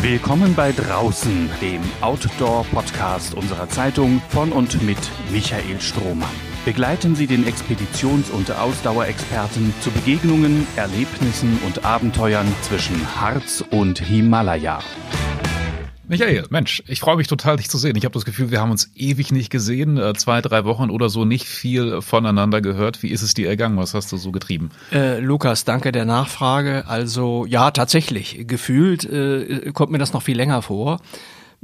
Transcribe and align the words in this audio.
Willkommen 0.00 0.54
bei 0.54 0.70
Draußen, 0.70 1.50
dem 1.60 1.80
Outdoor-Podcast 2.02 3.34
unserer 3.34 3.68
Zeitung 3.68 4.22
von 4.28 4.52
und 4.52 4.80
mit 4.82 4.96
Michael 5.32 5.80
Strohmann. 5.80 6.30
Begleiten 6.64 7.16
Sie 7.16 7.26
den 7.26 7.44
Expeditions- 7.44 8.30
und 8.30 8.52
Ausdauerexperten 8.52 9.74
zu 9.80 9.90
Begegnungen, 9.90 10.68
Erlebnissen 10.76 11.58
und 11.66 11.84
Abenteuern 11.84 12.46
zwischen 12.62 13.20
Harz 13.20 13.64
und 13.70 13.98
Himalaya. 13.98 14.78
Michael, 16.08 16.46
Mensch, 16.48 16.82
ich 16.86 17.00
freue 17.00 17.16
mich 17.16 17.26
total, 17.26 17.58
dich 17.58 17.68
zu 17.68 17.76
sehen. 17.76 17.94
Ich 17.96 18.04
habe 18.04 18.14
das 18.14 18.24
Gefühl, 18.24 18.50
wir 18.50 18.60
haben 18.60 18.70
uns 18.70 18.90
ewig 18.94 19.30
nicht 19.30 19.50
gesehen, 19.50 19.98
äh, 19.98 20.14
zwei, 20.14 20.40
drei 20.40 20.64
Wochen 20.64 20.88
oder 20.88 21.10
so 21.10 21.26
nicht 21.26 21.46
viel 21.46 22.00
voneinander 22.00 22.62
gehört. 22.62 23.02
Wie 23.02 23.08
ist 23.08 23.20
es 23.20 23.34
dir 23.34 23.48
ergangen? 23.48 23.76
Was 23.76 23.92
hast 23.92 24.10
du 24.10 24.16
so 24.16 24.32
getrieben? 24.32 24.70
Äh, 24.90 25.20
Lukas, 25.20 25.64
danke 25.64 25.92
der 25.92 26.06
Nachfrage. 26.06 26.84
Also 26.86 27.44
ja, 27.46 27.70
tatsächlich, 27.70 28.46
gefühlt 28.46 29.04
äh, 29.04 29.70
kommt 29.74 29.92
mir 29.92 29.98
das 29.98 30.14
noch 30.14 30.22
viel 30.22 30.36
länger 30.36 30.62
vor. 30.62 31.00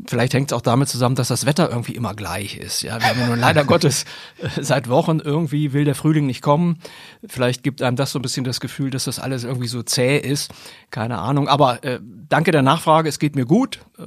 Vielleicht 0.07 0.35
hängt 0.35 0.51
es 0.51 0.57
auch 0.57 0.61
damit 0.61 0.89
zusammen, 0.89 1.15
dass 1.15 1.29
das 1.29 1.47
Wetter 1.47 1.71
irgendwie 1.71 1.95
immer 1.95 2.15
gleich 2.15 2.57
ist. 2.57 2.83
Ja, 2.83 3.01
wir 3.01 3.09
haben 3.09 3.21
ja 3.21 3.27
nun 3.29 3.39
leider 3.39 3.65
Gottes 3.75 4.05
äh, 4.43 4.61
seit 4.61 4.89
Wochen 4.89 5.21
irgendwie 5.21 5.73
will 5.73 5.85
der 5.85 5.95
Frühling 5.95 6.27
nicht 6.27 6.43
kommen. 6.43 6.79
Vielleicht 7.25 7.63
gibt 7.63 7.81
einem 7.81 7.97
das 7.97 8.11
so 8.11 8.19
ein 8.19 8.23
bisschen 8.23 8.45
das 8.45 8.59
Gefühl, 8.59 8.91
dass 8.91 9.05
das 9.05 9.21
alles 9.21 9.45
irgendwie 9.45 9.69
so 9.69 9.83
zäh 9.85 10.19
ist. 10.19 10.53
Keine 10.91 11.19
Ahnung. 11.19 11.47
Aber 11.47 11.85
äh, 11.85 12.01
danke 12.29 12.51
der 12.51 12.63
Nachfrage. 12.63 13.09
Es 13.09 13.21
geht 13.21 13.37
mir 13.37 13.47
gut. 13.47 13.81
Äh, 13.97 14.03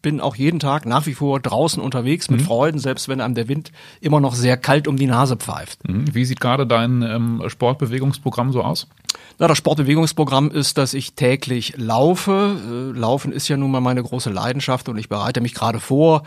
bin 0.00 0.20
auch 0.20 0.36
jeden 0.36 0.60
Tag 0.60 0.86
nach 0.86 1.06
wie 1.06 1.14
vor 1.14 1.40
draußen 1.40 1.82
unterwegs 1.82 2.30
mit 2.30 2.40
mhm. 2.40 2.44
Freuden, 2.44 2.78
selbst 2.78 3.08
wenn 3.08 3.20
einem 3.20 3.34
der 3.34 3.48
Wind 3.48 3.72
immer 4.00 4.20
noch 4.20 4.34
sehr 4.34 4.56
kalt 4.56 4.86
um 4.86 4.96
die 4.96 5.06
Nase 5.06 5.36
pfeift. 5.36 5.86
Mhm. 5.88 6.14
Wie 6.14 6.24
sieht 6.24 6.40
gerade 6.40 6.68
dein 6.68 7.02
ähm, 7.02 7.42
Sportbewegungsprogramm 7.48 8.52
so 8.52 8.62
aus? 8.62 8.86
Na, 9.38 9.48
das 9.48 9.58
Sportbewegungsprogramm 9.58 10.50
ist, 10.50 10.78
dass 10.78 10.94
ich 10.94 11.14
täglich 11.14 11.74
laufe. 11.76 12.92
Äh, 12.94 12.98
Laufen 12.98 13.32
ist 13.32 13.48
ja 13.48 13.56
nun 13.56 13.70
mal 13.70 13.80
meine 13.80 14.02
große 14.02 14.30
Leidenschaft 14.30 14.88
und 14.88 14.98
ich 14.98 15.08
bereite 15.08 15.31
mich 15.40 15.54
gerade 15.54 15.80
vor 15.80 16.22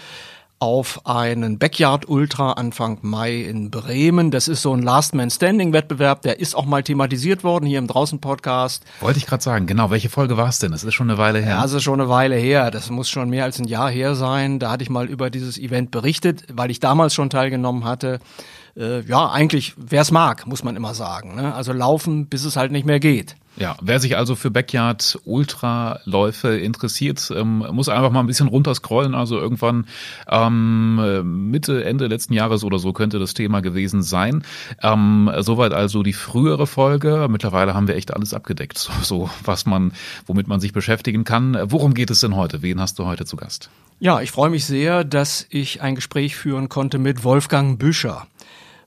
auf 0.60 1.06
einen 1.06 1.60
Backyard 1.60 2.08
Ultra 2.08 2.54
Anfang 2.54 3.00
Mai 3.02 3.42
in 3.42 3.70
Bremen. 3.72 4.32
Das 4.32 4.48
ist 4.48 4.62
so 4.62 4.74
ein 4.74 4.82
Last 4.82 5.14
Man 5.14 5.30
Standing 5.30 5.74
Wettbewerb, 5.74 6.22
der 6.22 6.40
ist 6.40 6.56
auch 6.56 6.66
mal 6.66 6.82
thematisiert 6.82 7.44
worden 7.44 7.66
hier 7.66 7.78
im 7.78 7.88
Draußen 7.88 8.20
Podcast. 8.20 8.86
Wollte 9.02 9.20
ich 9.20 9.26
gerade 9.26 9.44
sagen, 9.44 9.68
genau, 9.68 9.92
welche 9.92 10.10
Folge 10.10 10.38
war 10.38 10.48
es 10.48 10.60
denn? 10.60 10.72
Das 10.72 10.84
ist 10.84 10.94
schon 10.94 11.10
eine 11.10 11.18
Weile 11.18 11.40
her. 11.40 11.56
Ja, 11.56 11.62
das 11.62 11.74
ist 11.74 11.84
schon 11.84 12.00
eine 12.00 12.10
Weile 12.10 12.36
her. 12.36 12.72
Das 12.72 12.90
muss 12.90 13.10
schon 13.10 13.30
mehr 13.30 13.44
als 13.44 13.60
ein 13.60 13.68
Jahr 13.68 13.92
her 13.92 14.16
sein. 14.16 14.60
Da 14.60 14.72
hatte 14.72 14.84
ich 14.84 14.90
mal 14.90 15.08
über 15.08 15.30
dieses 15.30 15.58
Event 15.58 15.92
berichtet, 15.92 16.46
weil 16.52 16.72
ich 16.72 16.80
damals 16.80 17.14
schon 17.14 17.30
teilgenommen 17.30 17.84
hatte 17.84 18.20
äh, 18.78 19.02
ja, 19.02 19.30
eigentlich, 19.30 19.74
wer 19.78 20.02
es 20.02 20.12
mag, 20.12 20.48
muss 20.48 20.64
man 20.64 20.76
immer 20.76 20.94
sagen. 20.94 21.36
Ne? 21.36 21.54
Also 21.54 21.74
laufen, 21.74 22.28
bis 22.28 22.46
es 22.46 22.56
halt 22.56 22.72
nicht 22.72 22.86
mehr 22.86 23.00
geht. 23.00 23.36
Ja, 23.58 23.78
wer 23.82 24.02
sich 24.02 24.18
also 24.18 24.36
für 24.36 24.52
Backyard 24.52 25.18
Ultraläufe 25.24 26.58
interessiert, 26.58 27.32
ähm, 27.34 27.66
muss 27.72 27.88
einfach 27.88 28.12
mal 28.12 28.20
ein 28.20 28.28
bisschen 28.28 28.50
runterscrollen. 28.50 29.16
Also 29.16 29.40
irgendwann 29.40 29.86
ähm, 30.30 31.50
Mitte, 31.52 31.86
Ende 31.86 32.08
letzten 32.08 32.34
Jahres 32.34 32.66
oder 32.66 32.80
so 32.80 32.92
könnte 32.92 33.18
das 33.18 33.34
Thema 33.34 33.62
gewesen 33.62 34.04
sein. 34.04 34.44
Ähm, 34.82 35.32
soweit 35.40 35.74
also 35.74 36.04
die 36.04 36.12
frühere 36.12 36.68
Folge. 36.68 37.28
Mittlerweile 37.30 37.74
haben 37.74 37.88
wir 37.88 37.96
echt 37.96 38.14
alles 38.14 38.34
abgedeckt, 38.34 38.78
so, 38.78 38.92
so 39.02 39.30
was 39.46 39.66
man, 39.66 39.94
womit 40.26 40.50
man 40.50 40.60
sich 40.60 40.74
beschäftigen 40.74 41.24
kann. 41.24 41.58
Worum 41.64 41.94
geht 41.94 42.10
es 42.10 42.20
denn 42.20 42.36
heute? 42.36 42.62
Wen 42.62 42.82
hast 42.82 43.00
du 43.00 43.06
heute 43.06 43.26
zu 43.26 43.38
Gast? 43.38 43.70
Ja, 44.00 44.20
ich 44.20 44.32
freue 44.32 44.50
mich 44.50 44.66
sehr, 44.66 45.06
dass 45.06 45.46
ich 45.50 45.82
ein 45.82 45.96
Gespräch 45.96 46.36
führen 46.36 46.68
konnte 46.68 46.98
mit 46.98 47.24
Wolfgang 47.24 47.80
Büscher. 47.80 48.28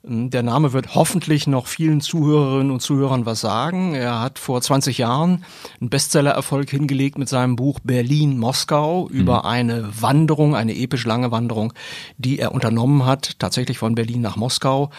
Ähm, 0.08 0.30
der 0.30 0.42
Name 0.42 0.72
wird 0.72 0.94
hoffentlich 0.94 1.46
noch 1.46 1.66
vielen 1.66 2.00
Zuhörerinnen 2.00 2.70
und 2.70 2.80
Zuhörern 2.80 3.26
was 3.26 3.40
sagen. 3.40 3.94
Er 3.94 4.20
hat 4.20 4.38
vor 4.38 4.60
20 4.60 4.98
Jahren 4.98 5.44
einen 5.80 5.90
Bestsellererfolg 5.90 6.70
hingelegt 6.70 7.18
mit 7.18 7.28
seinem 7.28 7.56
Buch 7.56 7.80
Berlin-Moskau 7.82 9.08
über 9.08 9.40
mhm. 9.40 9.46
eine 9.46 9.88
Wanderung, 10.00 10.54
eine 10.54 10.76
episch 10.76 11.04
lange 11.04 11.30
Wanderung, 11.30 11.72
die 12.16 12.38
er 12.38 12.52
unternommen 12.52 13.04
hat, 13.04 13.38
tatsächlich 13.38 13.78
von 13.78 13.94
Berlin 13.94 14.20
nach 14.20 14.36
Moskau. 14.36 14.90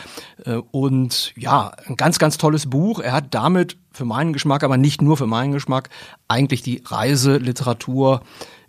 Äh, 0.45 0.55
und 0.71 1.33
ja, 1.35 1.71
ein 1.87 1.95
ganz, 1.95 2.19
ganz 2.19 2.37
tolles 2.37 2.69
Buch. 2.69 2.99
Er 2.99 3.13
hat 3.13 3.33
damit 3.33 3.77
für 3.91 4.05
meinen 4.05 4.33
Geschmack, 4.33 4.63
aber 4.63 4.77
nicht 4.77 5.01
nur 5.01 5.17
für 5.17 5.27
meinen 5.27 5.51
Geschmack, 5.51 5.89
eigentlich 6.27 6.61
die 6.61 6.83
Reiseliteratur 6.85 8.21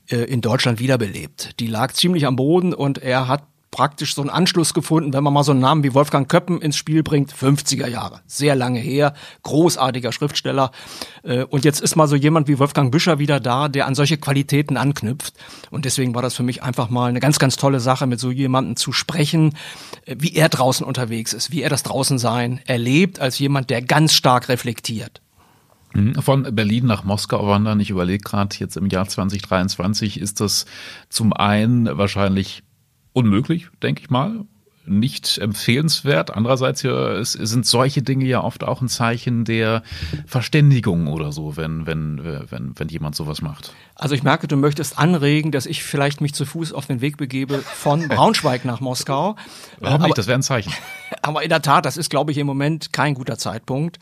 äh, 0.08 0.16
in 0.16 0.40
Deutschland 0.40 0.80
wiederbelebt. 0.80 1.60
Die 1.60 1.66
lag 1.66 1.92
ziemlich 1.92 2.26
am 2.26 2.36
Boden 2.36 2.72
und 2.74 2.98
er 2.98 3.28
hat 3.28 3.44
praktisch 3.70 4.14
so 4.14 4.20
einen 4.20 4.30
Anschluss 4.30 4.74
gefunden, 4.74 5.12
wenn 5.12 5.22
man 5.22 5.32
mal 5.32 5.44
so 5.44 5.52
einen 5.52 5.60
Namen 5.60 5.84
wie 5.84 5.94
Wolfgang 5.94 6.28
Köppen 6.28 6.60
ins 6.60 6.76
Spiel 6.76 7.02
bringt, 7.02 7.32
50er 7.32 7.86
Jahre, 7.86 8.20
sehr 8.26 8.56
lange 8.56 8.80
her, 8.80 9.14
großartiger 9.42 10.12
Schriftsteller. 10.12 10.72
Äh, 11.22 11.44
und 11.44 11.64
jetzt 11.64 11.80
ist 11.80 11.96
mal 11.96 12.08
so 12.08 12.16
jemand 12.16 12.48
wie 12.48 12.58
Wolfgang 12.58 12.90
Büscher 12.90 13.18
wieder 13.18 13.38
da, 13.38 13.68
der 13.68 13.86
an 13.86 13.94
solche 13.94 14.18
Qualitäten 14.18 14.76
anknüpft. 14.76 15.34
Und 15.70 15.84
deswegen 15.84 16.14
war 16.14 16.22
das 16.22 16.34
für 16.34 16.42
mich 16.42 16.62
einfach 16.62 16.90
mal 16.90 17.08
eine 17.08 17.20
ganz, 17.20 17.38
ganz 17.38 17.56
tolle 17.56 17.80
Sache, 17.80 18.06
mit 18.06 18.18
so 18.18 18.30
jemandem 18.30 18.76
zu 18.76 18.92
sprechen, 18.92 19.56
äh, 20.04 20.16
wie 20.18 20.34
er 20.34 20.48
draußen 20.48 20.84
unterwegs 20.84 21.32
ist, 21.32 21.52
wie 21.52 21.62
er 21.62 21.70
das 21.70 21.84
Draußensein 21.84 22.60
erlebt, 22.66 23.20
als 23.20 23.38
jemand, 23.38 23.70
der 23.70 23.82
ganz 23.82 24.14
stark 24.14 24.48
reflektiert. 24.48 25.20
Mhm. 25.92 26.14
Von 26.22 26.54
Berlin 26.54 26.86
nach 26.86 27.04
Moskau 27.04 27.46
wandern. 27.46 27.80
Ich 27.80 27.90
überlege 27.90 28.22
gerade, 28.22 28.56
jetzt 28.58 28.76
im 28.76 28.86
Jahr 28.86 29.08
2023 29.08 30.20
ist 30.20 30.40
das 30.40 30.66
zum 31.08 31.32
einen 31.32 31.98
wahrscheinlich 31.98 32.62
unmöglich, 33.12 33.68
denke 33.82 34.02
ich 34.02 34.10
mal. 34.10 34.44
Nicht 34.86 35.38
empfehlenswert. 35.38 36.34
Andererseits 36.34 36.82
ja, 36.82 37.22
sind 37.22 37.66
solche 37.66 38.02
Dinge 38.02 38.24
ja 38.24 38.42
oft 38.42 38.64
auch 38.64 38.80
ein 38.80 38.88
Zeichen 38.88 39.44
der 39.44 39.82
Verständigung 40.26 41.06
oder 41.06 41.32
so, 41.32 41.56
wenn, 41.56 41.86
wenn, 41.86 42.20
wenn, 42.50 42.72
wenn 42.76 42.88
jemand 42.88 43.14
sowas 43.14 43.42
macht. 43.42 43.74
Also 43.94 44.14
ich 44.14 44.22
merke, 44.22 44.48
du 44.48 44.56
möchtest 44.56 44.98
anregen, 44.98 45.52
dass 45.52 45.66
ich 45.66 45.84
vielleicht 45.84 46.22
mich 46.22 46.34
zu 46.34 46.46
Fuß 46.46 46.72
auf 46.72 46.86
den 46.86 47.02
Weg 47.02 47.18
begebe 47.18 47.58
von 47.58 48.08
Braunschweig 48.08 48.64
nach 48.64 48.80
Moskau. 48.80 49.36
Warum 49.78 50.02
nicht? 50.02 50.16
Das 50.16 50.26
wäre 50.26 50.38
ein 50.38 50.42
Zeichen. 50.42 50.72
Aber 51.22 51.42
in 51.42 51.50
der 51.50 51.62
Tat, 51.62 51.84
das 51.84 51.98
ist, 51.98 52.08
glaube 52.08 52.32
ich, 52.32 52.38
im 52.38 52.46
Moment 52.46 52.92
kein 52.92 53.14
guter 53.14 53.36
Zeitpunkt. 53.36 53.98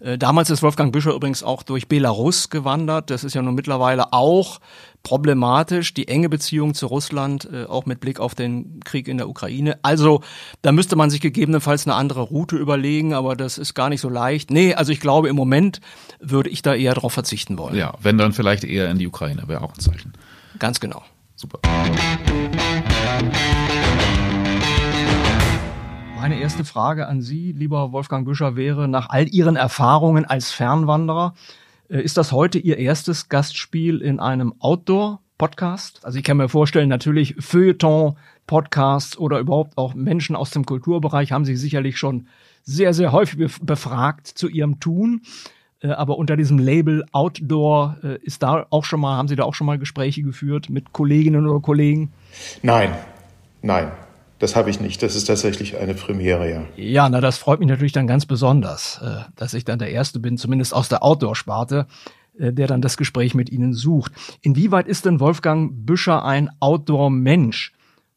Äh, 0.00 0.18
damals 0.18 0.50
ist 0.50 0.62
Wolfgang 0.62 0.92
Büscher 0.92 1.14
übrigens 1.14 1.42
auch 1.42 1.62
durch 1.62 1.88
Belarus 1.88 2.50
gewandert. 2.50 3.10
Das 3.10 3.24
ist 3.24 3.34
ja 3.34 3.42
nun 3.42 3.54
mittlerweile 3.54 4.12
auch 4.12 4.60
problematisch, 5.08 5.94
die 5.94 6.06
enge 6.06 6.28
Beziehung 6.28 6.74
zu 6.74 6.84
Russland, 6.84 7.48
äh, 7.50 7.64
auch 7.64 7.86
mit 7.86 7.98
Blick 7.98 8.20
auf 8.20 8.34
den 8.34 8.80
Krieg 8.84 9.08
in 9.08 9.16
der 9.16 9.26
Ukraine. 9.26 9.78
Also 9.80 10.20
da 10.60 10.70
müsste 10.70 10.96
man 10.96 11.08
sich 11.08 11.22
gegebenenfalls 11.22 11.86
eine 11.86 11.96
andere 11.96 12.20
Route 12.20 12.56
überlegen, 12.56 13.14
aber 13.14 13.34
das 13.34 13.56
ist 13.56 13.72
gar 13.72 13.88
nicht 13.88 14.02
so 14.02 14.10
leicht. 14.10 14.50
Nee, 14.50 14.74
also 14.74 14.92
ich 14.92 15.00
glaube, 15.00 15.30
im 15.30 15.36
Moment 15.36 15.80
würde 16.20 16.50
ich 16.50 16.60
da 16.60 16.74
eher 16.74 16.92
darauf 16.92 17.14
verzichten 17.14 17.56
wollen. 17.56 17.74
Ja, 17.74 17.94
wenn 18.02 18.18
dann 18.18 18.34
vielleicht 18.34 18.64
eher 18.64 18.90
in 18.90 18.98
die 18.98 19.06
Ukraine, 19.06 19.44
wäre 19.46 19.62
auch 19.62 19.72
ein 19.72 19.80
Zeichen. 19.80 20.12
Ganz 20.58 20.78
genau. 20.78 21.02
Super. 21.36 21.60
Meine 26.20 26.38
erste 26.38 26.66
Frage 26.66 27.06
an 27.06 27.22
Sie, 27.22 27.52
lieber 27.52 27.92
Wolfgang 27.92 28.26
Büscher, 28.26 28.56
wäre 28.56 28.88
nach 28.88 29.08
all 29.08 29.26
Ihren 29.26 29.56
Erfahrungen 29.56 30.26
als 30.26 30.50
Fernwanderer, 30.50 31.32
äh, 31.34 31.58
ist 31.88 32.16
das 32.16 32.32
heute 32.32 32.58
Ihr 32.58 32.78
erstes 32.78 33.28
Gastspiel 33.28 34.00
in 34.00 34.20
einem 34.20 34.54
Outdoor-Podcast? 34.58 36.04
Also 36.04 36.18
ich 36.18 36.24
kann 36.24 36.36
mir 36.36 36.48
vorstellen, 36.48 36.88
natürlich 36.88 37.34
Feuilleton, 37.38 38.16
Podcasts 38.46 39.16
oder 39.16 39.38
überhaupt 39.38 39.78
auch 39.78 39.94
Menschen 39.94 40.36
aus 40.36 40.50
dem 40.50 40.66
Kulturbereich 40.66 41.32
haben 41.32 41.44
Sie 41.44 41.56
sicherlich 41.56 41.98
schon 41.98 42.28
sehr, 42.62 42.92
sehr 42.92 43.12
häufig 43.12 43.50
befragt 43.62 44.26
zu 44.26 44.48
Ihrem 44.48 44.80
Tun. 44.80 45.22
Äh, 45.80 45.88
aber 45.88 46.18
unter 46.18 46.36
diesem 46.36 46.58
Label 46.58 47.04
Outdoor 47.12 47.98
äh, 48.02 48.18
ist 48.22 48.42
da 48.42 48.66
auch 48.70 48.84
schon 48.84 49.00
mal, 49.00 49.16
haben 49.16 49.28
Sie 49.28 49.36
da 49.36 49.44
auch 49.44 49.54
schon 49.54 49.66
mal 49.66 49.78
Gespräche 49.78 50.22
geführt 50.22 50.68
mit 50.70 50.92
Kolleginnen 50.92 51.46
oder 51.46 51.60
Kollegen? 51.60 52.12
Nein, 52.62 52.94
nein. 53.62 53.92
Das 54.38 54.54
habe 54.54 54.70
ich 54.70 54.80
nicht. 54.80 55.02
Das 55.02 55.16
ist 55.16 55.24
tatsächlich 55.24 55.76
eine 55.76 55.94
Premiere, 55.94 56.50
ja. 56.50 56.64
Ja, 56.76 57.08
na, 57.08 57.20
das 57.20 57.38
freut 57.38 57.58
mich 57.58 57.68
natürlich 57.68 57.92
dann 57.92 58.06
ganz 58.06 58.24
besonders, 58.26 59.00
äh, 59.02 59.22
dass 59.34 59.54
ich 59.54 59.64
dann 59.64 59.78
der 59.78 59.90
Erste 59.90 60.20
bin, 60.20 60.38
zumindest 60.38 60.74
aus 60.74 60.88
der 60.88 61.02
Outdoor-Sparte, 61.02 61.86
äh, 62.38 62.52
der 62.52 62.68
dann 62.68 62.80
das 62.80 62.96
Gespräch 62.96 63.34
mit 63.34 63.50
Ihnen 63.50 63.72
sucht. 63.72 64.12
Inwieweit 64.40 64.86
ist 64.86 65.06
denn 65.06 65.20
Wolfgang 65.20 65.72
Büscher 65.86 66.24
ein 66.24 66.50
Outdoor-Mensch? 66.60 67.72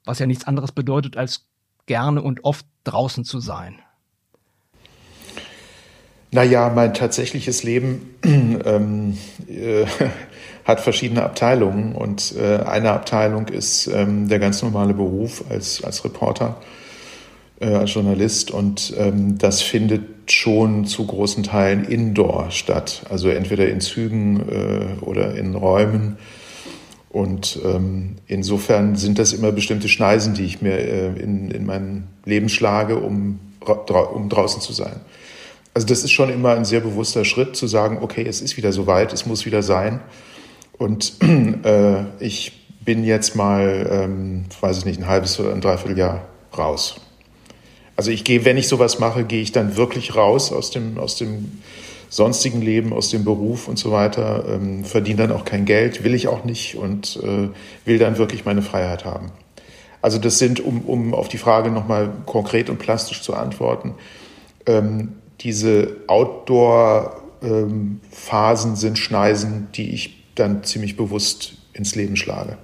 Was 0.05 0.19
ja 0.19 0.27
nichts 0.27 0.45
anderes 0.45 0.71
bedeutet, 0.71 1.17
als 1.17 1.47
gerne 1.85 2.21
und 2.21 2.43
oft 2.43 2.65
draußen 2.83 3.23
zu 3.23 3.39
sein. 3.39 3.79
Naja, 6.33 6.71
mein 6.73 6.93
tatsächliches 6.93 7.63
Leben 7.63 8.15
ähm, 8.23 9.17
äh, 9.49 9.85
hat 10.63 10.79
verschiedene 10.79 11.23
Abteilungen 11.23 11.93
und 11.93 12.35
äh, 12.37 12.63
eine 12.63 12.91
Abteilung 12.91 13.49
ist 13.49 13.87
ähm, 13.87 14.29
der 14.29 14.39
ganz 14.39 14.61
normale 14.61 14.93
Beruf 14.93 15.43
als, 15.49 15.83
als 15.83 16.05
Reporter, 16.05 16.61
äh, 17.59 17.65
als 17.65 17.93
Journalist 17.93 18.49
und 18.49 18.93
ähm, 18.97 19.37
das 19.39 19.61
findet 19.61 20.31
schon 20.31 20.85
zu 20.85 21.05
großen 21.05 21.43
Teilen 21.43 21.83
indoor 21.83 22.49
statt, 22.51 23.03
also 23.09 23.27
entweder 23.27 23.67
in 23.67 23.81
Zügen 23.81 24.39
äh, 24.49 25.03
oder 25.03 25.35
in 25.35 25.55
Räumen. 25.55 26.17
Und 27.09 27.59
ähm, 27.65 28.15
insofern 28.27 28.95
sind 28.95 29.19
das 29.19 29.33
immer 29.33 29.51
bestimmte 29.51 29.89
Schneisen, 29.89 30.33
die 30.33 30.45
ich 30.45 30.61
mir 30.61 30.77
äh, 30.77 31.07
in, 31.21 31.51
in 31.51 31.65
mein 31.65 32.07
Leben 32.23 32.47
schlage, 32.47 32.95
um, 32.95 33.39
um 34.13 34.29
draußen 34.29 34.61
zu 34.61 34.71
sein. 34.71 35.01
Also 35.73 35.87
das 35.87 36.03
ist 36.03 36.11
schon 36.11 36.29
immer 36.29 36.51
ein 36.55 36.65
sehr 36.65 36.81
bewusster 36.81 37.23
Schritt 37.23 37.55
zu 37.55 37.67
sagen, 37.67 37.99
okay, 38.01 38.25
es 38.27 38.41
ist 38.41 38.57
wieder 38.57 38.71
soweit, 38.73 39.13
es 39.13 39.25
muss 39.25 39.45
wieder 39.45 39.63
sein. 39.63 40.01
Und 40.77 41.13
äh, 41.63 42.03
ich 42.19 42.67
bin 42.83 43.03
jetzt 43.03 43.35
mal, 43.35 43.87
ähm, 43.89 44.45
weiß 44.59 44.79
ich 44.79 44.85
nicht, 44.85 44.99
ein 44.99 45.07
halbes 45.07 45.39
oder 45.39 45.53
ein 45.53 45.61
Dreivierteljahr 45.61 46.25
raus. 46.57 46.95
Also 47.95 48.11
ich 48.11 48.23
gehe, 48.23 48.43
wenn 48.45 48.57
ich 48.57 48.67
sowas 48.67 48.99
mache, 48.99 49.23
gehe 49.23 49.41
ich 49.41 49.51
dann 49.51 49.77
wirklich 49.77 50.15
raus 50.15 50.51
aus 50.51 50.71
dem, 50.71 50.97
aus 50.97 51.17
dem 51.17 51.61
sonstigen 52.09 52.61
Leben, 52.61 52.91
aus 52.91 53.09
dem 53.09 53.23
Beruf 53.23 53.67
und 53.67 53.77
so 53.77 53.91
weiter, 53.91 54.43
ähm, 54.49 54.83
verdiene 54.83 55.27
dann 55.27 55.31
auch 55.31 55.45
kein 55.45 55.65
Geld, 55.65 56.03
will 56.03 56.13
ich 56.13 56.27
auch 56.27 56.43
nicht 56.43 56.75
und 56.75 57.17
äh, 57.23 57.49
will 57.85 57.99
dann 57.99 58.17
wirklich 58.17 58.43
meine 58.43 58.61
Freiheit 58.61 59.05
haben. 59.05 59.31
Also 60.01 60.17
das 60.17 60.39
sind, 60.39 60.59
um, 60.59 60.81
um 60.81 61.13
auf 61.13 61.29
die 61.29 61.37
Frage 61.37 61.69
nochmal 61.69 62.11
konkret 62.25 62.69
und 62.69 62.79
plastisch 62.79 63.21
zu 63.21 63.35
antworten, 63.35 63.93
ähm, 64.65 65.13
diese 65.43 65.97
Outdoor-Phasen 66.07 68.71
ähm, 68.71 68.75
sind 68.75 68.97
Schneisen, 68.97 69.67
die 69.73 69.91
ich 69.91 70.21
dann 70.35 70.63
ziemlich 70.63 70.97
bewusst 70.97 71.53
ins 71.73 71.95
Leben 71.95 72.15
schlage. 72.15 72.57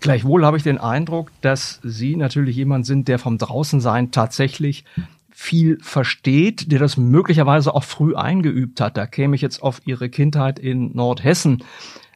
Gleichwohl 0.00 0.44
habe 0.44 0.56
ich 0.56 0.62
den 0.62 0.78
Eindruck, 0.78 1.30
dass 1.40 1.80
Sie 1.82 2.16
natürlich 2.16 2.56
jemand 2.56 2.84
sind, 2.84 3.08
der 3.08 3.18
vom 3.18 3.38
Draußensein 3.38 4.10
tatsächlich 4.10 4.84
viel 5.30 5.78
versteht, 5.80 6.70
der 6.70 6.78
das 6.78 6.96
möglicherweise 6.96 7.74
auch 7.74 7.84
früh 7.84 8.14
eingeübt 8.14 8.80
hat. 8.80 8.96
Da 8.96 9.06
käme 9.06 9.34
ich 9.34 9.42
jetzt 9.42 9.62
auf 9.62 9.80
Ihre 9.84 10.10
Kindheit 10.10 10.58
in 10.58 10.94
Nordhessen 10.94 11.64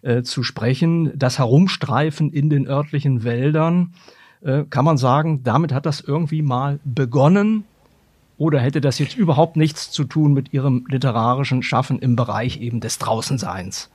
äh, 0.03 0.23
zu 0.23 0.43
sprechen. 0.43 1.13
Das 1.17 1.39
Herumstreifen 1.39 2.31
in 2.31 2.51
den 2.51 2.69
örtlichen 2.69 3.25
Wäldern, 3.25 3.95
äh, 4.43 4.65
kann 4.69 4.85
man 4.85 4.99
sagen, 4.99 5.43
damit 5.43 5.73
hat 5.73 5.87
das 5.87 6.01
irgendwie 6.01 6.43
mal 6.43 6.79
begonnen? 6.85 7.65
Oder 8.39 8.61
hätte 8.61 8.81
das 8.81 8.99
jetzt 8.99 9.17
überhaupt 9.17 9.57
nichts 9.57 9.91
zu 9.91 10.05
tun 10.05 10.33
mit 10.33 10.53
Ihrem 10.53 10.87
literarischen 10.89 11.63
Schaffen 11.63 11.99
im 11.99 12.17
Bereich 12.17 12.61
eben 12.61 12.81
des 12.81 12.99
Draußenseins? 12.99 13.91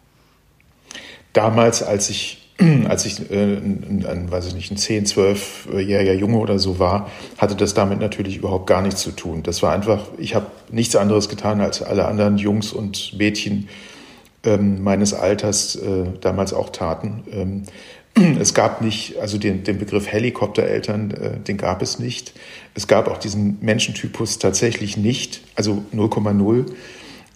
Damals, 1.31 1.81
als 1.81 2.09
ich 2.09 2.43
als 2.87 3.05
ich 3.05 3.31
äh, 3.31 3.57
ein, 3.57 4.27
weiß 4.29 4.47
ich 4.47 4.53
nicht, 4.53 4.71
ein 4.71 4.77
10, 4.77 5.05
12-jähriger 5.05 6.13
Junge 6.13 6.37
oder 6.37 6.59
so 6.59 6.77
war, 6.77 7.09
hatte 7.37 7.55
das 7.55 7.73
damit 7.73 7.99
natürlich 7.99 8.37
überhaupt 8.37 8.67
gar 8.67 8.81
nichts 8.81 9.01
zu 9.01 9.11
tun. 9.11 9.41
Das 9.43 9.63
war 9.63 9.73
einfach, 9.73 10.05
ich 10.17 10.35
habe 10.35 10.47
nichts 10.71 10.95
anderes 10.95 11.29
getan, 11.29 11.61
als 11.61 11.81
alle 11.81 12.05
anderen 12.05 12.37
Jungs 12.37 12.71
und 12.71 13.17
Mädchen 13.17 13.69
ähm, 14.43 14.83
meines 14.83 15.13
Alters 15.13 15.75
äh, 15.75 16.05
damals 16.21 16.53
auch 16.53 16.69
taten. 16.69 17.23
Ähm, 17.31 17.63
es 18.15 18.53
gab 18.53 18.81
nicht, 18.81 19.17
also 19.19 19.37
den, 19.37 19.63
den 19.63 19.77
Begriff 19.77 20.11
Helikoptereltern, 20.11 21.11
äh, 21.11 21.39
den 21.39 21.57
gab 21.57 21.81
es 21.81 21.99
nicht. 21.99 22.33
Es 22.75 22.87
gab 22.87 23.07
auch 23.07 23.17
diesen 23.17 23.57
Menschentypus 23.61 24.39
tatsächlich 24.39 24.97
nicht, 24.97 25.41
also 25.55 25.83
0,0 25.93 26.65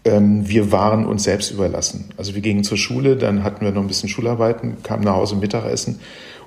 ähm, 0.08 0.48
wir 0.48 0.72
waren 0.72 1.06
uns 1.06 1.24
selbst 1.24 1.52
überlassen. 1.52 2.10
Also 2.18 2.34
wir 2.34 2.42
gingen 2.42 2.64
zur 2.64 2.78
Schule, 2.78 3.18
dann 3.18 3.44
hatten 3.44 3.64
wir 3.66 3.72
noch 3.72 3.82
ein 3.82 3.88
bisschen 3.88 4.10
Schularbeiten, 4.10 4.82
kamen 4.84 5.04
nach 5.04 5.16
Hause 5.16 5.36
Mittagessen. 5.36 6.00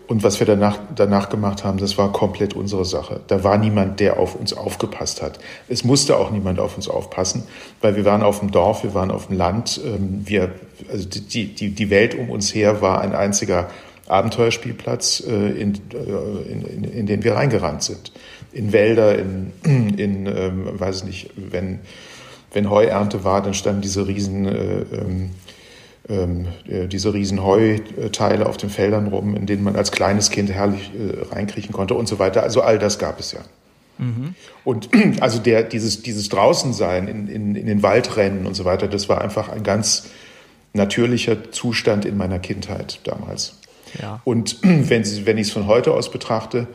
Und 0.07 0.25
was 0.25 0.41
wir 0.41 0.47
danach, 0.47 0.79
danach 0.97 1.29
gemacht 1.29 1.63
haben, 1.63 1.79
das 1.79 1.97
war 1.97 2.11
komplett 2.11 2.55
unsere 2.55 2.85
Sache. 2.85 3.21
Da 3.29 3.45
war 3.45 3.59
niemand, 3.59 4.01
der 4.01 4.19
auf 4.19 4.35
uns 4.35 4.53
aufgepasst 4.53 5.23
hat. 5.23 5.39
Es 5.69 5.85
musste 5.85 6.17
auch 6.17 6.33
niemand 6.33 6.59
auf 6.59 6.75
uns 6.75 6.89
aufpassen, 6.89 7.45
weil 7.81 7.95
wir 7.95 8.05
waren 8.05 8.23
auf 8.23 8.41
dem 8.41 8.51
Dorf, 8.51 8.83
wir 8.83 8.93
waren 8.93 9.13
auf 9.13 9.29
dem 9.29 9.37
Land. 9.37 9.81
Ähm, 9.85 10.23
wir, 10.25 10.53
also 10.91 11.09
die, 11.09 11.55
die, 11.55 11.71
die 11.71 11.91
Welt 11.91 12.17
um 12.17 12.31
uns 12.31 12.53
her 12.53 12.83
war 12.83 13.03
ein 13.03 13.15
einziger 13.15 13.71
Abenteuerspielplatz, 14.11 15.23
äh, 15.27 15.51
in, 15.51 15.75
äh, 15.75 16.51
in, 16.51 16.63
in, 16.63 16.85
in 16.85 17.07
den 17.07 17.25
wir 17.25 17.35
reingerannt 17.35 17.83
sind. 17.83 18.13
In 18.53 18.73
Wälder, 18.73 19.19
in, 19.19 19.53
in 19.65 20.27
ähm, 20.27 20.81
weiß 20.81 20.99
ich 20.99 21.05
nicht, 21.05 21.31
wenn 21.37 21.81
wenn 22.53 22.71
Heuernte 22.71 23.25
war, 23.25 23.43
dann 23.43 23.55
standen 23.55 23.81
diese 23.81 24.07
riesen, 24.07 24.47
äh, 24.47 24.81
ähm, 24.93 25.31
ähm, 26.09 26.49
äh, 26.69 26.87
diese 26.89 27.15
riesen 27.15 27.43
Heuteile 27.43 28.47
auf 28.47 28.57
den 28.57 28.71
Feldern 28.71 29.09
rum, 29.09 29.37
in 29.37 29.47
denen 29.47 29.63
man 29.63 29.77
als 29.77 29.93
kleines 29.93 30.31
Kind 30.31 30.51
herrlich 30.51 30.91
äh, 30.95 31.33
reinkriechen 31.33 31.73
konnte 31.73 31.95
und 31.95 32.09
so 32.09 32.19
weiter. 32.19 32.43
Also 32.43 32.63
all 32.63 32.79
das 32.79 32.99
gab 32.99 33.21
es 33.21 33.33
ja. 33.33 33.41
Mhm. 33.99 34.35
Und 34.65 34.89
also 35.21 35.39
der, 35.39 35.63
dieses, 35.63 36.03
dieses 36.03 36.29
Draußensein 36.29 37.07
in, 37.07 37.29
in, 37.29 37.55
in 37.55 37.67
den 37.67 37.83
Waldrennen 37.83 38.47
und 38.47 38.55
so 38.55 38.65
weiter, 38.65 38.89
das 38.89 39.09
war 39.09 39.21
einfach 39.21 39.49
ein 39.49 39.63
ganz 39.63 40.09
natürlicher 40.73 41.51
Zustand 41.53 42.05
in 42.05 42.17
meiner 42.17 42.39
Kindheit 42.39 43.01
damals. 43.05 43.60
Ja. 44.01 44.21
Und 44.25 44.59
wenn, 44.63 45.05
wenn 45.27 45.39
ich 45.39 45.49
es 45.49 45.53
von 45.53 45.67
heute 45.67 45.93
aus 45.93 46.11
betrachte, 46.11 46.67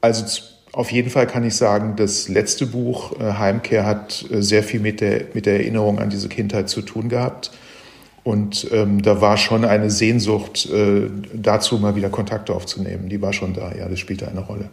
also 0.00 0.24
auf 0.72 0.92
jeden 0.92 1.08
Fall 1.10 1.26
kann 1.26 1.42
ich 1.44 1.56
sagen, 1.56 1.96
das 1.96 2.28
letzte 2.28 2.66
Buch 2.66 3.18
äh, 3.18 3.32
Heimkehr 3.32 3.86
hat 3.86 4.26
äh, 4.30 4.42
sehr 4.42 4.62
viel 4.62 4.80
mit 4.80 5.00
der, 5.00 5.24
mit 5.32 5.46
der 5.46 5.54
Erinnerung 5.54 5.98
an 5.98 6.10
diese 6.10 6.28
Kindheit 6.28 6.68
zu 6.68 6.82
tun 6.82 7.08
gehabt. 7.08 7.50
Und 8.24 8.66
ähm, 8.72 9.02
da 9.02 9.20
war 9.20 9.36
schon 9.36 9.64
eine 9.64 9.88
Sehnsucht 9.88 10.66
äh, 10.66 11.08
dazu, 11.32 11.78
mal 11.78 11.94
wieder 11.94 12.10
Kontakte 12.10 12.52
aufzunehmen. 12.52 13.08
Die 13.08 13.22
war 13.22 13.32
schon 13.32 13.54
da, 13.54 13.72
ja, 13.72 13.88
das 13.88 14.00
spielte 14.00 14.28
eine 14.28 14.40
Rolle. 14.40 14.68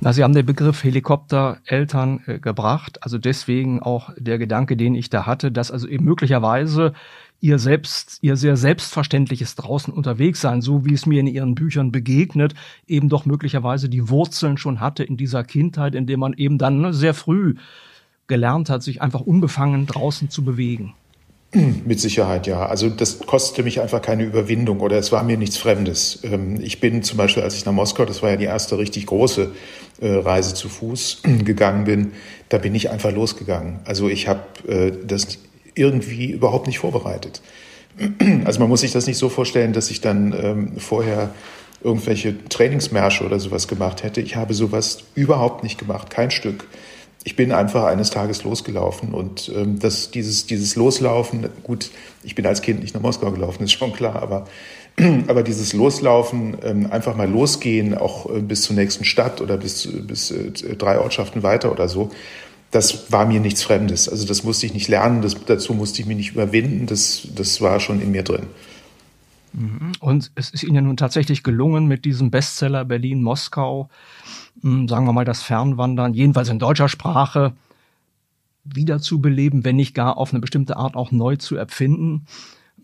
Na, 0.00 0.12
Sie 0.12 0.24
haben 0.24 0.34
den 0.34 0.46
Begriff 0.46 0.82
Helikoptereltern 0.82 2.22
äh, 2.26 2.38
gebracht. 2.38 2.98
Also 3.02 3.18
deswegen 3.18 3.80
auch 3.82 4.10
der 4.16 4.38
Gedanke, 4.38 4.76
den 4.76 4.94
ich 4.94 5.10
da 5.10 5.26
hatte, 5.26 5.52
dass 5.52 5.70
also 5.70 5.86
eben 5.86 6.04
möglicherweise 6.04 6.94
ihr 7.44 7.58
selbst, 7.58 8.20
ihr 8.22 8.36
sehr 8.36 8.56
selbstverständliches 8.56 9.54
draußen 9.54 9.92
unterwegs 9.92 10.40
sein, 10.40 10.62
so 10.62 10.86
wie 10.86 10.94
es 10.94 11.04
mir 11.04 11.20
in 11.20 11.26
ihren 11.26 11.54
Büchern 11.54 11.92
begegnet, 11.92 12.54
eben 12.86 13.10
doch 13.10 13.26
möglicherweise 13.26 13.90
die 13.90 14.08
Wurzeln 14.08 14.56
schon 14.56 14.80
hatte 14.80 15.04
in 15.04 15.18
dieser 15.18 15.44
Kindheit, 15.44 15.94
in 15.94 16.06
der 16.06 16.16
man 16.16 16.32
eben 16.32 16.56
dann 16.56 16.80
ne, 16.80 16.94
sehr 16.94 17.12
früh 17.12 17.56
gelernt 18.28 18.70
hat, 18.70 18.82
sich 18.82 19.02
einfach 19.02 19.20
unbefangen 19.20 19.84
draußen 19.84 20.30
zu 20.30 20.42
bewegen. 20.42 20.94
Mit 21.52 22.00
Sicherheit, 22.00 22.46
ja. 22.46 22.64
Also 22.64 22.88
das 22.88 23.18
kostete 23.18 23.62
mich 23.62 23.78
einfach 23.78 24.00
keine 24.00 24.24
Überwindung 24.24 24.80
oder 24.80 24.96
es 24.96 25.12
war 25.12 25.22
mir 25.22 25.36
nichts 25.36 25.58
Fremdes. 25.58 26.20
Ähm, 26.22 26.58
ich 26.62 26.80
bin 26.80 27.02
zum 27.02 27.18
Beispiel, 27.18 27.42
als 27.42 27.56
ich 27.56 27.66
nach 27.66 27.74
Moskau, 27.74 28.06
das 28.06 28.22
war 28.22 28.30
ja 28.30 28.36
die 28.36 28.46
erste 28.46 28.78
richtig 28.78 29.04
große 29.04 29.52
äh, 30.00 30.08
Reise 30.14 30.54
zu 30.54 30.70
Fuß 30.70 31.22
gegangen 31.44 31.84
bin, 31.84 32.12
da 32.48 32.56
bin 32.56 32.74
ich 32.74 32.88
einfach 32.88 33.12
losgegangen. 33.12 33.80
Also 33.84 34.08
ich 34.08 34.28
habe 34.28 34.40
äh, 34.66 34.92
das 35.06 35.38
irgendwie 35.74 36.30
überhaupt 36.30 36.66
nicht 36.66 36.78
vorbereitet. 36.78 37.40
Also 38.44 38.60
man 38.60 38.68
muss 38.68 38.80
sich 38.80 38.92
das 38.92 39.06
nicht 39.06 39.18
so 39.18 39.28
vorstellen, 39.28 39.72
dass 39.72 39.90
ich 39.90 40.00
dann 40.00 40.34
ähm, 40.36 40.72
vorher 40.78 41.30
irgendwelche 41.82 42.34
Trainingsmärsche 42.48 43.24
oder 43.24 43.38
sowas 43.38 43.68
gemacht 43.68 44.02
hätte. 44.02 44.20
Ich 44.20 44.36
habe 44.36 44.54
sowas 44.54 45.04
überhaupt 45.14 45.62
nicht 45.62 45.78
gemacht, 45.78 46.10
kein 46.10 46.30
Stück. 46.30 46.66
Ich 47.26 47.36
bin 47.36 47.52
einfach 47.52 47.84
eines 47.84 48.10
Tages 48.10 48.44
losgelaufen 48.44 49.14
und 49.14 49.50
ähm, 49.54 49.78
das, 49.78 50.10
dieses, 50.10 50.46
dieses 50.46 50.76
Loslaufen, 50.76 51.48
gut, 51.62 51.90
ich 52.22 52.34
bin 52.34 52.44
als 52.46 52.60
Kind 52.60 52.80
nicht 52.80 52.94
nach 52.94 53.00
Moskau 53.00 53.30
gelaufen, 53.30 53.62
ist 53.64 53.72
schon 53.72 53.92
klar, 53.92 54.16
aber, 54.22 54.46
aber 55.28 55.42
dieses 55.42 55.72
Loslaufen, 55.72 56.56
ähm, 56.62 56.90
einfach 56.90 57.16
mal 57.16 57.30
losgehen, 57.30 57.96
auch 57.96 58.28
äh, 58.30 58.40
bis 58.40 58.62
zur 58.62 58.76
nächsten 58.76 59.04
Stadt 59.04 59.40
oder 59.40 59.56
bis, 59.56 59.88
bis 60.06 60.30
äh, 60.30 60.50
drei 60.76 60.98
Ortschaften 60.98 61.42
weiter 61.42 61.70
oder 61.70 61.88
so, 61.88 62.10
das 62.74 63.12
war 63.12 63.24
mir 63.24 63.38
nichts 63.38 63.62
Fremdes. 63.62 64.08
Also 64.08 64.26
das 64.26 64.42
musste 64.42 64.66
ich 64.66 64.74
nicht 64.74 64.88
lernen, 64.88 65.22
das, 65.22 65.36
dazu 65.46 65.74
musste 65.74 66.02
ich 66.02 66.08
mich 66.08 66.16
nicht 66.16 66.32
überwinden, 66.32 66.86
das, 66.86 67.28
das 67.32 67.60
war 67.60 67.78
schon 67.78 68.00
in 68.00 68.10
mir 68.10 68.24
drin. 68.24 68.48
Mhm. 69.52 69.92
Und 70.00 70.32
es 70.34 70.50
ist 70.50 70.64
Ihnen 70.64 70.74
ja 70.74 70.80
nun 70.80 70.96
tatsächlich 70.96 71.44
gelungen, 71.44 71.86
mit 71.86 72.04
diesem 72.04 72.32
Bestseller 72.32 72.84
Berlin-Moskau, 72.84 73.88
hm, 74.62 74.88
sagen 74.88 75.06
wir 75.06 75.12
mal, 75.12 75.24
das 75.24 75.42
Fernwandern, 75.42 76.14
jedenfalls 76.14 76.48
in 76.48 76.58
deutscher 76.58 76.88
Sprache, 76.88 77.52
wiederzubeleben, 78.64 79.64
wenn 79.64 79.76
nicht 79.76 79.94
gar 79.94 80.16
auf 80.16 80.32
eine 80.32 80.40
bestimmte 80.40 80.76
Art 80.76 80.96
auch 80.96 81.12
neu 81.12 81.36
zu 81.36 81.54
erfinden. 81.54 82.26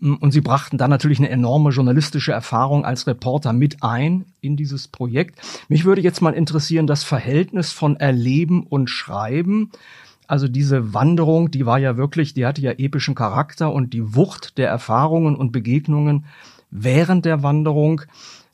Und 0.01 0.31
sie 0.31 0.41
brachten 0.41 0.79
dann 0.79 0.89
natürlich 0.89 1.19
eine 1.19 1.29
enorme 1.29 1.69
journalistische 1.69 2.31
Erfahrung 2.31 2.85
als 2.85 3.05
Reporter 3.05 3.53
mit 3.53 3.83
ein 3.83 4.25
in 4.41 4.57
dieses 4.57 4.87
Projekt. 4.87 5.39
Mich 5.69 5.85
würde 5.85 6.01
jetzt 6.01 6.21
mal 6.21 6.33
interessieren, 6.33 6.87
das 6.87 7.03
Verhältnis 7.03 7.71
von 7.71 7.97
Erleben 7.97 8.63
und 8.63 8.89
Schreiben. 8.89 9.69
Also 10.25 10.47
diese 10.47 10.95
Wanderung, 10.95 11.51
die 11.51 11.67
war 11.67 11.77
ja 11.77 11.97
wirklich, 11.97 12.33
die 12.33 12.47
hatte 12.47 12.61
ja 12.61 12.71
epischen 12.71 13.13
Charakter 13.13 13.71
und 13.71 13.93
die 13.93 14.15
Wucht 14.15 14.57
der 14.57 14.69
Erfahrungen 14.69 15.35
und 15.35 15.51
Begegnungen 15.51 16.25
während 16.71 17.25
der 17.25 17.43
Wanderung, 17.43 18.01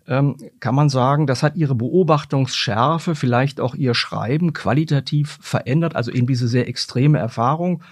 ähm, 0.07 0.35
kann 0.59 0.75
man 0.75 0.89
sagen, 0.89 1.27
das 1.27 1.43
hat 1.43 1.55
ihre 1.55 1.75
Beobachtungsschärfe, 1.75 3.15
vielleicht 3.15 3.61
auch 3.61 3.75
ihr 3.75 3.93
Schreiben 3.93 4.53
qualitativ 4.53 5.37
verändert, 5.41 5.95
also 5.95 6.11
eben 6.11 6.27
diese 6.27 6.47
sehr 6.47 6.67
extreme 6.67 7.19
Erfahrung. 7.19 7.83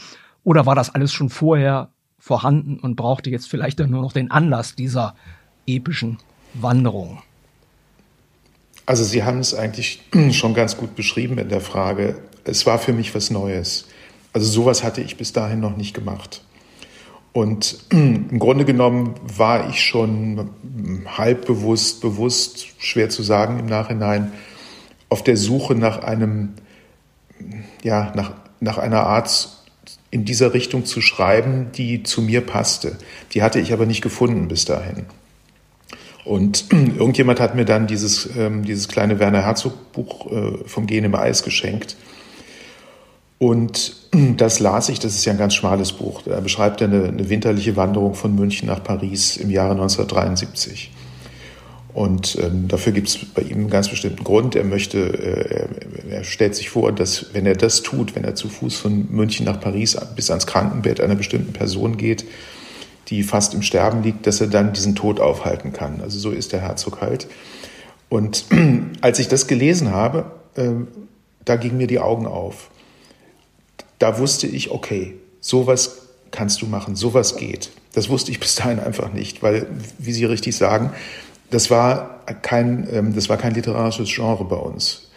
Oder 0.43 0.65
war 0.65 0.75
das 0.75 0.93
alles 0.93 1.13
schon 1.13 1.29
vorher 1.29 1.89
vorhanden 2.25 2.79
und 2.79 2.95
brauchte 2.95 3.29
jetzt 3.29 3.47
vielleicht 3.47 3.77
nur 3.77 4.01
noch 4.01 4.11
den 4.11 4.31
Anlass 4.31 4.73
dieser 4.73 5.13
epischen 5.67 6.17
Wanderung. 6.55 7.19
Also 8.87 9.03
Sie 9.03 9.23
haben 9.23 9.37
es 9.37 9.53
eigentlich 9.53 10.01
schon 10.31 10.55
ganz 10.55 10.75
gut 10.75 10.95
beschrieben 10.95 11.37
in 11.37 11.49
der 11.49 11.61
Frage. 11.61 12.17
Es 12.43 12.65
war 12.65 12.79
für 12.79 12.93
mich 12.93 13.13
was 13.13 13.29
Neues. 13.29 13.85
Also 14.33 14.47
sowas 14.47 14.83
hatte 14.83 15.01
ich 15.01 15.17
bis 15.17 15.33
dahin 15.33 15.59
noch 15.59 15.77
nicht 15.77 15.93
gemacht. 15.93 16.41
Und 17.31 17.77
im 17.91 18.39
Grunde 18.39 18.65
genommen 18.65 19.13
war 19.21 19.69
ich 19.69 19.83
schon 19.83 20.49
halb 21.05 21.45
bewusst, 21.45 22.01
bewusst, 22.01 22.69
schwer 22.79 23.09
zu 23.09 23.21
sagen 23.21 23.59
im 23.59 23.67
Nachhinein, 23.67 24.31
auf 25.09 25.23
der 25.23 25.37
Suche 25.37 25.75
nach 25.75 25.99
einem, 25.99 26.53
ja, 27.83 28.11
nach, 28.15 28.33
nach 28.61 28.79
einer 28.79 29.03
Art 29.03 29.55
in 30.15 30.23
dieser 30.23 30.53
Richtung 30.53 30.85
zu 30.85 31.01
schreiben, 31.01 31.73
die 31.75 32.03
zu 32.03 32.21
mir 32.21 32.39
passte. 32.39 32.95
Die 33.33 33.43
hatte 33.43 33.59
ich 33.59 33.73
aber 33.73 33.85
nicht 33.85 34.01
gefunden 34.01 34.47
bis 34.47 34.63
dahin. 34.63 35.07
Und 36.23 36.67
irgendjemand 36.71 37.41
hat 37.41 37.53
mir 37.53 37.65
dann 37.65 37.85
dieses, 37.85 38.29
ähm, 38.37 38.63
dieses 38.63 38.87
kleine 38.87 39.19
Werner 39.19 39.41
Herzog 39.41 39.91
Buch 39.91 40.31
äh, 40.31 40.67
vom 40.67 40.87
Gehen 40.87 41.03
im 41.03 41.15
Eis 41.15 41.43
geschenkt. 41.43 41.97
Und 43.39 43.93
das 44.37 44.61
las 44.61 44.87
ich, 44.87 44.99
das 44.99 45.15
ist 45.15 45.25
ja 45.25 45.33
ein 45.33 45.37
ganz 45.37 45.53
schmales 45.53 45.91
Buch. 45.91 46.21
Da 46.21 46.39
beschreibt 46.39 46.79
er 46.79 46.87
eine, 46.87 47.09
eine 47.09 47.29
winterliche 47.29 47.75
Wanderung 47.75 48.15
von 48.15 48.33
München 48.35 48.69
nach 48.69 48.81
Paris 48.81 49.35
im 49.35 49.49
Jahre 49.49 49.71
1973. 49.71 50.91
Und 51.95 52.37
ähm, 52.41 52.67
dafür 52.67 52.91
gibt 52.91 53.07
es 53.07 53.17
bei 53.17 53.41
ihm 53.41 53.53
einen 53.53 53.69
ganz 53.69 53.87
bestimmten 53.87 54.25
Grund. 54.25 54.53
Er 54.53 54.65
möchte, 54.65 54.99
äh, 54.99 56.13
er 56.13 56.25
stellt 56.25 56.53
sich 56.53 56.69
vor, 56.69 56.91
dass 56.91 57.33
wenn 57.33 57.45
er 57.45 57.55
das 57.55 57.83
tut, 57.83 58.17
wenn 58.17 58.25
er 58.25 58.35
zu 58.35 58.49
Fuß 58.49 58.75
von 58.75 59.07
München 59.09 59.45
nach 59.45 59.61
Paris 59.61 59.95
bis 60.13 60.29
ans 60.29 60.45
Krankenbett 60.45 60.99
einer 60.99 61.15
bestimmten 61.15 61.53
Person 61.53 61.95
geht, 61.95 62.25
die 63.07 63.23
fast 63.23 63.53
im 63.53 63.61
Sterben 63.61 64.03
liegt, 64.03 64.27
dass 64.27 64.41
er 64.41 64.47
dann 64.47 64.73
diesen 64.73 64.95
Tod 64.95 65.21
aufhalten 65.21 65.71
kann. 65.71 66.01
Also 66.01 66.19
so 66.19 66.31
ist 66.31 66.51
der 66.51 66.59
Herzog 66.59 66.99
halt. 66.99 67.27
Und 68.09 68.43
als 68.99 69.19
ich 69.19 69.29
das 69.29 69.47
gelesen 69.47 69.91
habe, 69.91 70.25
äh, 70.55 70.71
da 71.45 71.55
gingen 71.55 71.77
mir 71.77 71.87
die 71.87 71.99
Augen 71.99 72.25
auf. 72.25 72.71
Da 73.99 74.19
wusste 74.19 74.47
ich, 74.47 74.69
okay, 74.69 75.15
sowas 75.39 76.07
kannst 76.31 76.61
du 76.61 76.65
machen, 76.65 76.97
sowas 76.97 77.37
geht. 77.37 77.69
Das 77.93 78.09
wusste 78.09 78.31
ich 78.31 78.41
bis 78.41 78.55
dahin 78.55 78.81
einfach 78.81 79.13
nicht, 79.13 79.41
weil, 79.41 79.67
wie 79.97 80.11
Sie 80.11 80.25
richtig 80.25 80.57
sagen, 80.57 80.91
das 81.49 81.69
war 81.69 82.21
kein, 82.41 82.87
ähm, 82.91 83.15
das 83.15 83.29
war 83.29 83.37
kein 83.37 83.53
literarisches 83.53 84.09
Genre 84.13 84.45
bei 84.45 84.55
uns 84.55 85.09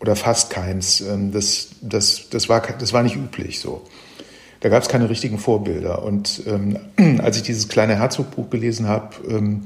oder 0.00 0.16
fast 0.16 0.50
keins. 0.50 1.00
Ähm, 1.00 1.32
das, 1.32 1.68
das, 1.80 2.28
das, 2.30 2.48
war, 2.48 2.60
das 2.60 2.92
war 2.92 3.02
nicht 3.02 3.16
üblich 3.16 3.60
so. 3.60 3.82
Da 4.60 4.68
gab 4.68 4.82
es 4.82 4.88
keine 4.88 5.08
richtigen 5.08 5.38
Vorbilder. 5.38 6.02
Und 6.02 6.42
ähm, 6.46 6.78
als 7.22 7.36
ich 7.36 7.42
dieses 7.42 7.68
kleine 7.68 7.96
Herzogbuch 7.96 8.50
gelesen 8.50 8.88
habe, 8.88 9.16
ähm, 9.28 9.62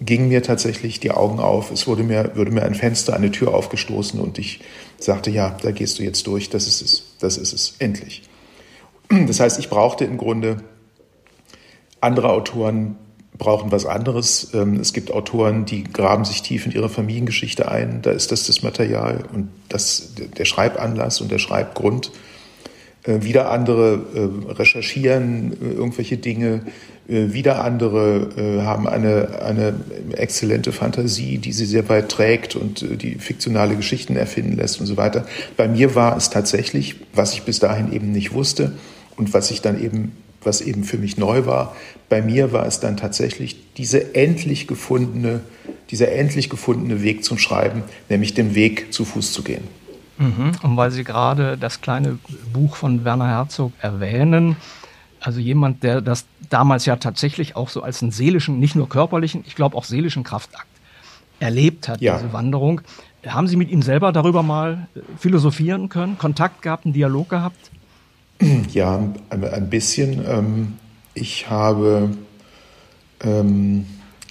gingen 0.00 0.28
mir 0.28 0.42
tatsächlich 0.42 0.98
die 1.00 1.10
Augen 1.10 1.40
auf. 1.40 1.70
Es 1.70 1.86
wurde 1.86 2.02
mir, 2.02 2.34
würde 2.34 2.50
mir 2.50 2.62
ein 2.62 2.74
Fenster, 2.74 3.14
eine 3.14 3.30
Tür 3.30 3.54
aufgestoßen 3.54 4.18
und 4.18 4.38
ich 4.38 4.60
sagte, 4.98 5.30
ja, 5.30 5.56
da 5.62 5.72
gehst 5.72 5.98
du 5.98 6.02
jetzt 6.02 6.26
durch, 6.26 6.48
das 6.48 6.66
ist 6.66 6.80
es, 6.80 7.04
das 7.18 7.36
ist 7.36 7.52
es, 7.52 7.74
endlich. 7.78 8.22
Das 9.26 9.40
heißt, 9.40 9.58
ich 9.58 9.68
brauchte 9.68 10.04
im 10.04 10.16
Grunde 10.18 10.58
andere 12.00 12.30
Autoren, 12.30 12.96
brauchen 13.40 13.72
was 13.72 13.86
anderes. 13.86 14.50
Ähm, 14.54 14.78
es 14.78 14.92
gibt 14.92 15.10
Autoren, 15.10 15.64
die 15.64 15.82
graben 15.82 16.24
sich 16.24 16.42
tief 16.42 16.66
in 16.66 16.72
ihre 16.72 16.88
Familiengeschichte 16.88 17.68
ein. 17.68 18.02
Da 18.02 18.12
ist 18.12 18.30
das 18.30 18.46
das 18.46 18.62
Material 18.62 19.24
und 19.32 19.48
das, 19.68 20.12
der 20.38 20.44
Schreibanlass 20.44 21.20
und 21.20 21.32
der 21.32 21.38
Schreibgrund. 21.38 22.12
Äh, 23.02 23.22
wieder 23.22 23.50
andere 23.50 24.00
äh, 24.14 24.52
recherchieren 24.52 25.52
äh, 25.52 25.72
irgendwelche 25.72 26.16
Dinge. 26.16 26.62
Wieder 27.06 27.64
andere 27.64 28.62
haben 28.64 28.86
eine, 28.86 29.40
eine 29.42 29.74
exzellente 30.12 30.70
Fantasie, 30.70 31.38
die 31.38 31.50
sie 31.50 31.64
sehr 31.64 31.88
weit 31.88 32.08
trägt 32.08 32.54
und 32.54 32.86
die 33.02 33.16
fiktionale 33.16 33.74
Geschichten 33.74 34.14
erfinden 34.14 34.56
lässt 34.56 34.78
und 34.78 34.86
so 34.86 34.96
weiter. 34.96 35.26
Bei 35.56 35.66
mir 35.66 35.96
war 35.96 36.16
es 36.16 36.30
tatsächlich, 36.30 37.00
was 37.12 37.32
ich 37.32 37.42
bis 37.42 37.58
dahin 37.58 37.92
eben 37.92 38.12
nicht 38.12 38.32
wusste 38.32 38.74
und 39.16 39.34
was 39.34 39.50
ich 39.50 39.60
dann 39.60 39.82
eben 39.82 40.12
was 40.42 40.60
eben 40.60 40.84
für 40.84 40.98
mich 40.98 41.16
neu 41.16 41.46
war. 41.46 41.76
Bei 42.08 42.22
mir 42.22 42.52
war 42.52 42.66
es 42.66 42.80
dann 42.80 42.96
tatsächlich 42.96 43.74
diese 43.76 44.14
endlich 44.14 44.66
gefundene, 44.66 45.40
dieser 45.90 46.12
endlich 46.12 46.50
gefundene 46.50 47.02
Weg 47.02 47.24
zum 47.24 47.38
Schreiben, 47.38 47.82
nämlich 48.08 48.34
den 48.34 48.54
Weg 48.54 48.92
zu 48.92 49.04
Fuß 49.04 49.32
zu 49.32 49.42
gehen. 49.42 49.64
Mhm. 50.18 50.52
Und 50.62 50.76
weil 50.76 50.90
Sie 50.90 51.04
gerade 51.04 51.56
das 51.56 51.80
kleine 51.80 52.18
Buch 52.52 52.76
von 52.76 53.04
Werner 53.04 53.28
Herzog 53.28 53.72
erwähnen, 53.80 54.56
also 55.20 55.38
jemand, 55.38 55.82
der 55.82 56.00
das 56.00 56.26
damals 56.48 56.86
ja 56.86 56.96
tatsächlich 56.96 57.54
auch 57.56 57.68
so 57.68 57.82
als 57.82 58.02
einen 58.02 58.10
seelischen, 58.10 58.58
nicht 58.58 58.74
nur 58.74 58.88
körperlichen, 58.88 59.44
ich 59.46 59.54
glaube 59.54 59.76
auch 59.76 59.84
seelischen 59.84 60.24
Kraftakt 60.24 60.66
erlebt 61.38 61.88
hat, 61.88 62.00
ja. 62.00 62.18
diese 62.18 62.32
Wanderung. 62.32 62.80
Haben 63.26 63.48
Sie 63.48 63.56
mit 63.56 63.70
ihm 63.70 63.82
selber 63.82 64.12
darüber 64.12 64.42
mal 64.42 64.88
philosophieren 65.18 65.88
können, 65.90 66.16
Kontakt 66.16 66.62
gehabt, 66.62 66.86
einen 66.86 66.94
Dialog 66.94 67.28
gehabt? 67.28 67.70
Ja, 68.72 69.12
ein 69.30 69.70
bisschen. 69.70 70.24
Ähm, 70.26 70.74
ich 71.14 71.50
habe, 71.50 72.10
ähm, 73.22 73.86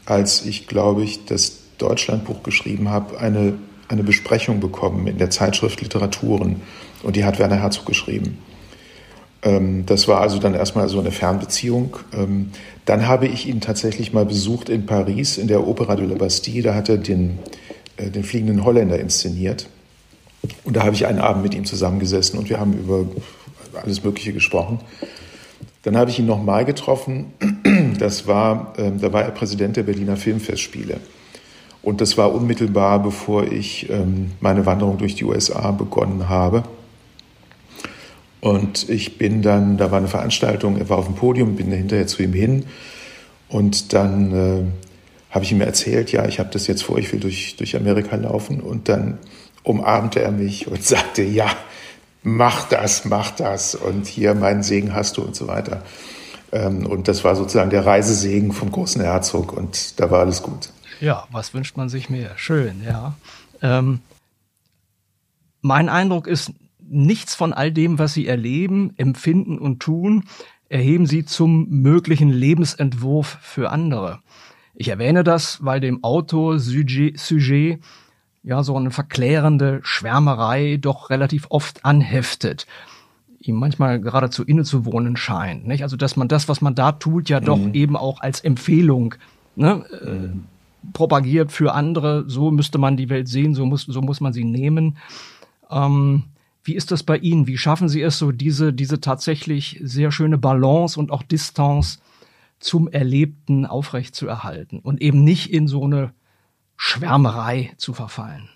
als 0.06 0.46
ich, 0.46 0.68
glaube 0.68 1.04
ich, 1.04 1.25
das 1.25 1.60
Deutschlandbuch 1.78 2.44
geschrieben 2.44 2.89
habe, 2.89 3.20
eine, 3.20 3.54
eine 3.88 4.04
Besprechung 4.04 4.60
bekommen 4.60 5.08
in 5.08 5.18
der 5.18 5.30
Zeitschrift 5.30 5.82
Literaturen. 5.82 6.62
Und 7.04 7.16
die 7.16 7.24
hat 7.24 7.39
Werner 7.39 7.58
Herzog 7.58 7.86
geschrieben. 7.86 8.39
Ähm, 9.42 9.86
das 9.86 10.08
war 10.08 10.22
also 10.22 10.39
dann 10.39 10.54
erstmal 10.54 10.89
so 10.89 11.00
eine 11.00 11.12
Fernbeziehung. 11.12 11.98
Dann 12.86 13.08
habe 13.08 13.28
ich 13.28 13.48
ihn 13.48 13.62
tatsächlich 13.62 14.13
mal 14.13 14.25
besucht 14.25 14.68
in 14.68 14.86
Paris, 14.86 15.38
in 15.38 15.48
der 15.48 15.68
Opera 15.68 15.96
de 15.96 16.08
la 16.08 16.16
Bastille. 16.16 16.63
Da 16.63 16.74
hat 16.74 16.89
er 16.89 16.98
den, 16.98 17.39
äh, 17.98 18.10
den 18.10 18.24
fliegenden 18.24 18.66
Holländer 18.66 19.00
inszeniert. 19.00 19.70
Und 20.63 20.75
da 20.75 20.84
habe 20.84 20.96
ich 20.96 21.06
einen 21.06 21.20
Abend 21.20 21.44
mit 21.44 21.54
ihm 21.54 21.66
zusammengesessen 21.66 22.39
und 22.39 22.50
wir 22.50 22.60
haben 22.60 22.74
über 22.74 23.06
alles 23.83 24.03
Mögliche 24.03 24.33
gesprochen. 24.33 24.79
Dann 25.83 25.98
habe 25.98 26.12
ich 26.12 26.19
ihn 26.19 26.25
nochmal 26.25 26.65
getroffen. 26.65 27.33
Das 27.98 28.27
war, 28.27 28.74
äh, 28.77 28.91
da 28.98 29.12
war 29.12 29.24
er 29.24 29.31
Präsident 29.31 29.75
der 29.75 29.83
Berliner 29.83 30.15
Filmfestspiele. 30.15 31.00
Und 31.81 32.01
das 32.01 32.17
war 32.17 32.33
unmittelbar, 32.33 33.01
bevor 33.01 33.43
ich 33.43 33.89
ähm, 33.89 34.31
meine 34.39 34.65
Wanderung 34.65 34.98
durch 34.98 35.15
die 35.15 35.25
USA 35.25 35.71
begonnen 35.71 36.29
habe. 36.29 36.63
Und 38.41 38.89
ich 38.89 39.17
bin 39.17 39.41
dann, 39.41 39.77
da 39.77 39.91
war 39.91 39.98
eine 39.98 40.07
Veranstaltung, 40.07 40.77
er 40.77 40.89
war 40.89 40.98
auf 40.98 41.05
dem 41.05 41.15
Podium, 41.15 41.55
bin 41.55 41.71
hinterher 41.71 42.07
zu 42.07 42.24
ihm 42.24 42.33
hin. 42.33 42.65
Und 43.50 43.93
dann 43.93 44.31
äh, 44.33 44.63
habe 45.33 45.43
ich 45.43 45.51
ihm 45.51 45.62
erzählt, 45.62 46.12
ja, 46.12 46.25
ich 46.25 46.39
habe 46.39 46.50
das 46.51 46.67
jetzt 46.67 46.83
vor, 46.83 46.98
ich 46.98 47.12
will 47.12 47.19
durch, 47.19 47.55
durch 47.57 47.75
Amerika 47.75 48.15
laufen. 48.15 48.62
Und 48.62 48.89
dann 48.89 49.17
umarmte 49.63 50.21
er 50.21 50.31
mich 50.31 50.67
und 50.67 50.83
sagte, 50.86 51.24
ja, 51.24 51.50
mach 52.23 52.67
das, 52.67 53.05
mach 53.05 53.31
das 53.31 53.75
und 53.75 54.07
hier 54.07 54.35
meinen 54.35 54.63
Segen 54.63 54.93
hast 54.93 55.17
du 55.17 55.21
und 55.21 55.35
so 55.35 55.47
weiter. 55.47 55.83
Ähm, 56.51 56.85
und 56.85 57.07
das 57.07 57.23
war 57.23 57.35
sozusagen 57.35 57.69
der 57.69 57.85
Reisesegen 57.85 58.51
vom 58.51 58.71
großen 58.71 59.01
Herzog 59.01 59.53
und 59.53 59.99
da 59.99 60.09
war 60.11 60.21
alles 60.21 60.41
gut. 60.41 60.69
Ja, 60.99 61.27
was 61.31 61.53
wünscht 61.53 61.77
man 61.77 61.89
sich 61.89 62.09
mehr? 62.09 62.31
Schön, 62.35 62.83
ja. 62.83 63.15
Ähm, 63.61 64.01
mein 65.61 65.89
Eindruck 65.89 66.27
ist, 66.27 66.51
nichts 66.79 67.35
von 67.35 67.53
all 67.53 67.71
dem, 67.71 67.99
was 67.99 68.13
Sie 68.13 68.27
erleben, 68.27 68.93
empfinden 68.97 69.59
und 69.59 69.79
tun, 69.79 70.23
erheben 70.69 71.05
Sie 71.05 71.25
zum 71.25 71.67
möglichen 71.69 72.29
Lebensentwurf 72.29 73.38
für 73.41 73.69
andere. 73.69 74.19
Ich 74.73 74.88
erwähne 74.88 75.23
das, 75.23 75.63
weil 75.63 75.79
dem 75.79 76.03
Autor 76.03 76.59
Sujet, 76.59 77.19
Sujet 77.19 77.79
ja 78.43 78.63
so 78.63 78.75
eine 78.75 78.91
verklärende 78.91 79.79
Schwärmerei 79.84 80.77
doch 80.77 81.10
relativ 81.10 81.48
oft 81.50 81.86
anheftet 81.86 82.65
ihm 83.41 83.55
manchmal 83.55 84.00
geradezu 84.01 84.43
innezuwohnen 84.43 85.15
scheint. 85.17 85.65
Nicht? 85.65 85.84
Also 85.84 85.98
dass 85.98 86.15
man 86.15 86.27
das, 86.27 86.50
was 86.50 86.62
man 86.62 86.75
da 86.75 86.91
tut, 86.91 87.29
ja 87.29 87.39
doch 87.39 87.58
mhm. 87.58 87.74
eben 87.74 87.96
auch 87.96 88.22
als 88.22 88.41
Empfehlung 88.41 89.15
ne, 89.55 89.86
äh, 90.01 90.10
mhm. 90.10 90.43
propagiert 90.93 91.51
für 91.51 91.74
andere. 91.74 92.25
So 92.27 92.51
müsste 92.51 92.77
man 92.77 92.98
die 92.98 93.10
Welt 93.10 93.27
sehen, 93.27 93.53
so 93.53 93.65
muss, 93.65 93.84
so 93.84 94.01
muss 94.01 94.22
man 94.22 94.34
sie 94.34 94.43
nehmen. 94.43 94.98
Ähm, 95.69 96.24
wie 96.63 96.75
ist 96.75 96.91
das 96.91 97.03
bei 97.03 97.17
Ihnen? 97.17 97.48
Wie 97.48 97.58
schaffen 97.58 97.88
Sie 97.88 98.01
es 98.01 98.19
so, 98.19 98.31
diese, 98.31 98.74
diese 98.74 99.00
tatsächlich 99.00 99.79
sehr 99.81 100.12
schöne 100.12 100.38
Balance 100.38 101.00
und 101.00 101.10
auch 101.10 101.24
Distanz 101.24 102.01
zum 102.60 102.89
Erlebten 102.89 103.65
aufrechtzuerhalten 103.65 104.79
und 104.79 105.01
eben 105.01 105.24
nicht 105.24 105.53
in 105.53 105.67
so 105.67 105.86
eine 105.86 106.12
Schwärmerei 106.81 107.74
zu 107.75 107.93
verfallen? 107.93 108.48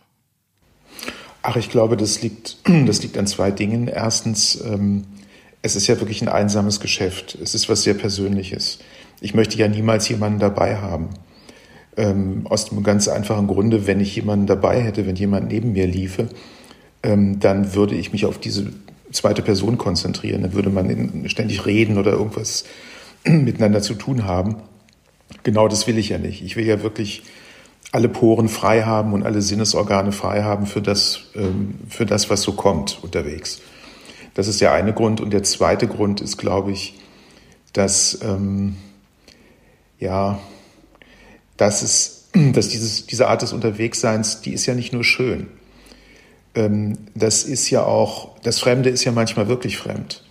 Ach, 1.41 1.57
ich 1.57 1.69
glaube, 1.69 1.97
das 1.97 2.21
liegt, 2.21 2.57
das 2.87 3.03
liegt 3.03 3.17
an 3.17 3.27
zwei 3.27 3.51
Dingen. 3.51 3.89
Erstens, 3.89 4.59
ähm, 4.61 5.03
es 5.61 5.75
ist 5.75 5.87
ja 5.87 5.99
wirklich 5.99 6.21
ein 6.21 6.29
einsames 6.29 6.79
Geschäft. 6.79 7.35
Es 7.35 7.53
ist 7.53 7.67
was 7.67 7.83
sehr 7.83 7.95
Persönliches. 7.95 8.79
Ich 9.19 9.33
möchte 9.33 9.57
ja 9.57 9.67
niemals 9.67 10.07
jemanden 10.07 10.39
dabei 10.39 10.77
haben. 10.77 11.09
Ähm, 11.97 12.47
aus 12.47 12.69
dem 12.69 12.81
ganz 12.81 13.09
einfachen 13.09 13.47
Grunde, 13.47 13.87
wenn 13.87 13.99
ich 13.99 14.15
jemanden 14.15 14.47
dabei 14.47 14.81
hätte, 14.81 15.05
wenn 15.05 15.17
jemand 15.17 15.49
neben 15.49 15.73
mir 15.73 15.85
liefe, 15.85 16.29
ähm, 17.03 17.41
dann 17.41 17.75
würde 17.75 17.95
ich 17.95 18.13
mich 18.13 18.25
auf 18.25 18.39
diese 18.39 18.71
zweite 19.11 19.41
Person 19.41 19.77
konzentrieren. 19.77 20.43
Dann 20.43 20.53
würde 20.53 20.69
man 20.69 21.27
ständig 21.27 21.65
reden 21.65 21.97
oder 21.97 22.13
irgendwas 22.13 22.63
miteinander 23.25 23.81
zu 23.81 23.95
tun 23.95 24.23
haben. 24.23 24.55
Genau 25.43 25.67
das 25.67 25.87
will 25.87 25.97
ich 25.97 26.07
ja 26.07 26.19
nicht. 26.19 26.41
Ich 26.41 26.55
will 26.55 26.65
ja 26.65 26.83
wirklich 26.83 27.23
alle 27.93 28.09
Poren 28.09 28.49
frei 28.49 28.81
haben 28.81 29.13
und 29.13 29.23
alle 29.23 29.43
Sinnesorgane 29.43 30.11
frei 30.11 30.41
haben 30.41 30.65
für 30.65 30.81
das, 30.81 31.25
ähm, 31.35 31.75
für 31.87 32.07
das, 32.07 32.27
was 32.31 32.41
so 32.41 32.53
kommt 32.53 32.97
unterwegs. 33.03 33.61
Das 34.33 34.47
ist 34.47 34.61
der 34.61 34.73
eine 34.73 34.93
Grund. 34.93 35.21
Und 35.21 35.31
der 35.31 35.43
zweite 35.43 35.87
Grund 35.87 36.19
ist, 36.19 36.37
glaube 36.37 36.71
ich, 36.71 36.99
dass, 37.71 38.19
ähm, 38.23 38.77
ja, 39.99 40.39
dass 41.55 41.83
es, 41.83 42.29
dass 42.53 42.69
dieses, 42.69 43.05
diese 43.05 43.27
Art 43.27 43.43
des 43.43 43.53
Unterwegsseins, 43.53 44.41
die 44.41 44.53
ist 44.53 44.65
ja 44.65 44.73
nicht 44.73 44.91
nur 44.91 45.03
schön. 45.03 45.47
Ähm, 46.55 46.97
das 47.13 47.43
ist 47.43 47.69
ja 47.69 47.83
auch, 47.85 48.39
das 48.41 48.59
Fremde 48.59 48.89
ist 48.89 49.03
ja 49.03 49.11
manchmal 49.11 49.47
wirklich 49.47 49.77
fremd. 49.77 50.23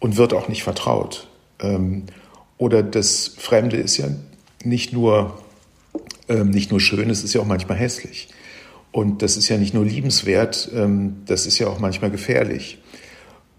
und 0.00 0.18
wird 0.18 0.34
auch 0.34 0.48
nicht 0.48 0.64
vertraut. 0.64 1.28
Ähm, 1.60 2.04
oder 2.58 2.82
das 2.82 3.36
Fremde 3.38 3.78
ist 3.78 3.96
ja 3.96 4.08
nicht 4.64 4.92
nur, 4.92 5.38
ähm, 6.30 6.50
nicht 6.50 6.70
nur 6.70 6.80
schön, 6.80 7.10
es 7.10 7.24
ist 7.24 7.34
ja 7.34 7.40
auch 7.40 7.46
manchmal 7.46 7.76
hässlich. 7.76 8.28
Und 8.92 9.22
das 9.22 9.36
ist 9.36 9.48
ja 9.48 9.58
nicht 9.58 9.74
nur 9.74 9.84
liebenswert, 9.84 10.70
ähm, 10.74 11.22
das 11.26 11.44
ist 11.46 11.58
ja 11.58 11.66
auch 11.66 11.78
manchmal 11.78 12.10
gefährlich. 12.10 12.78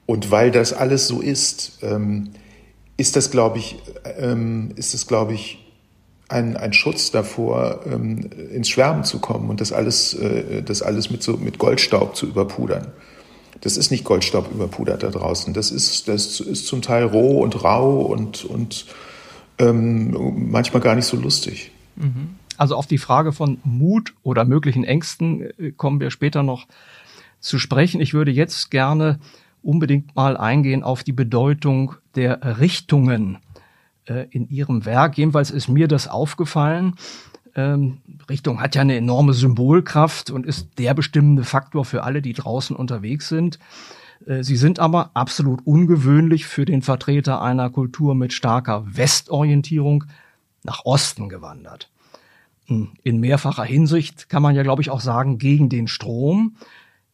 Und 0.06 0.32
weil 0.32 0.52
das 0.52 0.74
alles 0.74 1.08
so 1.08 1.22
ist, 1.22 1.80
ähm, 1.84 2.32
ist 2.98 3.16
das, 3.16 3.32
glaube 3.32 3.58
ich, 3.58 3.78
ist 4.76 4.94
das, 4.94 5.08
glaube 5.08 5.34
ich, 5.34 5.58
ein, 6.28 6.56
ein 6.56 6.72
Schutz 6.72 7.10
davor, 7.10 7.84
ins 7.86 8.70
Schwärmen 8.70 9.04
zu 9.06 9.20
kommen 9.20 9.50
und 9.50 9.60
das 9.60 9.72
alles, 9.72 10.14
äh, 10.14 10.62
das 10.62 10.84
alles 10.84 11.10
mit, 11.10 11.24
so, 11.24 11.38
mit 11.38 11.58
Goldstaub 11.58 12.16
zu 12.16 12.28
überpudern. 12.28 12.90
Das 13.62 13.76
ist 13.76 13.90
nicht 13.90 14.04
Goldstaub 14.04 14.52
überpudert 14.52 15.02
da 15.02 15.10
draußen. 15.10 15.54
Das 15.54 15.72
ist, 15.72 16.08
das 16.08 16.40
ist 16.40 16.68
zum 16.68 16.84
Teil 16.84 17.06
roh 17.06 17.42
und 17.42 17.64
rau 17.64 18.02
und, 18.02 18.46
und 18.46 18.86
manchmal 19.58 20.82
gar 20.82 20.96
nicht 20.96 21.06
so 21.06 21.18
lustig. 21.18 21.72
Mhm. 21.96 22.36
Also 22.62 22.76
auf 22.76 22.86
die 22.86 23.00
Frage 23.00 23.32
von 23.32 23.58
Mut 23.64 24.14
oder 24.22 24.46
möglichen 24.46 24.84
Ängsten 24.84 25.50
äh, 25.58 25.72
kommen 25.72 26.00
wir 26.00 26.12
später 26.12 26.44
noch 26.44 26.68
zu 27.40 27.58
sprechen. 27.58 28.00
Ich 28.00 28.14
würde 28.14 28.30
jetzt 28.30 28.70
gerne 28.70 29.20
unbedingt 29.64 30.16
mal 30.16 30.38
eingehen 30.38 30.84
auf 30.84 31.04
die 31.04 31.12
Bedeutung 31.12 31.96
der 32.14 32.60
Richtungen 32.60 33.40
äh, 34.06 34.28
in 34.30 34.48
Ihrem 34.48 34.86
Werk. 34.86 35.18
Jedenfalls 35.18 35.50
ist 35.50 35.70
mir 35.70 35.88
das 35.88 36.08
aufgefallen. 36.08 36.98
Ähm, 37.56 37.98
Richtung 38.30 38.62
hat 38.62 38.76
ja 38.76 38.82
eine 38.82 38.96
enorme 38.96 39.34
Symbolkraft 39.34 40.30
und 40.30 40.46
ist 40.46 40.78
der 40.78 40.94
bestimmende 40.94 41.44
Faktor 41.44 41.84
für 41.84 42.04
alle, 42.04 42.22
die 42.22 42.34
draußen 42.34 42.76
unterwegs 42.76 43.28
sind. 43.28 43.58
Äh, 44.28 44.44
sie 44.44 44.56
sind 44.56 44.78
aber 44.78 45.10
absolut 45.16 45.66
ungewöhnlich 45.66 46.46
für 46.46 46.66
den 46.66 46.84
Vertreter 46.84 47.42
einer 47.42 47.72
Kultur 47.72 48.14
mit 48.14 48.34
starker 48.34 48.86
Westorientierung 48.86 50.04
nach 50.64 50.86
Osten 50.86 51.28
gewandert. 51.28 51.90
In 53.04 53.20
mehrfacher 53.20 53.64
Hinsicht 53.64 54.30
kann 54.30 54.42
man 54.42 54.56
ja, 54.56 54.64
glaube 54.64 54.82
ich, 54.82 54.90
auch 54.90 55.02
sagen, 55.02 55.38
gegen 55.38 55.70
den 55.70 55.88
Strom. 55.88 56.56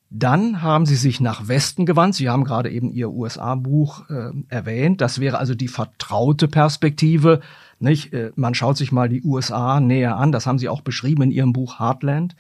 Dann 0.09 0.61
haben 0.61 0.85
sie 0.85 0.95
sich 0.95 1.19
nach 1.19 1.47
Westen 1.47 1.85
gewandt. 1.85 2.15
Sie 2.15 2.29
haben 2.29 2.45
gerade 2.45 2.69
eben 2.69 2.91
ihr 2.91 3.11
USA-Buch 3.11 4.09
äh, 4.09 4.31
erwähnt. 4.47 5.01
Das 5.01 5.19
wäre 5.19 5.37
also 5.37 5.53
die 5.53 5.67
vertraute 5.67 6.47
Perspektive. 6.47 7.41
Nicht? 7.79 8.13
Äh, 8.13 8.31
man 8.35 8.53
schaut 8.53 8.77
sich 8.77 8.91
mal 8.91 9.09
die 9.09 9.23
USA 9.23 9.81
näher 9.81 10.15
an. 10.15 10.31
Das 10.31 10.47
haben 10.47 10.59
sie 10.59 10.69
auch 10.69 10.81
beschrieben 10.81 11.23
in 11.23 11.31
ihrem 11.31 11.51
Buch 11.51 11.79
Heartland. 11.79 12.35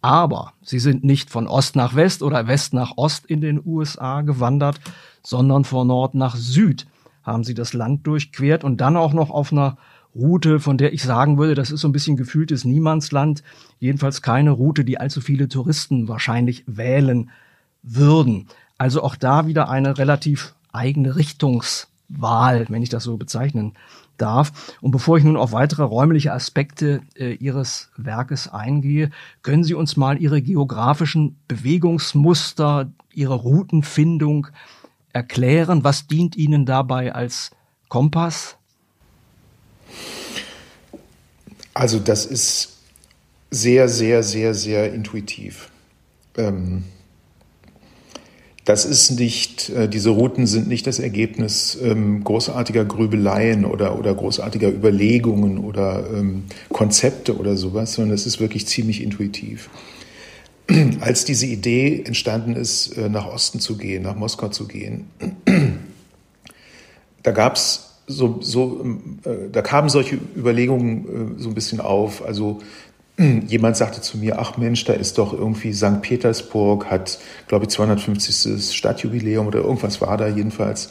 Aber 0.00 0.52
sie 0.62 0.78
sind 0.78 1.04
nicht 1.04 1.30
von 1.30 1.46
Ost 1.46 1.76
nach 1.76 1.94
West 1.94 2.22
oder 2.22 2.46
West 2.46 2.72
nach 2.72 2.96
Ost 2.96 3.26
in 3.26 3.40
den 3.40 3.60
USA 3.64 4.22
gewandert, 4.22 4.80
sondern 5.22 5.64
von 5.64 5.86
Nord 5.86 6.14
nach 6.14 6.36
Süd 6.36 6.86
haben 7.22 7.42
sie 7.42 7.54
das 7.54 7.72
Land 7.72 8.06
durchquert 8.06 8.64
und 8.64 8.82
dann 8.82 8.96
auch 8.96 9.14
noch 9.14 9.30
auf 9.30 9.50
einer 9.50 9.78
Route, 10.14 10.60
von 10.60 10.78
der 10.78 10.92
ich 10.92 11.02
sagen 11.02 11.38
würde, 11.38 11.54
das 11.54 11.70
ist 11.70 11.80
so 11.80 11.88
ein 11.88 11.92
bisschen 11.92 12.16
gefühltes 12.16 12.64
Niemandsland. 12.64 13.42
Jedenfalls 13.80 14.22
keine 14.22 14.52
Route, 14.52 14.84
die 14.84 14.98
allzu 14.98 15.20
viele 15.20 15.48
Touristen 15.48 16.08
wahrscheinlich 16.08 16.64
wählen 16.66 17.30
würden. 17.82 18.48
Also 18.78 19.02
auch 19.02 19.16
da 19.16 19.46
wieder 19.46 19.68
eine 19.68 19.98
relativ 19.98 20.54
eigene 20.72 21.16
Richtungswahl, 21.16 22.66
wenn 22.68 22.82
ich 22.82 22.88
das 22.88 23.04
so 23.04 23.16
bezeichnen 23.16 23.74
darf. 24.16 24.76
Und 24.80 24.90
bevor 24.90 25.18
ich 25.18 25.24
nun 25.24 25.36
auf 25.36 25.52
weitere 25.52 25.82
räumliche 25.82 26.32
Aspekte 26.32 27.02
äh, 27.16 27.34
Ihres 27.34 27.90
Werkes 27.96 28.48
eingehe, 28.48 29.10
können 29.42 29.64
Sie 29.64 29.74
uns 29.74 29.96
mal 29.96 30.20
Ihre 30.20 30.42
geografischen 30.42 31.36
Bewegungsmuster, 31.48 32.92
Ihre 33.12 33.34
Routenfindung 33.34 34.48
erklären? 35.12 35.84
Was 35.84 36.06
dient 36.06 36.36
Ihnen 36.36 36.66
dabei 36.66 37.14
als 37.14 37.50
Kompass? 37.88 38.56
Also 41.74 41.98
das 41.98 42.24
ist 42.26 42.76
sehr, 43.50 43.88
sehr, 43.88 44.22
sehr, 44.22 44.54
sehr 44.54 44.92
intuitiv. 44.92 45.70
Ähm, 46.36 46.84
das 48.64 48.86
ist 48.86 49.10
nicht, 49.10 49.68
äh, 49.70 49.88
diese 49.88 50.10
Routen 50.10 50.46
sind 50.46 50.68
nicht 50.68 50.86
das 50.86 50.98
Ergebnis 50.98 51.76
ähm, 51.82 52.24
großartiger 52.24 52.84
Grübeleien 52.84 53.64
oder, 53.64 53.98
oder 53.98 54.14
großartiger 54.14 54.68
Überlegungen 54.68 55.58
oder 55.58 56.06
ähm, 56.12 56.44
Konzepte 56.70 57.36
oder 57.36 57.56
sowas, 57.56 57.92
sondern 57.92 58.14
es 58.14 58.26
ist 58.26 58.40
wirklich 58.40 58.66
ziemlich 58.66 59.02
intuitiv. 59.02 59.68
Als 61.00 61.26
diese 61.26 61.46
Idee 61.46 62.02
entstanden 62.06 62.56
ist, 62.56 62.96
äh, 62.96 63.10
nach 63.10 63.26
Osten 63.26 63.60
zu 63.60 63.76
gehen, 63.76 64.02
nach 64.02 64.16
Moskau 64.16 64.48
zu 64.48 64.66
gehen, 64.66 65.08
da 67.22 67.32
gab 67.32 67.56
es 67.56 67.93
so, 68.06 68.38
so, 68.40 68.80
ähm, 68.82 69.18
äh, 69.24 69.50
da 69.50 69.62
kamen 69.62 69.88
solche 69.88 70.18
Überlegungen 70.36 71.36
äh, 71.38 71.42
so 71.42 71.48
ein 71.48 71.54
bisschen 71.54 71.80
auf. 71.80 72.24
Also 72.24 72.60
jemand 73.18 73.76
sagte 73.76 74.00
zu 74.00 74.18
mir, 74.18 74.38
ach 74.38 74.56
Mensch, 74.56 74.84
da 74.84 74.92
ist 74.92 75.18
doch 75.18 75.32
irgendwie 75.32 75.72
St. 75.72 76.02
Petersburg, 76.02 76.86
hat, 76.86 77.18
glaube 77.48 77.64
ich, 77.64 77.70
250. 77.70 78.74
Stadtjubiläum 78.74 79.46
oder 79.46 79.60
irgendwas 79.60 80.00
war 80.00 80.16
da 80.16 80.28
jedenfalls. 80.28 80.90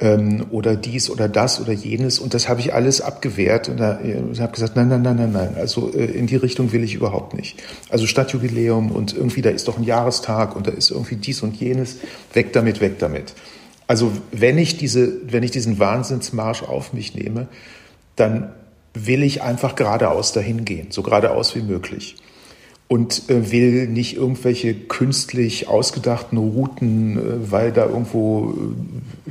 Ähm, 0.00 0.46
oder 0.50 0.76
dies 0.76 1.10
oder 1.10 1.28
das 1.28 1.60
oder 1.60 1.72
jenes. 1.72 2.20
Und 2.20 2.32
das 2.34 2.48
habe 2.48 2.60
ich 2.60 2.72
alles 2.72 3.00
abgewehrt 3.00 3.68
und 3.68 3.78
da, 3.78 3.98
äh, 4.00 4.22
habe 4.38 4.52
gesagt, 4.52 4.76
nein, 4.76 4.88
nein, 4.88 5.02
nein, 5.02 5.16
nein, 5.16 5.32
nein. 5.32 5.54
Also 5.56 5.92
äh, 5.92 6.04
in 6.04 6.28
die 6.28 6.36
Richtung 6.36 6.72
will 6.72 6.84
ich 6.84 6.94
überhaupt 6.94 7.34
nicht. 7.34 7.60
Also 7.88 8.06
Stadtjubiläum 8.06 8.92
und 8.92 9.16
irgendwie, 9.16 9.42
da 9.42 9.50
ist 9.50 9.66
doch 9.66 9.76
ein 9.76 9.82
Jahrestag 9.82 10.54
und 10.54 10.68
da 10.68 10.70
ist 10.70 10.90
irgendwie 10.90 11.16
dies 11.16 11.42
und 11.42 11.56
jenes. 11.56 11.96
Weg 12.32 12.52
damit, 12.52 12.80
weg 12.80 13.00
damit. 13.00 13.34
Also 13.88 14.12
wenn 14.30 14.58
ich, 14.58 14.76
diese, 14.76 15.32
wenn 15.32 15.42
ich 15.42 15.50
diesen 15.50 15.80
Wahnsinnsmarsch 15.80 16.62
auf 16.62 16.92
mich 16.92 17.14
nehme, 17.14 17.48
dann 18.16 18.52
will 18.94 19.22
ich 19.22 19.42
einfach 19.42 19.74
geradeaus 19.74 20.32
dahin 20.32 20.64
gehen, 20.64 20.88
so 20.90 21.02
geradeaus 21.02 21.56
wie 21.56 21.62
möglich. 21.62 22.16
Und 22.86 23.28
äh, 23.28 23.50
will 23.50 23.88
nicht 23.88 24.16
irgendwelche 24.16 24.74
künstlich 24.74 25.68
ausgedachten 25.68 26.38
Routen, 26.38 27.16
äh, 27.16 27.50
weil 27.50 27.72
da 27.72 27.86
irgendwo, 27.86 28.54
äh, 29.26 29.30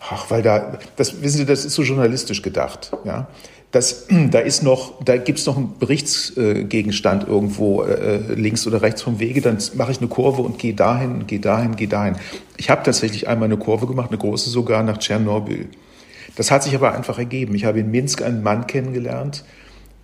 ach, 0.00 0.30
weil 0.30 0.42
da, 0.42 0.78
das 0.96 1.22
wissen 1.22 1.38
Sie, 1.38 1.46
das 1.46 1.64
ist 1.64 1.74
so 1.74 1.82
journalistisch 1.82 2.42
gedacht, 2.42 2.92
ja. 3.04 3.28
Das, 3.70 4.06
da 4.30 4.38
ist 4.38 4.62
noch, 4.62 5.02
da 5.04 5.16
gibt's 5.16 5.46
noch 5.46 5.56
einen 5.56 5.78
Berichtsgegenstand 5.78 7.26
irgendwo 7.26 7.82
äh, 7.82 8.34
links 8.34 8.66
oder 8.66 8.82
rechts 8.82 9.02
vom 9.02 9.20
Wege, 9.20 9.40
dann 9.40 9.58
mache 9.74 9.92
ich 9.92 9.98
eine 9.98 10.08
Kurve 10.08 10.42
und 10.42 10.58
gehe 10.58 10.74
dahin, 10.74 11.26
gehe 11.26 11.40
dahin, 11.40 11.76
gehe 11.76 11.88
dahin. 11.88 12.16
Ich 12.56 12.70
habe 12.70 12.82
tatsächlich 12.82 13.28
einmal 13.28 13.46
eine 13.46 13.58
Kurve 13.58 13.86
gemacht, 13.86 14.10
eine 14.10 14.18
große 14.18 14.50
sogar 14.50 14.82
nach 14.82 14.98
Tschernobyl. 14.98 15.68
Das 16.36 16.50
hat 16.50 16.62
sich 16.62 16.74
aber 16.74 16.94
einfach 16.94 17.18
ergeben. 17.18 17.54
Ich 17.54 17.64
habe 17.64 17.80
in 17.80 17.90
Minsk 17.90 18.22
einen 18.22 18.42
Mann 18.42 18.66
kennengelernt, 18.66 19.44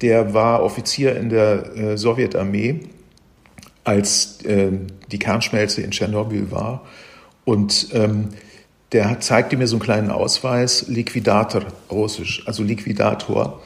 der 0.01 0.35
war 0.35 0.63
Offizier 0.63 1.17
in 1.17 1.29
der 1.29 1.77
äh, 1.77 1.97
Sowjetarmee, 1.97 2.81
als 3.85 4.43
äh, 4.45 4.73
die 5.13 5.19
Kernschmelze 5.19 5.83
in 5.83 5.93
Tschernobyl 5.93 6.51
war. 6.51 6.85
Und 7.45 7.89
ähm, 7.93 8.31
der 8.95 9.19
zeigte 9.21 9.57
mir 9.57 9.67
so 9.67 9.77
einen 9.77 9.83
kleinen 9.83 10.11
Ausweis, 10.13 10.87
Liquidator, 10.87 11.63
russisch, 11.91 12.45
also 12.47 12.63
Liquidator. 12.63 13.61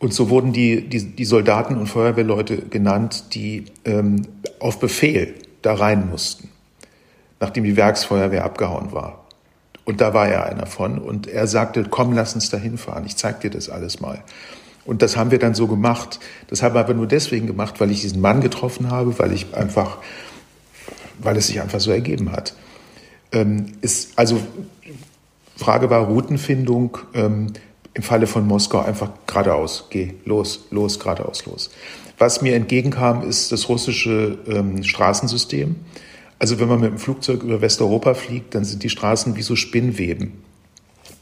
Und 0.00 0.12
so 0.12 0.28
wurden 0.28 0.52
die, 0.52 0.88
die, 0.88 1.04
die 1.04 1.24
Soldaten 1.24 1.76
und 1.76 1.86
Feuerwehrleute 1.86 2.58
genannt, 2.58 3.34
die 3.34 3.66
ähm, 3.84 4.22
auf 4.58 4.80
Befehl 4.80 5.34
da 5.62 5.74
rein 5.74 6.10
mussten, 6.10 6.50
nachdem 7.38 7.62
die 7.62 7.76
Werksfeuerwehr 7.76 8.44
abgehauen 8.44 8.92
war. 8.92 9.24
Und 9.84 10.00
da 10.00 10.12
war 10.12 10.28
er 10.28 10.46
einer 10.46 10.66
von. 10.66 10.98
Und 10.98 11.28
er 11.28 11.46
sagte, 11.46 11.84
komm, 11.88 12.12
lass 12.12 12.34
uns 12.34 12.50
da 12.50 12.56
hinfahren, 12.56 13.06
ich 13.06 13.16
zeig 13.16 13.40
dir 13.40 13.50
das 13.50 13.70
alles 13.70 14.00
mal. 14.00 14.18
Und 14.84 15.00
das 15.00 15.16
haben 15.16 15.30
wir 15.30 15.38
dann 15.38 15.54
so 15.54 15.68
gemacht. 15.68 16.18
Das 16.48 16.62
haben 16.62 16.74
wir 16.74 16.80
aber 16.80 16.94
nur 16.94 17.06
deswegen 17.06 17.46
gemacht, 17.46 17.80
weil 17.80 17.92
ich 17.92 18.00
diesen 18.00 18.20
Mann 18.20 18.40
getroffen 18.40 18.90
habe, 18.90 19.16
weil 19.20 19.32
ich 19.32 19.54
einfach, 19.54 19.98
weil 21.20 21.36
es 21.36 21.46
sich 21.46 21.60
einfach 21.60 21.80
so 21.80 21.92
ergeben 21.92 22.32
hat. 22.32 22.54
Ähm, 23.32 23.72
ist, 23.80 24.18
also 24.18 24.40
Frage 25.56 25.90
war 25.90 26.06
Routenfindung. 26.06 26.98
Ähm, 27.14 27.52
Im 27.94 28.02
Falle 28.02 28.26
von 28.26 28.46
Moskau 28.46 28.80
einfach 28.80 29.10
geradeaus, 29.26 29.86
geh 29.88 30.12
los, 30.26 30.66
los, 30.70 31.00
geradeaus, 31.00 31.46
los. 31.46 31.70
Was 32.18 32.42
mir 32.42 32.54
entgegenkam, 32.54 33.26
ist 33.26 33.52
das 33.52 33.70
russische 33.70 34.38
ähm, 34.46 34.82
Straßensystem. 34.82 35.76
Also 36.38 36.60
wenn 36.60 36.68
man 36.68 36.80
mit 36.80 36.90
dem 36.90 36.98
Flugzeug 36.98 37.42
über 37.42 37.62
Westeuropa 37.62 38.12
fliegt, 38.12 38.54
dann 38.54 38.64
sind 38.64 38.82
die 38.82 38.90
Straßen 38.90 39.36
wie 39.36 39.42
so 39.42 39.56
Spinnweben. 39.56 40.32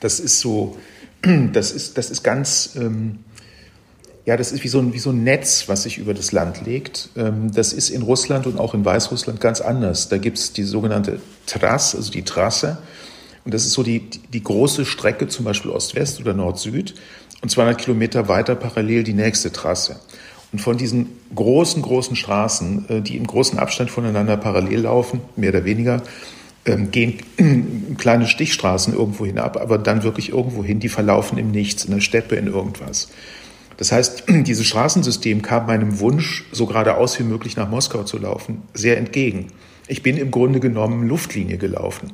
Das 0.00 0.18
ist 0.18 0.40
so, 0.40 0.76
das 1.52 1.70
ist, 1.70 1.96
das 1.96 2.10
ist 2.10 2.24
ganz, 2.24 2.74
ähm, 2.76 3.20
ja, 4.26 4.38
das 4.38 4.52
ist 4.52 4.64
wie 4.64 4.68
so, 4.68 4.78
ein, 4.78 4.94
wie 4.94 4.98
so 4.98 5.10
ein 5.10 5.22
Netz, 5.22 5.68
was 5.68 5.82
sich 5.82 5.98
über 5.98 6.14
das 6.14 6.32
Land 6.32 6.64
legt. 6.64 7.10
Ähm, 7.16 7.52
das 7.52 7.72
ist 7.72 7.90
in 7.90 8.02
Russland 8.02 8.46
und 8.46 8.58
auch 8.58 8.72
in 8.72 8.84
Weißrussland 8.84 9.40
ganz 9.40 9.60
anders. 9.60 10.08
Da 10.08 10.16
gibt 10.16 10.38
es 10.38 10.52
die 10.52 10.62
sogenannte 10.62 11.20
Trasse, 11.46 11.98
also 11.98 12.10
die 12.10 12.22
Trasse. 12.22 12.78
Und 13.44 13.52
das 13.52 13.66
ist 13.66 13.72
so 13.72 13.82
die, 13.82 14.08
die, 14.32 14.42
große 14.42 14.86
Strecke, 14.86 15.28
zum 15.28 15.44
Beispiel 15.44 15.70
Ost-West 15.70 16.20
oder 16.20 16.32
Nord-Süd. 16.32 16.94
Und 17.42 17.50
200 17.50 17.76
Kilometer 17.76 18.26
weiter 18.28 18.54
parallel 18.54 19.04
die 19.04 19.12
nächste 19.12 19.52
Trasse. 19.52 20.00
Und 20.52 20.60
von 20.60 20.78
diesen 20.78 21.08
großen, 21.34 21.82
großen 21.82 22.16
Straßen, 22.16 22.88
äh, 22.88 23.00
die 23.02 23.18
im 23.18 23.26
großen 23.26 23.58
Abstand 23.58 23.90
voneinander 23.90 24.38
parallel 24.38 24.80
laufen, 24.80 25.20
mehr 25.36 25.50
oder 25.50 25.66
weniger, 25.66 26.02
ähm, 26.64 26.90
gehen 26.90 27.18
kleine 27.98 28.26
Stichstraßen 28.26 28.94
irgendwo 28.94 29.26
hinab, 29.26 29.58
aber 29.58 29.76
dann 29.76 30.02
wirklich 30.02 30.30
irgendwo 30.30 30.64
hin, 30.64 30.80
die 30.80 30.88
verlaufen 30.88 31.36
im 31.36 31.50
Nichts, 31.50 31.84
in 31.84 31.92
der 31.92 32.00
Steppe, 32.00 32.36
in 32.36 32.46
irgendwas. 32.46 33.08
Das 33.76 33.92
heißt, 33.92 34.24
dieses 34.28 34.66
Straßensystem 34.66 35.42
kam 35.42 35.66
meinem 35.66 36.00
Wunsch, 36.00 36.44
so 36.52 36.66
geradeaus 36.66 37.18
wie 37.18 37.24
möglich 37.24 37.56
nach 37.56 37.68
Moskau 37.68 38.04
zu 38.04 38.18
laufen, 38.18 38.62
sehr 38.72 38.98
entgegen. 38.98 39.48
Ich 39.86 40.02
bin 40.02 40.16
im 40.16 40.30
Grunde 40.30 40.60
genommen 40.60 41.06
Luftlinie 41.06 41.58
gelaufen. 41.58 42.12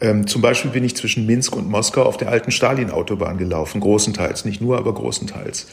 Ähm, 0.00 0.26
zum 0.26 0.40
Beispiel 0.40 0.70
bin 0.70 0.82
ich 0.82 0.96
zwischen 0.96 1.26
Minsk 1.26 1.54
und 1.54 1.68
Moskau 1.68 2.02
auf 2.02 2.16
der 2.16 2.30
alten 2.30 2.50
Stalin-Autobahn 2.50 3.36
gelaufen, 3.36 3.80
großenteils, 3.80 4.44
nicht 4.44 4.60
nur, 4.60 4.78
aber 4.78 4.94
großenteils. 4.94 5.66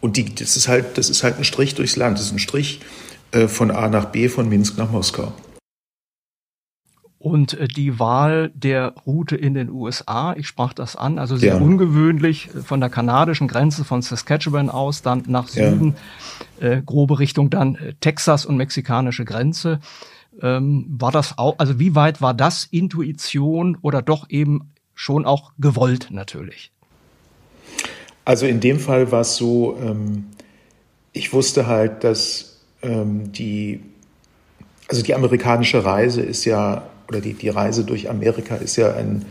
Und 0.00 0.16
die, 0.16 0.34
das, 0.34 0.56
ist 0.56 0.68
halt, 0.68 0.98
das 0.98 1.10
ist 1.10 1.22
halt 1.22 1.38
ein 1.38 1.44
Strich 1.44 1.74
durchs 1.74 1.96
Land, 1.96 2.18
das 2.18 2.26
ist 2.26 2.32
ein 2.32 2.38
Strich 2.38 2.80
äh, 3.32 3.48
von 3.48 3.70
A 3.70 3.88
nach 3.88 4.06
B, 4.06 4.28
von 4.28 4.48
Minsk 4.48 4.78
nach 4.78 4.90
Moskau. 4.90 5.32
Und 7.22 7.54
äh, 7.54 7.68
die 7.68 8.00
Wahl 8.00 8.50
der 8.52 8.94
Route 9.06 9.36
in 9.36 9.54
den 9.54 9.70
USA, 9.70 10.34
ich 10.36 10.48
sprach 10.48 10.72
das 10.72 10.96
an, 10.96 11.20
also 11.20 11.36
sehr 11.36 11.54
ja. 11.54 11.60
ungewöhnlich, 11.60 12.48
äh, 12.52 12.62
von 12.62 12.80
der 12.80 12.90
kanadischen 12.90 13.46
Grenze 13.46 13.84
von 13.84 14.02
Saskatchewan 14.02 14.68
aus, 14.68 15.02
dann 15.02 15.22
nach 15.28 15.46
Süden, 15.46 15.94
ja. 16.60 16.68
äh, 16.68 16.82
grobe 16.84 17.20
Richtung 17.20 17.48
dann 17.48 17.76
äh, 17.76 17.94
Texas 18.00 18.44
und 18.44 18.56
mexikanische 18.56 19.24
Grenze. 19.24 19.78
Ähm, 20.40 20.86
war 20.88 21.12
das 21.12 21.38
auch, 21.38 21.60
also 21.60 21.78
wie 21.78 21.94
weit 21.94 22.20
war 22.20 22.34
das 22.34 22.64
Intuition 22.64 23.78
oder 23.82 24.02
doch 24.02 24.28
eben 24.28 24.72
schon 24.92 25.24
auch 25.24 25.52
gewollt 25.60 26.08
natürlich? 26.10 26.72
Also 28.24 28.46
in 28.46 28.58
dem 28.58 28.80
Fall 28.80 29.12
war 29.12 29.20
es 29.20 29.36
so, 29.36 29.78
ähm, 29.80 30.24
ich 31.12 31.32
wusste 31.32 31.68
halt, 31.68 32.02
dass 32.02 32.58
ähm, 32.82 33.30
die, 33.30 33.78
also 34.88 35.04
die 35.04 35.14
amerikanische 35.14 35.84
Reise 35.84 36.22
ist 36.22 36.44
ja 36.46 36.82
oder 37.12 37.20
die, 37.20 37.34
die 37.34 37.50
Reise 37.50 37.84
durch 37.84 38.08
Amerika 38.08 38.56
ist 38.56 38.76
ja 38.76 38.94
ein, 38.94 39.26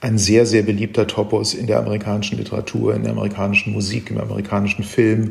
ein 0.00 0.18
sehr, 0.18 0.44
sehr 0.44 0.62
beliebter 0.62 1.06
Topos 1.06 1.54
in 1.54 1.66
der 1.66 1.78
amerikanischen 1.78 2.36
Literatur, 2.36 2.94
in 2.94 3.04
der 3.04 3.12
amerikanischen 3.12 3.72
Musik, 3.72 4.10
im 4.10 4.18
amerikanischen 4.18 4.84
Film. 4.84 5.30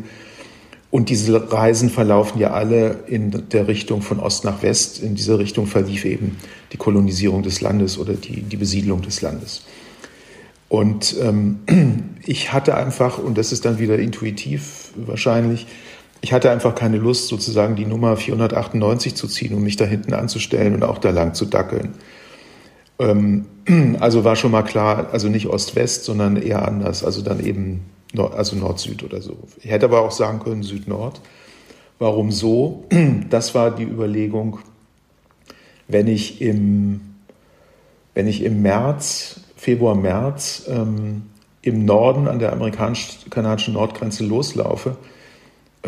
Und 0.89 1.10
diese 1.10 1.52
Reisen 1.52 1.89
verlaufen 1.89 2.39
ja 2.39 2.52
alle 2.52 3.04
in 3.08 3.50
der 3.52 3.67
Richtung 3.67 4.02
von 4.02 4.19
Ost 4.19 4.45
nach 4.45 4.63
West. 4.63 5.04
In 5.04 5.13
dieser 5.13 5.38
Richtung 5.38 5.67
verlief 5.67 6.06
eben 6.06 6.38
die 6.71 6.78
Kolonisierung 6.78 7.43
des 7.43 7.62
Landes 7.62 8.00
oder 8.00 8.13
die, 8.13 8.41
die 8.41 8.58
Besiedlung 8.58 9.02
des 9.02 9.21
Landes. 9.21 9.65
Und 10.69 11.15
ähm, 11.21 11.60
ich 12.26 12.52
hatte 12.52 12.76
einfach, 12.76 13.19
und 13.19 13.38
das 13.38 13.52
ist 13.52 13.65
dann 13.65 13.78
wieder 13.78 14.00
intuitiv 14.00 14.91
wahrscheinlich, 14.95 15.67
ich 16.26 16.34
hatte 16.34 16.50
einfach 16.50 16.74
keine 16.74 16.98
Lust, 16.98 17.28
sozusagen 17.28 17.76
die 17.76 17.86
Nummer 17.86 18.18
498 18.18 19.14
zu 19.14 19.28
ziehen, 19.28 19.54
um 19.54 19.62
mich 19.62 19.76
da 19.76 19.86
hinten 19.86 20.16
anzustellen 20.16 20.74
und 20.74 20.82
auch 20.82 20.98
da 20.98 21.12
lang 21.12 21.36
zu 21.36 21.46
dackeln. 21.46 21.94
Ähm, 22.98 23.46
also 24.00 24.24
war 24.24 24.36
schon 24.36 24.50
mal 24.50 24.64
klar, 24.64 25.10
also 25.12 25.30
nicht 25.30 25.46
Ost-West, 25.46 26.04
sondern 26.04 26.36
eher 26.36 26.68
anders, 26.68 27.04
also 27.04 27.22
dann 27.22 27.46
eben 27.46 27.86
Nord, 28.12 28.34
also 28.34 28.56
Nord-Süd 28.56 29.04
oder 29.04 29.22
so. 29.22 29.38
Ich 29.62 29.70
hätte 29.70 29.86
aber 29.86 30.02
auch 30.02 30.10
sagen 30.10 30.40
können 30.40 30.64
Süd-Nord. 30.64 31.22
Warum 32.00 32.32
so? 32.32 32.86
Das 33.30 33.54
war 33.54 33.70
die 33.70 33.84
Überlegung, 33.84 34.58
wenn 35.88 36.08
ich 36.08 36.42
im, 36.42 37.02
wenn 38.16 38.28
ich 38.28 38.42
im 38.42 38.64
März, 38.64 39.42
Februar, 39.58 39.94
März 39.94 40.64
ähm, 40.70 41.28
im 41.62 41.86
Norden 41.86 42.28
an 42.28 42.40
der 42.40 42.52
amerikanisch-kanadischen 42.52 43.76
Nordgrenze 43.76 44.26
loslaufe, 44.26 44.98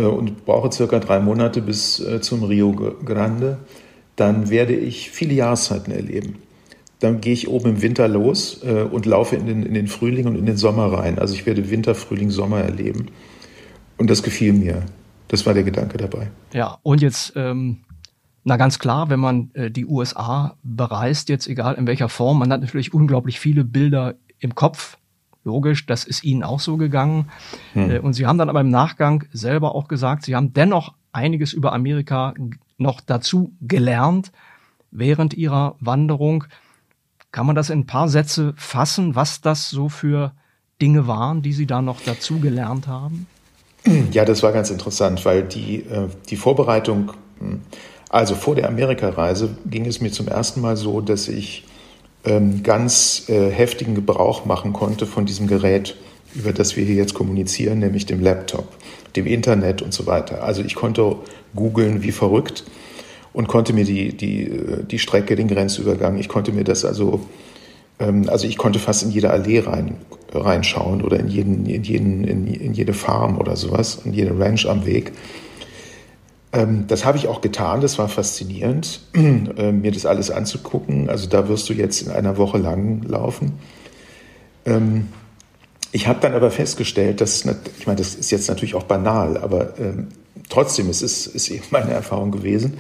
und 0.04 0.46
brauche 0.46 0.72
circa 0.72 1.00
drei 1.00 1.20
Monate 1.20 1.62
bis 1.62 2.00
äh, 2.00 2.22
zum 2.22 2.44
Rio 2.44 2.72
Grande, 2.74 3.60
dann 4.16 4.50
werde 4.50 4.76
ich 4.76 5.12
viele 5.12 5.34
Jahreszeiten 5.34 5.92
erleben. 5.92 6.36
Dann 7.00 7.22
gehe 7.22 7.34
ich 7.34 7.48
oben 7.48 7.72
im 7.72 7.82
Winter 7.82 8.08
los 8.08 8.62
äh, 8.64 8.82
und 8.82 9.06
laufe 9.06 9.36
in 9.36 9.46
den, 9.46 9.64
in 9.64 9.74
den 9.74 9.88
Frühling 9.88 10.26
und 10.26 10.36
in 10.36 10.46
den 10.46 10.58
Sommer 10.58 10.92
rein. 10.92 11.20
Also 11.20 11.36
ich 11.36 11.46
werde 11.46 11.70
Winter, 11.70 11.94
Frühling, 11.94 12.32
Sommer 12.32 12.62
erleben. 12.62 13.08
Und 13.98 14.10
das 14.10 14.24
gefiel 14.24 14.54
mir. 14.54 14.84
Das 15.28 15.46
war 15.46 15.54
der 15.54 15.64
Gedanke 15.64 15.98
dabei. 15.98 16.30
Ja, 16.54 16.80
und 16.84 17.02
jetzt, 17.02 17.34
ähm, 17.36 17.80
na 18.44 18.58
ganz 18.58 18.80
klar, 18.80 19.10
wenn 19.10 19.20
man 19.20 19.52
äh, 19.54 19.70
die 19.70 19.86
USA 19.86 20.56
bereist, 20.64 21.30
jetzt 21.30 21.48
egal 21.48 21.76
in 21.76 21.86
welcher 21.86 22.10
Form, 22.10 22.40
man 22.40 22.52
hat 22.52 22.62
natürlich 22.62 22.94
unglaublich 22.94 23.40
viele 23.40 23.64
Bilder 23.64 24.16
im 24.40 24.56
Kopf 24.56 24.98
Logisch, 25.48 25.86
das 25.86 26.04
ist 26.04 26.26
Ihnen 26.26 26.44
auch 26.44 26.60
so 26.60 26.76
gegangen. 26.76 27.30
Hm. 27.72 27.90
Äh, 27.90 28.00
und 28.00 28.14
Sie 28.14 28.26
haben 28.26 28.38
dann 28.38 28.50
aber 28.50 28.60
im 28.60 28.70
Nachgang 28.70 29.24
selber 29.32 29.76
auch 29.76 29.88
gesagt, 29.88 30.26
Sie 30.26 30.36
haben 30.36 30.52
dennoch 30.52 30.94
einiges 31.14 31.54
über 31.54 31.72
Amerika 31.72 32.34
noch 32.78 33.00
dazu 33.00 33.54
gelernt 33.62 34.34
während 34.92 35.34
Ihrer 35.36 35.76
Wanderung. 35.80 36.44
Kann 37.32 37.46
man 37.46 37.56
das 37.56 37.70
in 37.70 37.80
ein 37.80 37.86
paar 37.86 38.10
Sätze 38.10 38.54
fassen, 38.58 39.16
was 39.16 39.40
das 39.40 39.70
so 39.70 39.88
für 39.88 40.34
Dinge 40.82 41.08
waren, 41.08 41.42
die 41.42 41.54
Sie 41.54 41.66
da 41.66 41.82
noch 41.82 42.02
dazu 42.02 42.42
gelernt 42.42 42.88
haben? 42.88 43.26
Ja, 44.12 44.26
das 44.26 44.44
war 44.44 44.52
ganz 44.52 44.70
interessant, 44.70 45.24
weil 45.24 45.44
die, 45.44 45.78
äh, 45.78 46.10
die 46.30 46.36
Vorbereitung, 46.36 47.14
hm, 47.40 47.62
also 48.10 48.36
vor 48.36 48.56
der 48.56 48.68
Amerikareise 48.68 49.56
ging 49.66 49.86
es 49.86 50.02
mir 50.02 50.12
zum 50.12 50.28
ersten 50.28 50.60
Mal 50.60 50.76
so, 50.76 51.00
dass 51.00 51.30
ich 51.30 51.64
ganz 52.64 53.30
äh, 53.30 53.50
heftigen 53.50 53.96
Gebrauch 53.96 54.46
machen 54.46 54.74
konnte 54.74 55.06
von 55.06 55.26
diesem 55.26 55.48
Gerät, 55.48 55.96
über 56.36 56.52
das 56.52 56.76
wir 56.76 56.84
hier 56.84 56.96
jetzt 56.96 57.14
kommunizieren, 57.14 57.80
nämlich 57.80 58.06
dem 58.06 58.22
Laptop, 58.22 58.68
dem 59.16 59.26
Internet 59.26 59.82
und 59.82 59.94
so 59.94 60.06
weiter. 60.06 60.44
Also 60.44 60.62
ich 60.62 60.76
konnte 60.76 61.16
googeln 61.56 62.04
wie 62.04 62.12
verrückt 62.12 62.66
und 63.34 63.48
konnte 63.48 63.74
mir 63.74 63.86
die, 63.86 64.16
die, 64.16 64.44
äh, 64.44 64.84
die 64.84 65.00
Strecke, 65.00 65.36
den 65.36 65.48
Grenzübergang, 65.48 66.18
ich 66.18 66.28
konnte 66.28 66.52
mir 66.52 66.64
das 66.64 66.86
also, 66.86 67.22
ähm, 68.00 68.28
also 68.28 68.48
ich 68.48 68.58
konnte 68.58 68.80
fast 68.80 69.04
in 69.04 69.12
jede 69.12 69.30
Allee 69.30 69.60
rein, 69.60 69.96
reinschauen 70.34 71.02
oder 71.02 71.20
in, 71.20 71.28
jeden, 71.28 71.66
in, 71.66 71.84
jeden, 71.84 72.24
in, 72.24 72.48
in 72.48 72.74
jede 72.74 72.94
Farm 72.94 73.38
oder 73.38 73.56
sowas, 73.56 74.00
in 74.04 74.14
jede 74.14 74.38
Ranch 74.38 74.66
am 74.68 74.86
Weg. 74.86 75.14
Ähm, 76.54 76.86
das 76.88 77.06
habe 77.06 77.18
ich 77.18 77.28
auch 77.28 77.42
getan, 77.42 77.82
das 77.82 77.98
war 77.98 78.08
faszinierend, 78.08 79.02
äh, 79.14 79.72
mir 79.72 79.92
das 79.92 80.06
alles 80.06 80.32
anzugucken. 80.32 81.10
Also 81.10 81.28
da 81.28 81.50
wirst 81.50 81.70
du 81.70 81.74
jetzt 81.74 82.02
in 82.02 82.12
einer 82.12 82.38
Woche 82.38 82.58
lang 82.58 83.04
laufen. 83.04 83.54
Ähm, 84.66 85.08
ich 85.92 86.08
habe 86.08 86.20
dann 86.22 86.34
aber 86.34 86.52
festgestellt, 86.52 87.22
dass, 87.22 87.46
ich 87.80 87.88
meine, 87.88 87.98
das 87.98 88.16
ist 88.16 88.32
jetzt 88.32 88.48
natürlich 88.50 88.76
auch 88.76 88.84
banal, 88.84 89.38
aber 89.38 89.80
ähm, 89.80 90.08
trotzdem, 90.50 90.90
es 90.90 91.02
ist, 91.02 91.28
ist 91.28 91.50
eben 91.50 91.64
meine 91.72 91.92
Erfahrung 91.92 92.32
gewesen. 92.32 92.78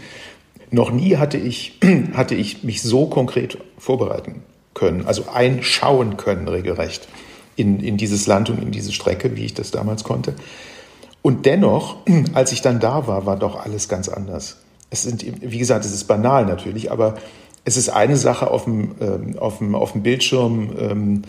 Noch 0.71 0.91
nie 0.91 1.17
hatte 1.17 1.37
ich, 1.37 1.79
hatte 2.13 2.35
ich 2.35 2.63
mich 2.63 2.81
so 2.81 3.07
konkret 3.07 3.57
vorbereiten 3.77 4.43
können, 4.73 5.05
also 5.07 5.25
einschauen 5.33 6.17
können, 6.17 6.47
regelrecht, 6.47 7.07
in, 7.55 7.79
in 7.79 7.97
dieses 7.97 8.27
Land 8.27 8.49
und 8.49 8.61
in 8.61 8.71
diese 8.71 8.93
Strecke, 8.93 9.35
wie 9.35 9.45
ich 9.45 9.55
das 9.55 9.71
damals 9.71 10.03
konnte. 10.03 10.35
Und 11.27 11.45
dennoch, 11.45 11.97
als 12.33 12.53
ich 12.53 12.61
dann 12.61 12.79
da 12.79 13.05
war, 13.05 13.25
war 13.25 13.35
doch 13.35 13.61
alles 13.61 13.89
ganz 13.89 14.07
anders. 14.07 14.59
Es 14.89 15.03
sind, 15.03 15.25
wie 15.41 15.57
gesagt, 15.57 15.83
es 15.83 15.91
ist 15.91 16.05
banal 16.05 16.45
natürlich, 16.45 16.89
aber 16.89 17.15
es 17.65 17.75
ist 17.75 17.89
eine 17.89 18.15
Sache 18.15 18.49
auf 18.49 18.63
dem, 18.63 18.95
ähm, 19.01 19.37
auf 19.37 19.57
dem, 19.57 19.75
auf 19.75 19.91
dem 19.91 20.03
Bildschirm 20.03 20.69
ähm, 20.79 21.21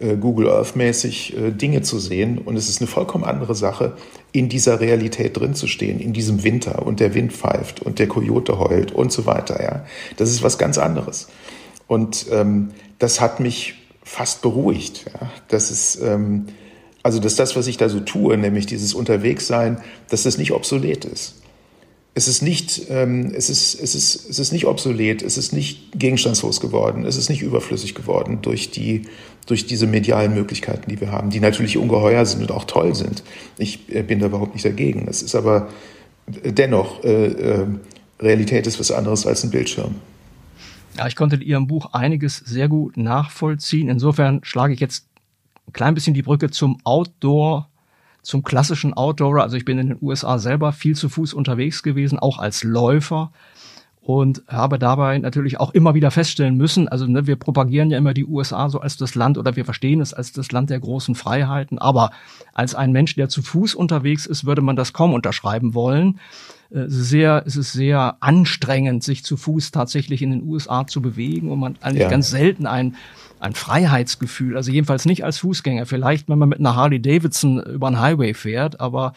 äh, 0.00 0.16
Google 0.16 0.50
Earth 0.50 0.74
mäßig 0.74 1.36
äh, 1.36 1.52
Dinge 1.52 1.82
zu 1.82 2.00
sehen 2.00 2.38
und 2.38 2.56
es 2.56 2.68
ist 2.68 2.80
eine 2.80 2.88
vollkommen 2.88 3.22
andere 3.22 3.54
Sache, 3.54 3.92
in 4.32 4.48
dieser 4.48 4.80
Realität 4.80 5.38
drin 5.38 5.54
zu 5.54 5.68
stehen, 5.68 6.00
in 6.00 6.12
diesem 6.12 6.42
Winter 6.42 6.84
und 6.84 6.98
der 6.98 7.14
Wind 7.14 7.32
pfeift 7.32 7.80
und 7.80 8.00
der 8.00 8.08
Kojote 8.08 8.58
heult 8.58 8.90
und 8.90 9.12
so 9.12 9.24
weiter. 9.24 9.62
Ja, 9.62 9.84
das 10.16 10.30
ist 10.30 10.42
was 10.42 10.58
ganz 10.58 10.78
anderes. 10.78 11.28
Und 11.86 12.26
ähm, 12.32 12.72
das 12.98 13.20
hat 13.20 13.38
mich 13.38 13.74
fast 14.02 14.42
beruhigt. 14.42 15.04
Ja? 15.14 15.30
Das 15.46 15.70
ist 15.70 16.02
ähm, 16.02 16.46
also, 17.04 17.20
dass 17.20 17.36
das, 17.36 17.54
was 17.54 17.66
ich 17.66 17.76
da 17.76 17.90
so 17.90 18.00
tue, 18.00 18.36
nämlich 18.38 18.64
dieses 18.64 18.94
Unterwegssein, 18.94 19.78
dass 20.08 20.22
das 20.22 20.38
nicht 20.38 20.52
obsolet 20.52 21.04
ist. 21.04 21.34
Es 22.14 22.28
ist 22.28 22.40
nicht, 22.40 22.86
ähm, 22.88 23.30
es 23.36 23.50
ist, 23.50 23.74
es 23.74 23.94
ist, 23.94 24.30
es 24.30 24.38
ist 24.38 24.52
nicht 24.52 24.64
obsolet, 24.64 25.20
es 25.20 25.36
ist 25.36 25.52
nicht 25.52 25.98
gegenstandslos 25.98 26.62
geworden, 26.62 27.04
es 27.04 27.16
ist 27.18 27.28
nicht 27.28 27.42
überflüssig 27.42 27.94
geworden 27.94 28.38
durch 28.40 28.70
die, 28.70 29.02
durch 29.46 29.66
diese 29.66 29.86
medialen 29.86 30.32
Möglichkeiten, 30.32 30.88
die 30.88 30.98
wir 30.98 31.12
haben, 31.12 31.28
die 31.28 31.40
natürlich 31.40 31.76
ungeheuer 31.76 32.24
sind 32.24 32.40
und 32.40 32.50
auch 32.50 32.64
toll 32.64 32.94
sind. 32.94 33.22
Ich 33.58 33.80
äh, 33.94 34.02
bin 34.02 34.20
da 34.20 34.26
überhaupt 34.26 34.54
nicht 34.54 34.64
dagegen. 34.64 35.06
Es 35.06 35.20
ist 35.20 35.34
aber 35.34 35.68
dennoch, 36.26 37.04
äh, 37.04 37.26
äh, 37.26 37.66
Realität 38.18 38.66
ist 38.66 38.80
was 38.80 38.90
anderes 38.90 39.26
als 39.26 39.44
ein 39.44 39.50
Bildschirm. 39.50 39.96
Ja, 40.96 41.06
ich 41.06 41.16
konnte 41.16 41.36
in 41.36 41.42
Ihrem 41.42 41.66
Buch 41.66 41.92
einiges 41.92 42.38
sehr 42.38 42.68
gut 42.68 42.96
nachvollziehen. 42.96 43.90
Insofern 43.90 44.40
schlage 44.42 44.72
ich 44.72 44.80
jetzt 44.80 45.04
ein 45.66 45.72
klein 45.72 45.94
bisschen 45.94 46.14
die 46.14 46.22
Brücke 46.22 46.50
zum 46.50 46.78
Outdoor, 46.84 47.68
zum 48.22 48.42
klassischen 48.42 48.94
Outdoorer. 48.94 49.42
Also 49.42 49.56
ich 49.56 49.64
bin 49.64 49.78
in 49.78 49.88
den 49.88 49.98
USA 50.00 50.38
selber 50.38 50.72
viel 50.72 50.96
zu 50.96 51.08
Fuß 51.08 51.34
unterwegs 51.34 51.82
gewesen, 51.82 52.18
auch 52.18 52.38
als 52.38 52.64
Läufer 52.64 53.32
und 54.04 54.42
habe 54.48 54.78
dabei 54.78 55.16
natürlich 55.16 55.58
auch 55.58 55.72
immer 55.72 55.94
wieder 55.94 56.10
feststellen 56.10 56.58
müssen, 56.58 56.88
also 56.88 57.06
ne, 57.06 57.26
wir 57.26 57.36
propagieren 57.36 57.90
ja 57.90 57.96
immer 57.96 58.12
die 58.12 58.26
USA 58.26 58.68
so 58.68 58.78
als 58.80 58.98
das 58.98 59.14
Land 59.14 59.38
oder 59.38 59.56
wir 59.56 59.64
verstehen 59.64 60.02
es 60.02 60.12
als 60.12 60.30
das 60.30 60.52
Land 60.52 60.68
der 60.68 60.78
großen 60.78 61.14
Freiheiten, 61.14 61.78
aber 61.78 62.10
als 62.52 62.74
ein 62.74 62.92
Mensch, 62.92 63.14
der 63.14 63.30
zu 63.30 63.42
Fuß 63.42 63.74
unterwegs 63.74 64.26
ist, 64.26 64.44
würde 64.44 64.60
man 64.60 64.76
das 64.76 64.92
kaum 64.92 65.14
unterschreiben 65.14 65.72
wollen. 65.72 66.20
äh, 66.70 66.84
sehr, 66.86 67.44
es 67.46 67.56
ist 67.56 67.72
sehr 67.72 68.18
anstrengend, 68.20 69.02
sich 69.02 69.24
zu 69.24 69.38
Fuß 69.38 69.70
tatsächlich 69.70 70.20
in 70.20 70.32
den 70.32 70.42
USA 70.42 70.86
zu 70.86 71.00
bewegen 71.00 71.50
und 71.50 71.58
man 71.58 71.76
eigentlich 71.80 72.02
ja. 72.02 72.10
ganz 72.10 72.28
selten 72.28 72.66
ein 72.66 72.96
ein 73.40 73.54
Freiheitsgefühl, 73.54 74.56
also 74.56 74.72
jedenfalls 74.72 75.04
nicht 75.04 75.22
als 75.22 75.38
Fußgänger. 75.38 75.84
Vielleicht, 75.84 76.30
wenn 76.30 76.38
man 76.38 76.48
mit 76.48 76.60
einer 76.60 76.76
Harley 76.76 77.00
Davidson 77.00 77.62
über 77.62 77.88
einen 77.88 78.00
Highway 78.00 78.32
fährt, 78.32 78.80
aber 78.80 79.12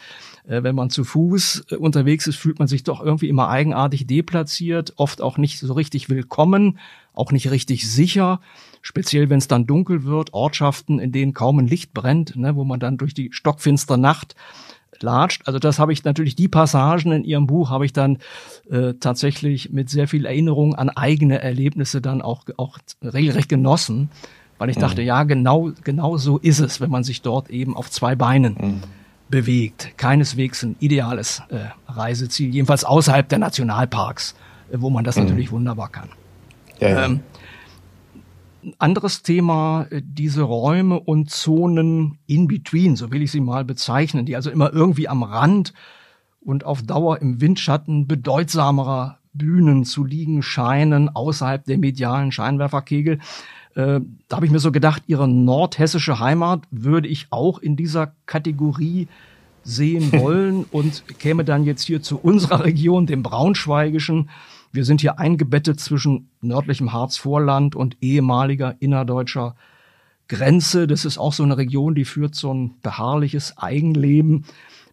wenn 0.48 0.74
man 0.74 0.90
zu 0.90 1.04
Fuß 1.04 1.66
äh, 1.70 1.76
unterwegs 1.76 2.26
ist, 2.26 2.36
fühlt 2.36 2.58
man 2.58 2.68
sich 2.68 2.82
doch 2.82 3.02
irgendwie 3.02 3.28
immer 3.28 3.48
eigenartig 3.48 4.06
deplatziert, 4.06 4.94
oft 4.96 5.20
auch 5.20 5.36
nicht 5.36 5.58
so 5.58 5.72
richtig 5.74 6.08
willkommen, 6.08 6.78
auch 7.12 7.32
nicht 7.32 7.50
richtig 7.50 7.88
sicher. 7.88 8.40
Speziell, 8.80 9.28
wenn 9.28 9.38
es 9.38 9.48
dann 9.48 9.66
dunkel 9.66 10.04
wird, 10.04 10.32
Ortschaften, 10.32 10.98
in 10.98 11.12
denen 11.12 11.34
kaum 11.34 11.58
ein 11.58 11.66
Licht 11.66 11.92
brennt, 11.92 12.36
ne, 12.36 12.56
wo 12.56 12.64
man 12.64 12.80
dann 12.80 12.96
durch 12.96 13.12
die 13.12 13.30
stockfinstere 13.32 13.98
Nacht 13.98 14.34
latscht. 15.00 15.42
Also 15.46 15.58
das 15.58 15.78
habe 15.78 15.92
ich 15.92 16.02
natürlich, 16.04 16.34
die 16.34 16.48
Passagen 16.48 17.12
in 17.12 17.24
Ihrem 17.24 17.46
Buch 17.46 17.70
habe 17.70 17.84
ich 17.84 17.92
dann 17.92 18.18
äh, 18.70 18.94
tatsächlich 18.94 19.70
mit 19.70 19.90
sehr 19.90 20.08
viel 20.08 20.24
Erinnerung 20.24 20.74
an 20.74 20.88
eigene 20.88 21.40
Erlebnisse 21.42 22.00
dann 22.00 22.22
auch, 22.22 22.44
auch 22.56 22.78
regelrecht 23.02 23.48
genossen, 23.48 24.10
weil 24.56 24.70
ich 24.70 24.76
mhm. 24.76 24.80
dachte, 24.80 25.02
ja, 25.02 25.24
genau, 25.24 25.72
genau 25.84 26.16
so 26.16 26.38
ist 26.38 26.60
es, 26.60 26.80
wenn 26.80 26.90
man 26.90 27.04
sich 27.04 27.22
dort 27.22 27.50
eben 27.50 27.76
auf 27.76 27.90
zwei 27.90 28.16
Beinen 28.16 28.54
mhm. 28.54 28.82
Bewegt. 29.28 29.92
Keineswegs 29.96 30.62
ein 30.62 30.76
ideales 30.80 31.42
äh, 31.50 31.68
Reiseziel, 31.90 32.54
jedenfalls 32.54 32.84
außerhalb 32.84 33.28
der 33.28 33.38
Nationalparks, 33.38 34.34
äh, 34.70 34.76
wo 34.80 34.90
man 34.90 35.04
das 35.04 35.16
mhm. 35.16 35.24
natürlich 35.24 35.50
wunderbar 35.50 35.90
kann. 35.90 36.08
Ja, 36.80 36.88
ja. 36.88 37.04
Ähm, 37.06 37.20
anderes 38.78 39.22
Thema, 39.22 39.86
äh, 39.90 40.02
diese 40.04 40.42
Räume 40.42 40.98
und 41.00 41.30
Zonen 41.30 42.18
in 42.26 42.48
between, 42.48 42.96
so 42.96 43.10
will 43.12 43.22
ich 43.22 43.30
sie 43.30 43.40
mal 43.40 43.64
bezeichnen, 43.64 44.26
die 44.26 44.36
also 44.36 44.50
immer 44.50 44.72
irgendwie 44.72 45.08
am 45.08 45.22
Rand 45.22 45.72
und 46.40 46.64
auf 46.64 46.82
Dauer 46.82 47.20
im 47.20 47.40
Windschatten 47.40 48.06
bedeutsamerer 48.06 49.18
Bühnen 49.32 49.84
zu 49.84 50.04
liegen 50.04 50.42
scheinen, 50.42 51.08
außerhalb 51.08 51.64
der 51.64 51.78
medialen 51.78 52.32
Scheinwerferkegel. 52.32 53.20
Äh, 53.74 54.00
da 54.28 54.36
habe 54.36 54.46
ich 54.46 54.52
mir 54.52 54.58
so 54.58 54.72
gedacht, 54.72 55.02
ihre 55.06 55.28
nordhessische 55.28 56.18
Heimat 56.18 56.62
würde 56.70 57.08
ich 57.08 57.26
auch 57.30 57.58
in 57.58 57.76
dieser 57.76 58.12
Kategorie 58.26 59.08
sehen 59.62 60.12
wollen 60.20 60.64
und 60.70 61.04
käme 61.18 61.44
dann 61.44 61.64
jetzt 61.64 61.82
hier 61.82 62.02
zu 62.02 62.18
unserer 62.18 62.64
Region, 62.64 63.06
dem 63.06 63.22
Braunschweigischen, 63.22 64.28
wir 64.72 64.84
sind 64.84 65.00
hier 65.00 65.18
eingebettet 65.18 65.80
zwischen 65.80 66.28
nördlichem 66.42 66.92
Harzvorland 66.92 67.74
und 67.74 67.96
ehemaliger 68.02 68.76
innerdeutscher 68.80 69.56
Grenze. 70.28 70.86
Das 70.86 71.04
ist 71.04 71.16
auch 71.16 71.32
so 71.32 71.42
eine 71.42 71.56
Region, 71.56 71.94
die 71.94 72.04
führt 72.04 72.34
so 72.34 72.52
ein 72.52 72.74
beharrliches 72.82 73.56
Eigenleben, 73.56 74.44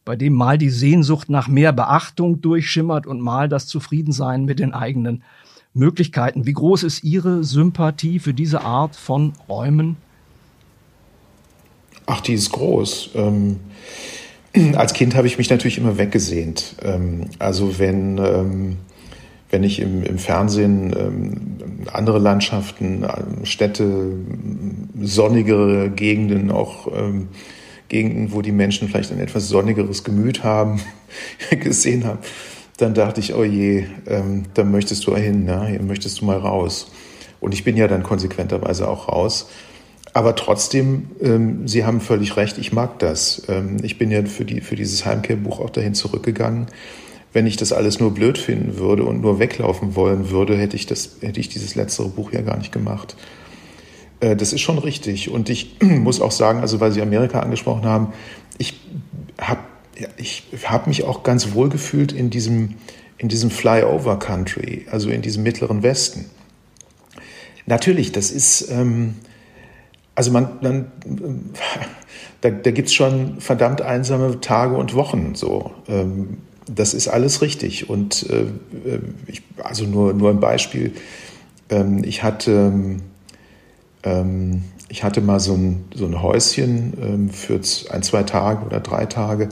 bei 0.06 0.16
dem 0.16 0.34
mal 0.34 0.58
die 0.58 0.70
Sehnsucht 0.70 1.30
nach 1.30 1.48
mehr 1.48 1.74
Beachtung 1.74 2.42
durchschimmert 2.42 3.06
und 3.06 3.20
mal 3.20 3.50
das 3.50 3.68
Zufriedensein 3.68 4.46
mit 4.46 4.60
den 4.60 4.74
eigenen 4.74 5.24
Möglichkeiten. 5.76 6.46
Wie 6.46 6.54
groß 6.54 6.84
ist 6.84 7.04
Ihre 7.04 7.44
Sympathie 7.44 8.20
für 8.20 8.34
diese 8.34 8.62
Art 8.62 8.96
von 8.96 9.34
Räumen? 9.48 9.98
Ach, 12.08 12.22
die 12.22 12.34
ist 12.34 12.52
groß. 12.52 13.12
Ähm, 13.16 13.60
als 14.76 14.94
Kind 14.94 15.16
habe 15.16 15.28
ich 15.28 15.38
mich 15.38 15.50
natürlich 15.50 15.78
immer 15.78 15.98
weggesehnt. 15.98 16.76
Ähm, 16.82 17.26
also 17.40 17.78
wenn 17.78 18.18
ähm, 18.18 18.78
wenn 19.52 19.64
ich 19.64 19.80
im, 19.80 20.18
Fernsehen 20.18 20.94
ähm, 20.98 21.88
andere 21.94 22.18
Landschaften, 22.20 23.06
Städte, 23.44 24.12
sonnigere 25.00 25.92
Gegenden, 25.92 26.52
auch 26.52 26.92
Gegenden, 27.88 28.32
wo 28.34 28.42
die 28.42 28.52
Menschen 28.52 28.90
vielleicht 28.90 29.12
ein 29.12 29.20
etwas 29.20 29.48
sonnigeres 29.48 30.04
Gemüt 30.04 30.44
haben, 30.44 30.82
gesehen 31.52 32.04
habe, 32.06 32.20
dann 32.78 32.94
dachte 32.94 33.20
ich, 33.20 33.34
oh 33.34 33.44
je, 33.44 33.86
ähm, 34.08 34.44
da 34.54 34.64
möchtest 34.64 35.08
du 35.08 35.16
hin, 35.16 35.46
ne? 35.46 35.68
hier 35.68 35.82
möchtest 35.82 36.22
du 36.22 36.26
mal 36.26 36.38
raus. 36.38 36.92
Und 37.40 37.54
ich 37.54 37.64
bin 37.64 37.78
ja 37.78 37.88
dann 37.88 38.04
konsequenterweise 38.04 38.88
auch 38.88 39.08
raus. 39.08 39.50
Aber 40.14 40.36
trotzdem, 40.36 41.12
ähm, 41.22 41.68
Sie 41.68 41.86
haben 41.86 42.02
völlig 42.02 42.38
recht, 42.38 42.58
ich 42.58 42.74
mag 42.74 43.00
das. 43.00 43.44
Ähm, 43.50 43.78
ich 43.84 43.98
bin 43.98 44.12
ja 44.12 44.26
für, 44.26 44.46
die, 44.46 44.62
für 44.62 44.76
dieses 44.76 45.06
Heimkehrbuch 45.06 45.60
auch 45.60 45.70
dahin 45.70 45.94
zurückgegangen 45.94 46.68
wenn 47.36 47.48
ich 47.48 47.58
das 47.58 47.74
alles 47.74 48.00
nur 48.00 48.14
blöd 48.14 48.38
finden 48.38 48.78
würde 48.78 49.04
und 49.04 49.20
nur 49.20 49.40
weglaufen 49.40 49.94
wollen 49.96 50.30
würde, 50.30 50.58
hätte 50.58 50.78
ich, 50.78 50.86
das, 50.86 51.18
hätte 51.20 51.42
ich 51.42 51.50
dieses 51.50 51.76
letztere 51.76 52.08
Buch 52.08 52.32
ja 52.32 52.40
gar 52.40 52.56
nicht 52.56 52.72
gemacht. 52.72 53.18
Äh, 54.22 54.38
das 54.38 54.54
ist 54.54 54.62
schon 54.62 54.78
richtig. 54.78 55.30
Und 55.30 55.50
ich 55.50 55.76
muss 55.82 56.22
auch 56.22 56.32
sagen, 56.32 56.62
also 56.62 56.80
weil 56.80 56.94
Sie 56.94 57.02
Amerika 57.02 57.42
angesprochen 57.42 57.84
haben, 57.84 58.14
ich 58.58 58.80
habe 59.38 59.60
ja, 59.97 60.08
ich 60.17 60.43
hab 60.65 60.88
mich 60.88 61.03
auch 61.03 61.23
ganz 61.23 61.53
wohl 61.53 61.69
gefühlt 61.69 62.12
in 62.12 62.29
diesem, 62.29 62.75
in 63.17 63.29
diesem 63.29 63.49
Flyover 63.49 64.19
Country, 64.19 64.86
also 64.91 65.10
in 65.10 65.21
diesem 65.21 65.43
mittleren 65.43 65.84
Westen. 65.84 66.25
Natürlich, 67.65 68.12
das 68.12 68.31
ist, 68.31 68.69
ähm, 68.69 69.15
also 70.13 70.31
man, 70.31 70.60
man 70.62 70.91
da, 72.41 72.51
da 72.51 72.71
gibt 72.71 72.89
es 72.89 72.93
schon 72.93 73.41
verdammt 73.41 73.81
einsame 73.81 74.39
Tage 74.39 74.75
und 74.75 74.93
Wochen 74.93 75.34
so. 75.36 75.71
Ähm, 75.88 76.38
das 76.67 76.93
ist 76.93 77.08
alles 77.08 77.41
richtig. 77.41 77.89
Und 77.89 78.29
äh, 78.29 78.45
ich, 79.27 79.41
also 79.63 79.86
nur, 79.86 80.13
nur 80.13 80.29
ein 80.29 80.39
Beispiel. 80.39 80.93
Ähm, 81.69 82.03
ich, 82.03 82.23
hatte, 82.23 82.71
ähm, 84.03 84.63
ich 84.89 85.03
hatte 85.03 85.21
mal 85.21 85.39
so 85.39 85.53
ein, 85.53 85.86
so 85.93 86.05
ein 86.05 86.21
Häuschen 86.21 86.93
ähm, 87.01 87.29
für 87.29 87.60
ein, 87.89 88.03
zwei 88.03 88.23
Tage 88.23 88.65
oder 88.65 88.79
drei 88.79 89.05
Tage. 89.05 89.49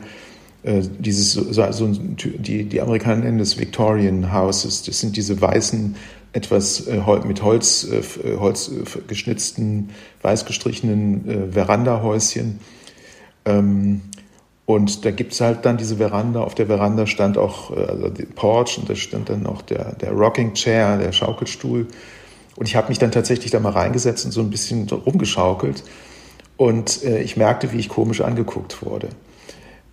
Äh, 0.63 0.82
dieses, 0.99 1.34
so, 1.34 1.71
so, 1.71 1.88
die, 1.88 2.63
die 2.63 2.82
Amerikaner 2.82 3.23
nennen 3.23 3.38
das 3.38 3.60
Victorian 3.60 4.34
Houses. 4.34 4.84
Das 4.84 4.99
sind 4.99 5.17
diese 5.17 5.39
weißen, 5.39 5.95
etwas 6.32 6.88
äh, 6.88 7.02
mit 7.26 7.43
Holz, 7.43 7.86
äh, 7.86 8.38
Holz 8.38 8.71
geschnitzten, 9.08 9.89
weiß 10.21 10.45
gestrichenen 10.45 11.52
Verandahäuschen. 11.52 12.60
Ähm, 13.45 14.02
und 14.65 15.04
da 15.04 15.12
gibt 15.12 15.34
es 15.34 15.41
halt 15.41 15.65
dann 15.65 15.76
diese 15.76 15.97
Veranda. 15.97 16.41
Auf 16.41 16.56
der 16.56 16.67
Veranda 16.67 17.06
stand 17.06 17.38
auch 17.38 17.76
also 17.76 18.08
die 18.08 18.23
Porch 18.23 18.78
und 18.78 18.89
da 18.89 18.95
stand 18.95 19.30
dann 19.30 19.45
auch 19.45 19.62
der, 19.62 19.93
der 19.95 20.13
Rocking 20.13 20.54
Chair, 20.54 20.97
der 20.97 21.12
Schaukelstuhl. 21.12 21.88
Und 22.56 22.69
ich 22.69 22.78
habe 22.78 22.88
mich 22.88 22.97
dann 22.97 23.12
tatsächlich 23.12 23.52
da 23.52 23.60
mal 23.60 23.73
reingesetzt 23.73 24.23
und 24.23 24.32
so 24.32 24.39
ein 24.39 24.49
bisschen 24.49 24.88
rumgeschaukelt. 24.88 25.84
Und 26.56 27.04
ich 27.04 27.36
merkte, 27.36 27.73
wie 27.73 27.80
ich 27.80 27.89
komisch 27.89 28.21
angeguckt 28.21 28.86
wurde. 28.86 29.10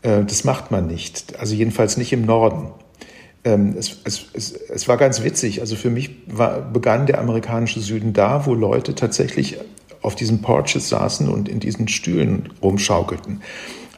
Äh, 0.02 0.24
das 0.24 0.44
macht 0.44 0.70
man 0.70 0.86
nicht. 0.86 1.38
Also 1.38 1.54
jedenfalls 1.54 1.96
nicht 1.96 2.12
im 2.12 2.24
Norden. 2.24 2.68
Ähm, 3.44 3.74
es, 3.78 3.98
es, 4.04 4.26
es, 4.34 4.52
es, 4.52 4.88
war 4.88 4.96
ganz 4.96 5.22
witzig. 5.22 5.60
Also 5.60 5.76
für 5.76 5.90
mich 5.90 6.10
war, 6.26 6.60
begann 6.60 7.06
der 7.06 7.18
amerikanische 7.20 7.80
Süden 7.80 8.12
da, 8.12 8.46
wo 8.46 8.54
Leute 8.54 8.94
tatsächlich 8.94 9.58
auf 10.02 10.14
diesen 10.14 10.42
Porches 10.42 10.88
saßen 10.88 11.28
und 11.28 11.48
in 11.48 11.60
diesen 11.60 11.88
Stühlen 11.88 12.50
rumschaukelten. 12.62 13.42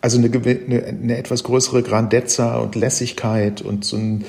Also 0.01 0.19
eine, 0.19 0.31
eine, 0.33 0.85
eine 0.85 1.17
etwas 1.17 1.45
größere 1.45 1.83
Grandezza 1.83 2.57
und 2.59 2.75
Lässigkeit 2.75 3.63
und 3.63 3.85
so 3.85 3.97
ein, 3.97 4.25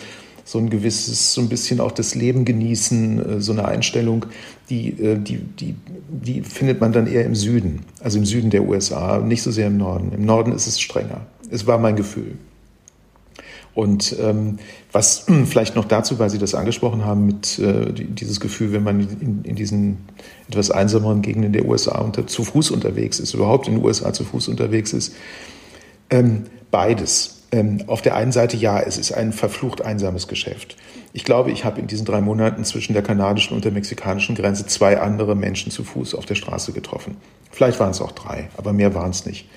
so 0.45 0.59
ein 0.59 0.69
gewisses, 0.69 1.33
so 1.33 1.41
ein 1.41 1.49
bisschen 1.49 1.79
auch 1.79 1.91
das 1.91 2.15
Leben 2.15 2.45
genießen, 2.45 3.37
äh, 3.37 3.41
so 3.41 3.53
eine 3.53 3.65
Einstellung, 3.65 4.25
die, 4.69 4.89
äh, 4.89 5.17
die, 5.17 5.37
die, 5.37 5.75
die 6.09 6.41
findet 6.41 6.81
man 6.81 6.91
dann 6.91 7.07
eher 7.07 7.25
im 7.25 7.35
Süden, 7.35 7.85
also 8.01 8.17
im 8.17 8.25
Süden 8.25 8.49
der 8.49 8.63
USA, 8.63 9.19
nicht 9.19 9.41
so 9.41 9.51
sehr 9.51 9.67
im 9.67 9.77
Norden. 9.77 10.11
Im 10.11 10.25
Norden 10.25 10.51
ist 10.51 10.67
es 10.67 10.79
strenger. 10.79 11.21
Es 11.49 11.67
war 11.67 11.77
mein 11.77 11.95
Gefühl. 11.95 12.37
Und 13.75 14.15
ähm, 14.19 14.59
was 14.91 15.25
vielleicht 15.45 15.75
noch 15.75 15.85
dazu, 15.85 16.19
weil 16.19 16.29
Sie 16.29 16.37
das 16.37 16.55
angesprochen 16.55 17.05
haben, 17.05 17.25
mit 17.25 17.59
äh, 17.59 17.91
dieses 17.91 18.39
Gefühl, 18.39 18.71
wenn 18.71 18.83
man 18.83 18.99
in, 18.99 19.43
in 19.43 19.55
diesen 19.55 19.99
etwas 20.47 20.71
einsameren 20.71 21.21
Gegenden 21.21 21.53
der 21.53 21.65
USA 21.65 21.99
unter, 21.99 22.27
zu 22.27 22.43
Fuß 22.43 22.71
unterwegs 22.71 23.19
ist, 23.19 23.33
überhaupt 23.33 23.67
in 23.67 23.75
den 23.75 23.83
USA 23.83 24.13
zu 24.13 24.23
Fuß 24.23 24.47
unterwegs 24.47 24.93
ist, 24.93 25.15
ähm, 26.09 26.43
beides. 26.69 27.41
Ähm, 27.51 27.83
auf 27.87 28.01
der 28.01 28.15
einen 28.15 28.31
Seite 28.31 28.57
ja, 28.57 28.79
es 28.79 28.97
ist 28.97 29.11
ein 29.11 29.31
verflucht 29.31 29.81
einsames 29.81 30.27
Geschäft. 30.27 30.75
Ich 31.15 31.23
glaube, 31.23 31.51
ich 31.51 31.65
habe 31.65 31.79
in 31.79 31.85
diesen 31.85 32.05
drei 32.05 32.19
Monaten 32.19 32.63
zwischen 32.63 32.93
der 32.93 33.03
kanadischen 33.03 33.55
und 33.55 33.63
der 33.63 33.71
mexikanischen 33.71 34.35
Grenze 34.35 34.65
zwei 34.65 34.99
andere 34.99 35.35
Menschen 35.35 35.71
zu 35.71 35.83
Fuß 35.83 36.15
auf 36.15 36.25
der 36.25 36.33
Straße 36.33 36.73
getroffen. 36.73 37.17
Vielleicht 37.51 37.79
waren 37.79 37.91
es 37.91 38.01
auch 38.01 38.11
drei, 38.11 38.49
aber 38.57 38.73
mehr 38.73 38.95
waren 38.95 39.11
es 39.11 39.27
nicht. 39.27 39.47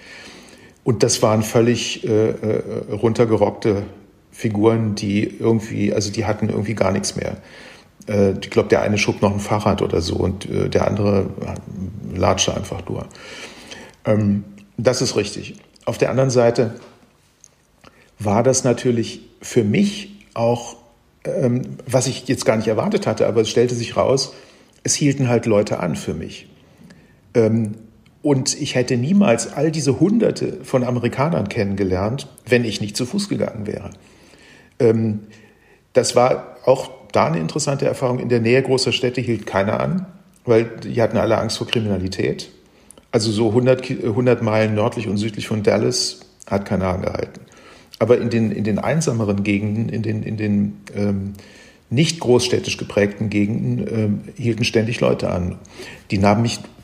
Und 0.87 1.03
das 1.03 1.21
waren 1.21 1.43
völlig 1.43 2.07
äh, 2.07 2.29
äh, 2.29 2.93
runtergerockte 2.93 3.83
Figuren, 4.31 4.95
die 4.95 5.25
irgendwie, 5.25 5.93
also 5.93 6.13
die 6.13 6.27
hatten 6.27 6.49
irgendwie 6.49 6.77
gar 6.77 6.93
nichts 6.93 7.17
mehr. 7.17 7.39
Äh, 8.07 8.35
ich 8.41 8.51
glaube, 8.51 8.69
der 8.69 8.83
eine 8.83 8.97
schob 8.97 9.21
noch 9.21 9.33
ein 9.33 9.41
Fahrrad 9.41 9.83
oder 9.83 10.01
so 10.01 10.15
und 10.15 10.49
äh, 10.49 10.69
der 10.69 10.87
andere 10.87 11.27
äh, 11.41 12.17
latschte 12.17 12.55
einfach 12.55 12.89
nur. 12.89 13.05
Ähm, 14.05 14.45
das 14.77 15.03
ist 15.03 15.17
richtig. 15.17 15.57
Auf 15.87 15.99
der 15.99 16.09
anderen 16.09 16.31
Seite 16.31 16.79
war 18.21 18.45
das 18.45 18.63
natürlich 18.63 19.23
für 19.43 19.65
mich 19.65 20.15
auch, 20.35 20.77
ähm, 21.25 21.63
was 21.85 22.07
ich 22.07 22.29
jetzt 22.29 22.45
gar 22.45 22.57
nicht 22.57 22.69
erwartet 22.69 23.09
hatte, 23.09 23.27
aber 23.27 23.41
es 23.41 23.51
stellte 23.51 23.75
sich 23.75 23.97
raus, 23.97 24.35
es 24.85 24.95
hielten 24.95 25.29
halt 25.29 25.47
Leute 25.47 25.81
an 25.81 25.97
für 25.97 26.15
mich. 26.15 26.47
Ähm, 27.35 27.75
und 28.27 28.61
ich 28.61 28.75
hätte 28.75 28.97
niemals 28.97 29.53
all 29.53 29.71
diese 29.71 30.01
Hunderte 30.01 30.59
von 30.65 30.83
Amerikanern 30.83 31.49
kennengelernt, 31.49 32.27
wenn 32.45 32.65
ich 32.65 32.81
nicht 32.81 32.97
zu 32.97 33.07
Fuß 33.07 33.29
gegangen 33.29 33.69
wäre. 33.69 33.91
Ähm, 34.81 35.21
das 35.93 36.17
war 36.17 36.57
auch 36.65 36.91
da 37.13 37.27
eine 37.27 37.39
interessante 37.39 37.87
Erfahrung. 37.87 38.19
In 38.19 38.29
der 38.29 38.41
Nähe 38.41 38.61
großer 38.61 38.91
Städte 38.91 39.21
hielt 39.21 39.47
keiner 39.47 39.79
an, 39.79 40.07
weil 40.45 40.65
die 40.65 41.01
hatten 41.01 41.19
alle 41.19 41.39
Angst 41.39 41.59
vor 41.59 41.69
Kriminalität. 41.69 42.51
Also 43.13 43.31
so 43.31 43.51
100, 43.51 43.89
100 43.91 44.43
Meilen 44.43 44.75
nördlich 44.75 45.07
und 45.07 45.19
südlich 45.19 45.47
von 45.47 45.63
Dallas 45.63 46.19
hat 46.49 46.65
keiner 46.65 46.89
angehalten. 46.89 47.43
Aber 48.01 48.19
in 48.19 48.29
den, 48.29 48.51
in 48.51 48.65
den 48.65 48.81
einsameren 48.81 49.45
Gegenden, 49.45 49.89
in 49.89 50.03
den, 50.03 50.25
in 50.25 50.37
den 50.37 50.81
ähm, 50.97 51.35
nicht 51.91 52.19
großstädtisch 52.19 52.77
geprägten 52.77 53.31
Gegenden 53.31 53.87
ähm, 53.89 54.21
hielten 54.35 54.65
ständig 54.65 55.01
Leute 55.01 55.31
an. 55.31 55.61
Die 56.11 56.19
nahmen 56.19 56.43
mich 56.43 56.59
äh, 56.59 56.76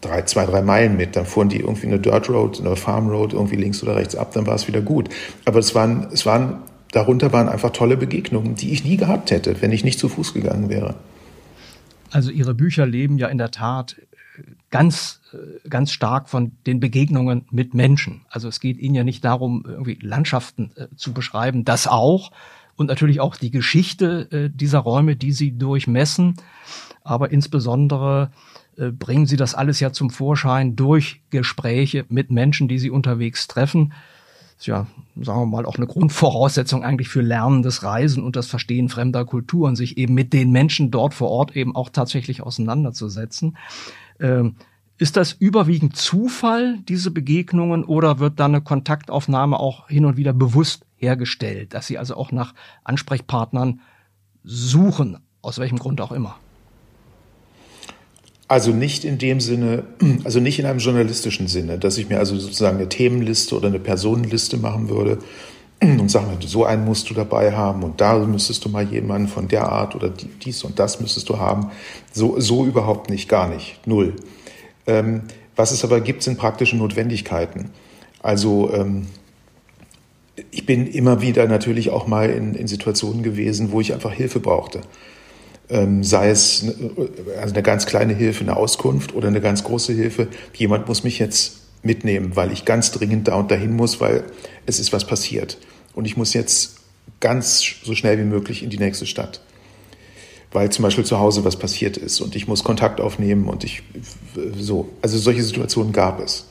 drei, 0.00 0.22
zwei, 0.22 0.46
drei 0.46 0.62
Meilen 0.62 0.96
mit. 0.96 1.16
Dann 1.16 1.26
fuhren 1.26 1.48
die 1.48 1.60
irgendwie 1.60 1.86
eine 1.86 1.98
Dirt 1.98 2.28
Road, 2.28 2.60
eine 2.60 2.76
Farm 2.76 3.08
Road 3.08 3.32
irgendwie 3.32 3.56
links 3.56 3.82
oder 3.82 3.96
rechts 3.96 4.16
ab, 4.16 4.32
dann 4.32 4.46
war 4.46 4.54
es 4.54 4.68
wieder 4.68 4.80
gut. 4.80 5.08
Aber 5.44 5.58
es 5.58 5.74
waren, 5.74 6.08
es 6.12 6.26
waren, 6.26 6.58
darunter 6.92 7.32
waren 7.32 7.48
einfach 7.48 7.70
tolle 7.70 7.96
Begegnungen, 7.96 8.54
die 8.54 8.72
ich 8.72 8.84
nie 8.84 8.96
gehabt 8.96 9.30
hätte, 9.30 9.60
wenn 9.62 9.72
ich 9.72 9.84
nicht 9.84 9.98
zu 9.98 10.08
Fuß 10.08 10.34
gegangen 10.34 10.68
wäre. 10.68 10.94
Also 12.10 12.30
Ihre 12.30 12.54
Bücher 12.54 12.86
leben 12.86 13.18
ja 13.18 13.28
in 13.28 13.38
der 13.38 13.50
Tat 13.50 13.96
ganz, 14.70 15.20
äh, 15.32 15.68
ganz 15.68 15.92
stark 15.92 16.28
von 16.28 16.52
den 16.66 16.80
Begegnungen 16.80 17.46
mit 17.50 17.74
Menschen. 17.74 18.22
Also 18.28 18.48
es 18.48 18.60
geht 18.60 18.78
Ihnen 18.78 18.94
ja 18.94 19.04
nicht 19.04 19.24
darum, 19.24 19.64
irgendwie 19.66 19.98
Landschaften 20.00 20.72
äh, 20.76 20.86
zu 20.96 21.12
beschreiben, 21.12 21.64
das 21.64 21.86
auch. 21.86 22.30
Und 22.76 22.86
natürlich 22.86 23.20
auch 23.20 23.36
die 23.36 23.52
Geschichte 23.52 24.28
äh, 24.32 24.50
dieser 24.52 24.80
Räume, 24.80 25.14
die 25.14 25.32
Sie 25.32 25.56
durchmessen. 25.56 26.34
Aber 27.04 27.30
insbesondere 27.30 28.30
äh, 28.32 28.53
bringen 28.76 29.26
Sie 29.26 29.36
das 29.36 29.54
alles 29.54 29.80
ja 29.80 29.92
zum 29.92 30.10
Vorschein 30.10 30.76
durch 30.76 31.22
Gespräche 31.30 32.04
mit 32.08 32.30
Menschen, 32.30 32.68
die 32.68 32.78
Sie 32.78 32.90
unterwegs 32.90 33.46
treffen. 33.46 33.92
ist 34.58 34.66
ja, 34.66 34.86
sagen 35.20 35.40
wir 35.40 35.46
mal, 35.46 35.66
auch 35.66 35.76
eine 35.76 35.86
Grundvoraussetzung 35.86 36.84
eigentlich 36.84 37.08
für 37.08 37.22
lernendes 37.22 37.82
Reisen 37.82 38.22
und 38.22 38.36
das 38.36 38.46
Verstehen 38.46 38.88
fremder 38.88 39.24
Kulturen, 39.24 39.76
sich 39.76 39.98
eben 39.98 40.14
mit 40.14 40.32
den 40.32 40.50
Menschen 40.50 40.90
dort 40.90 41.14
vor 41.14 41.30
Ort 41.30 41.56
eben 41.56 41.74
auch 41.76 41.90
tatsächlich 41.90 42.42
auseinanderzusetzen. 42.42 43.56
Ähm, 44.20 44.56
ist 44.96 45.16
das 45.16 45.32
überwiegend 45.32 45.96
Zufall, 45.96 46.78
diese 46.88 47.10
Begegnungen, 47.10 47.84
oder 47.84 48.20
wird 48.20 48.38
da 48.38 48.44
eine 48.44 48.60
Kontaktaufnahme 48.60 49.58
auch 49.58 49.88
hin 49.88 50.04
und 50.04 50.16
wieder 50.16 50.32
bewusst 50.32 50.86
hergestellt, 50.96 51.74
dass 51.74 51.86
Sie 51.86 51.98
also 51.98 52.16
auch 52.16 52.30
nach 52.30 52.54
Ansprechpartnern 52.84 53.80
suchen, 54.44 55.18
aus 55.42 55.58
welchem 55.58 55.78
Grund 55.78 56.00
auch 56.00 56.12
immer? 56.12 56.36
Also 58.46 58.72
nicht 58.72 59.04
in 59.04 59.18
dem 59.18 59.40
Sinne, 59.40 59.84
also 60.24 60.40
nicht 60.40 60.58
in 60.58 60.66
einem 60.66 60.78
journalistischen 60.78 61.48
Sinne, 61.48 61.78
dass 61.78 61.98
ich 61.98 62.08
mir 62.08 62.18
also 62.18 62.36
sozusagen 62.38 62.76
eine 62.76 62.88
Themenliste 62.88 63.56
oder 63.56 63.68
eine 63.68 63.78
Personenliste 63.78 64.58
machen 64.58 64.88
würde 64.88 65.18
und 65.82 66.10
sagen 66.10 66.28
würde, 66.28 66.46
so 66.46 66.64
einen 66.64 66.84
musst 66.84 67.08
du 67.08 67.14
dabei 67.14 67.52
haben 67.52 67.82
und 67.82 68.00
da 68.00 68.18
müsstest 68.18 68.64
du 68.64 68.68
mal 68.68 68.84
jemanden 68.84 69.28
von 69.28 69.48
der 69.48 69.68
Art 69.70 69.94
oder 69.94 70.10
dies 70.44 70.62
und 70.64 70.78
das 70.78 71.00
müsstest 71.00 71.28
du 71.28 71.38
haben. 71.38 71.70
So, 72.12 72.38
so 72.38 72.64
überhaupt 72.66 73.10
nicht, 73.10 73.28
gar 73.28 73.48
nicht, 73.48 73.86
null. 73.86 74.14
Ähm, 74.86 75.22
was 75.56 75.70
es 75.70 75.84
aber 75.84 76.00
gibt, 76.00 76.22
sind 76.22 76.36
praktische 76.36 76.76
Notwendigkeiten. 76.76 77.70
Also 78.22 78.72
ähm, 78.74 79.06
ich 80.50 80.66
bin 80.66 80.86
immer 80.86 81.22
wieder 81.22 81.46
natürlich 81.46 81.90
auch 81.90 82.06
mal 82.06 82.28
in, 82.28 82.54
in 82.54 82.66
Situationen 82.66 83.22
gewesen, 83.22 83.72
wo 83.72 83.80
ich 83.80 83.94
einfach 83.94 84.12
Hilfe 84.12 84.40
brauchte 84.40 84.80
sei 85.68 86.30
es 86.30 86.62
eine, 86.62 87.08
also 87.40 87.54
eine 87.54 87.62
ganz 87.62 87.86
kleine 87.86 88.14
Hilfe, 88.14 88.42
eine 88.42 88.56
Auskunft 88.56 89.14
oder 89.14 89.28
eine 89.28 89.40
ganz 89.40 89.64
große 89.64 89.92
Hilfe. 89.92 90.28
Jemand 90.54 90.88
muss 90.88 91.04
mich 91.04 91.18
jetzt 91.18 91.60
mitnehmen, 91.82 92.36
weil 92.36 92.52
ich 92.52 92.64
ganz 92.64 92.90
dringend 92.92 93.28
da 93.28 93.36
und 93.36 93.50
dahin 93.50 93.74
muss, 93.74 94.00
weil 94.00 94.24
es 94.66 94.78
ist 94.78 94.92
was 94.92 95.06
passiert. 95.06 95.58
Und 95.94 96.04
ich 96.06 96.16
muss 96.16 96.34
jetzt 96.34 96.76
ganz 97.20 97.64
so 97.82 97.94
schnell 97.94 98.18
wie 98.18 98.24
möglich 98.24 98.62
in 98.62 98.70
die 98.70 98.78
nächste 98.78 99.06
Stadt. 99.06 99.40
Weil 100.52 100.70
zum 100.70 100.82
Beispiel 100.82 101.04
zu 101.04 101.18
Hause 101.18 101.44
was 101.44 101.58
passiert 101.58 101.96
ist 101.96 102.20
und 102.20 102.36
ich 102.36 102.46
muss 102.46 102.62
Kontakt 102.62 103.00
aufnehmen 103.00 103.48
und 103.48 103.64
ich 103.64 103.82
so. 104.56 104.88
Also 105.02 105.18
solche 105.18 105.42
Situationen 105.42 105.92
gab 105.92 106.20
es. 106.20 106.46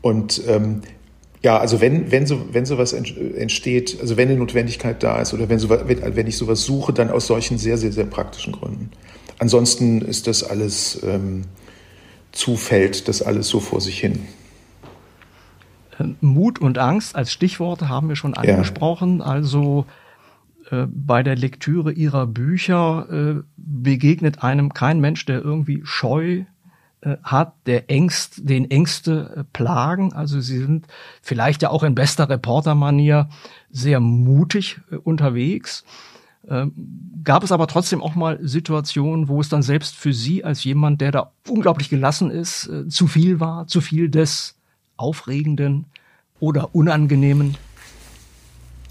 Und 0.00 0.42
ähm, 0.46 0.82
ja, 1.42 1.58
also 1.58 1.80
wenn, 1.80 2.10
wenn, 2.10 2.26
so, 2.26 2.52
wenn 2.52 2.66
sowas 2.66 2.92
entsteht, 2.92 3.98
also 4.00 4.16
wenn 4.16 4.28
eine 4.28 4.38
Notwendigkeit 4.38 5.02
da 5.02 5.20
ist 5.20 5.32
oder 5.32 5.48
wenn, 5.48 5.58
so, 5.58 5.70
wenn, 5.70 6.16
wenn 6.16 6.26
ich 6.26 6.36
sowas 6.36 6.64
suche, 6.64 6.92
dann 6.92 7.10
aus 7.10 7.26
solchen 7.26 7.56
sehr, 7.56 7.78
sehr, 7.78 7.92
sehr 7.92 8.04
praktischen 8.04 8.52
Gründen. 8.52 8.90
Ansonsten 9.38 10.02
ist 10.02 10.26
das 10.26 10.44
alles 10.44 11.00
ähm, 11.02 11.44
zufällt, 12.32 13.08
das 13.08 13.22
alles 13.22 13.48
so 13.48 13.58
vor 13.58 13.80
sich 13.80 13.98
hin. 13.98 14.26
Mut 16.20 16.58
und 16.58 16.78
Angst 16.78 17.16
als 17.16 17.32
Stichworte 17.32 17.88
haben 17.88 18.08
wir 18.08 18.16
schon 18.16 18.34
angesprochen. 18.34 19.18
Ja. 19.18 19.24
Also 19.24 19.86
äh, 20.70 20.86
bei 20.88 21.22
der 21.22 21.36
Lektüre 21.36 21.92
ihrer 21.92 22.26
Bücher 22.26 23.06
äh, 23.10 23.42
begegnet 23.56 24.42
einem 24.42 24.74
kein 24.74 25.00
Mensch, 25.00 25.24
der 25.24 25.42
irgendwie 25.42 25.80
scheu 25.84 26.44
hat, 27.22 27.54
der 27.66 27.90
Ängst, 27.90 28.48
den 28.48 28.70
Ängste 28.70 29.34
äh, 29.36 29.44
plagen. 29.52 30.12
Also 30.12 30.40
sie 30.40 30.58
sind 30.58 30.86
vielleicht 31.22 31.62
ja 31.62 31.70
auch 31.70 31.82
in 31.82 31.94
bester 31.94 32.28
Reportermanier 32.28 33.28
sehr 33.70 34.00
mutig 34.00 34.80
äh, 34.90 34.96
unterwegs. 34.96 35.84
Ähm, 36.48 36.72
gab 37.24 37.42
es 37.42 37.52
aber 37.52 37.66
trotzdem 37.66 38.02
auch 38.02 38.14
mal 38.14 38.38
Situationen, 38.42 39.28
wo 39.28 39.40
es 39.40 39.48
dann 39.48 39.62
selbst 39.62 39.94
für 39.94 40.12
Sie 40.12 40.44
als 40.44 40.64
jemand, 40.64 41.00
der 41.00 41.12
da 41.12 41.32
unglaublich 41.48 41.88
gelassen 41.88 42.30
ist, 42.30 42.66
äh, 42.68 42.88
zu 42.88 43.06
viel 43.06 43.40
war, 43.40 43.66
zu 43.66 43.80
viel 43.80 44.08
des 44.08 44.56
Aufregenden 44.96 45.86
oder 46.38 46.74
Unangenehmen? 46.74 47.56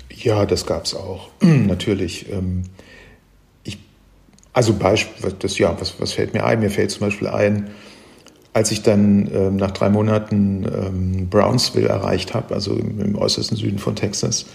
Ja, 0.09 0.45
das 0.45 0.65
gab 0.65 0.85
es 0.85 0.95
auch, 0.95 1.29
natürlich. 1.41 2.31
Ähm, 2.31 2.63
ich, 3.63 3.77
also 4.53 4.73
Beispiel, 4.73 5.31
das 5.37 5.57
ja, 5.57 5.79
was, 5.79 5.99
was 5.99 6.13
fällt 6.13 6.33
mir 6.33 6.43
ein? 6.43 6.59
Mir 6.59 6.69
fällt 6.69 6.91
zum 6.91 7.01
Beispiel 7.01 7.27
ein, 7.27 7.69
als 8.59 8.71
ich 8.71 8.81
dann 8.81 9.29
ähm, 9.33 9.55
nach 9.55 9.71
drei 9.71 9.89
Monaten 9.89 10.65
ähm, 10.65 11.27
Brownsville 11.29 11.87
erreicht 11.87 12.33
habe, 12.33 12.53
also 12.53 12.73
im, 12.73 12.99
im, 12.99 13.15
äußersten 13.15 13.55
Süden 13.55 13.79
von 13.79 13.95
Texas, 13.95 14.47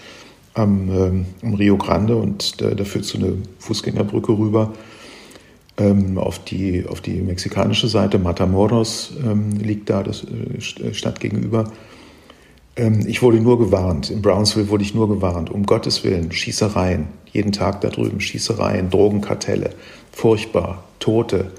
am, 0.53 0.89
ähm, 0.89 1.25
am 1.41 1.55
Rio 1.55 1.75
Grande 1.75 2.15
und 2.15 2.61
da, 2.61 2.69
da, 2.69 2.83
führt 2.83 3.05
so 3.05 3.17
eine 3.17 3.33
Fußgängerbrücke 3.57 4.31
rüber 4.31 4.73
ähm, 5.77 6.19
auf, 6.19 6.37
die, 6.37 6.85
auf 6.87 7.01
die 7.01 7.19
mexikanische 7.19 7.87
Seite. 7.87 8.19
Matamoros 8.19 9.13
ähm, 9.25 9.53
liegt 9.53 9.89
da, 9.89 10.03
das 10.03 10.23
äh, 10.23 10.93
Stadt 10.93 11.19
gegenüber. 11.19 11.71
Ähm, 12.75 13.07
ich 13.07 13.23
wurde 13.23 13.39
nur 13.39 13.57
gewarnt, 13.57 14.11
in 14.11 14.21
Brownsville 14.21 14.69
wurde 14.69 14.83
ich 14.83 14.93
nur 14.93 15.09
gewarnt, 15.09 15.49
um 15.49 15.65
Gottes 15.65 16.03
Willen, 16.03 16.31
Schießereien, 16.31 17.07
jeden 17.33 17.53
Tag 17.53 17.81
da 17.81 17.89
drüben, 17.89 18.21
Schießereien, 18.21 18.91
Drogenkartelle, 18.91 19.71
furchtbar, 20.11 20.83
Tote, 20.99 21.49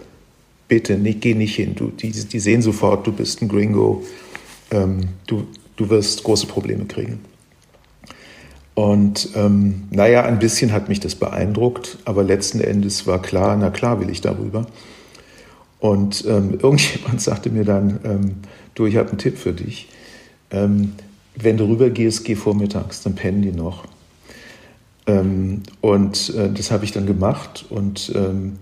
bitte, 0.68 0.98
nicht, 0.98 1.20
geh 1.20 1.34
nicht 1.34 1.56
hin. 1.56 1.74
Du, 1.74 1.88
die, 1.88 2.10
die 2.10 2.40
sehen 2.40 2.62
sofort, 2.62 3.06
du 3.06 3.12
bist 3.12 3.42
ein 3.42 3.48
Gringo. 3.48 4.04
Ähm, 4.70 5.08
du, 5.26 5.46
du 5.76 5.88
wirst 5.88 6.22
große 6.24 6.46
Probleme 6.46 6.84
kriegen. 6.86 7.20
Und 8.74 9.30
ähm, 9.34 9.84
naja, 9.90 10.24
ein 10.24 10.38
bisschen 10.38 10.72
hat 10.72 10.88
mich 10.90 11.00
das 11.00 11.14
beeindruckt, 11.14 11.98
aber 12.04 12.22
letzten 12.22 12.60
Endes 12.60 13.06
war 13.06 13.22
klar, 13.22 13.56
na 13.56 13.70
klar 13.70 14.00
will 14.00 14.10
ich 14.10 14.20
darüber. 14.20 14.66
Und 15.80 16.24
ähm, 16.26 16.58
irgendjemand 16.62 17.20
sagte 17.20 17.50
mir 17.50 17.64
dann, 17.64 18.00
ähm, 18.04 18.34
du, 18.74 18.86
ich 18.86 18.96
habe 18.96 19.08
einen 19.08 19.18
Tipp 19.18 19.38
für 19.38 19.52
dich. 19.52 19.88
Ähm, 20.50 20.92
wenn 21.34 21.56
du 21.56 21.64
rüber 21.64 21.90
gehst, 21.90 22.24
geh 22.24 22.34
vormittags, 22.34 23.02
dann 23.02 23.14
pennen 23.14 23.42
die 23.42 23.52
noch. 23.52 23.84
Ähm, 25.06 25.62
und 25.80 26.34
äh, 26.34 26.50
das 26.52 26.70
habe 26.70 26.84
ich 26.84 26.92
dann 26.92 27.06
gemacht 27.06 27.64
und 27.70 28.12
ähm, 28.14 28.58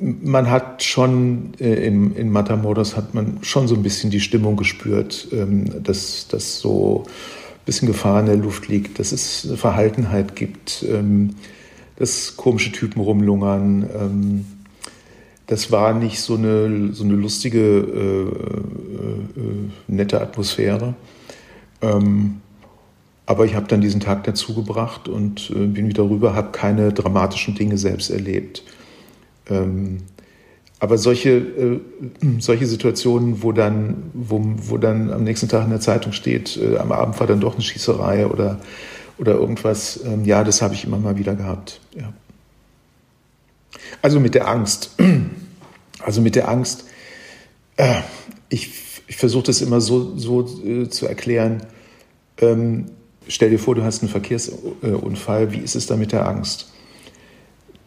man 0.00 0.50
hat 0.50 0.82
schon 0.82 1.52
äh, 1.60 1.86
in, 1.86 2.14
in 2.16 2.30
Matamoros 2.30 2.96
hat 2.96 3.14
man 3.14 3.38
schon 3.42 3.68
so 3.68 3.74
ein 3.74 3.82
bisschen 3.82 4.10
die 4.10 4.20
Stimmung 4.20 4.56
gespürt, 4.56 5.28
ähm, 5.32 5.82
dass 5.82 6.26
das 6.28 6.60
so 6.60 7.04
ein 7.06 7.64
bisschen 7.66 7.88
Gefahr 7.88 8.20
in 8.20 8.26
der 8.26 8.36
Luft 8.36 8.68
liegt, 8.68 8.98
dass 8.98 9.12
es 9.12 9.46
eine 9.46 9.56
Verhaltenheit 9.56 10.36
gibt, 10.36 10.84
ähm, 10.88 11.34
dass 11.96 12.36
komische 12.36 12.72
Typen 12.72 13.00
rumlungern. 13.00 13.88
Ähm, 13.94 14.44
das 15.46 15.70
war 15.70 15.92
nicht 15.92 16.20
so 16.20 16.36
eine, 16.36 16.92
so 16.92 17.04
eine 17.04 17.14
lustige, 17.14 17.60
äh, 17.60 19.40
äh, 19.40 19.68
nette 19.88 20.20
Atmosphäre. 20.20 20.94
Ähm, 21.82 22.40
aber 23.26 23.44
ich 23.44 23.54
habe 23.54 23.66
dann 23.66 23.80
diesen 23.80 24.00
Tag 24.00 24.24
dazu 24.24 24.54
gebracht 24.54 25.08
und 25.08 25.50
äh, 25.50 25.66
bin 25.66 25.88
wieder 25.88 26.08
rüber, 26.08 26.34
habe 26.34 26.52
keine 26.52 26.92
dramatischen 26.92 27.54
Dinge 27.54 27.78
selbst 27.78 28.10
erlebt. 28.10 28.62
Ähm, 29.48 29.98
aber 30.80 30.98
solche, 30.98 31.30
äh, 31.30 31.80
solche 32.40 32.66
Situationen, 32.66 33.42
wo 33.42 33.52
dann, 33.52 34.10
wo, 34.12 34.42
wo 34.44 34.76
dann 34.76 35.10
am 35.10 35.24
nächsten 35.24 35.48
Tag 35.48 35.64
in 35.64 35.70
der 35.70 35.80
Zeitung 35.80 36.12
steht, 36.12 36.56
äh, 36.56 36.76
am 36.76 36.92
Abend 36.92 37.18
war 37.20 37.26
dann 37.26 37.40
doch 37.40 37.54
eine 37.54 37.62
Schießerei 37.62 38.26
oder, 38.26 38.60
oder 39.18 39.32
irgendwas, 39.32 40.00
ähm, 40.04 40.24
ja, 40.24 40.44
das 40.44 40.60
habe 40.60 40.74
ich 40.74 40.84
immer 40.84 40.98
mal 40.98 41.16
wieder 41.16 41.34
gehabt. 41.34 41.80
Ja. 41.96 42.12
Also 44.02 44.20
mit 44.20 44.34
der 44.34 44.48
Angst. 44.48 44.96
Also 46.00 46.20
mit 46.20 46.34
der 46.34 46.50
Angst, 46.50 46.84
äh, 47.78 48.02
ich, 48.50 49.02
ich 49.06 49.16
versuche 49.16 49.44
das 49.44 49.62
immer 49.62 49.80
so, 49.80 50.18
so 50.18 50.46
äh, 50.62 50.90
zu 50.90 51.06
erklären. 51.06 51.62
Ähm, 52.36 52.86
stell 53.26 53.48
dir 53.48 53.58
vor, 53.58 53.74
du 53.74 53.84
hast 53.84 54.02
einen 54.02 54.10
Verkehrsunfall, 54.10 55.52
wie 55.52 55.60
ist 55.60 55.76
es 55.76 55.86
da 55.86 55.96
mit 55.96 56.12
der 56.12 56.28
Angst? 56.28 56.73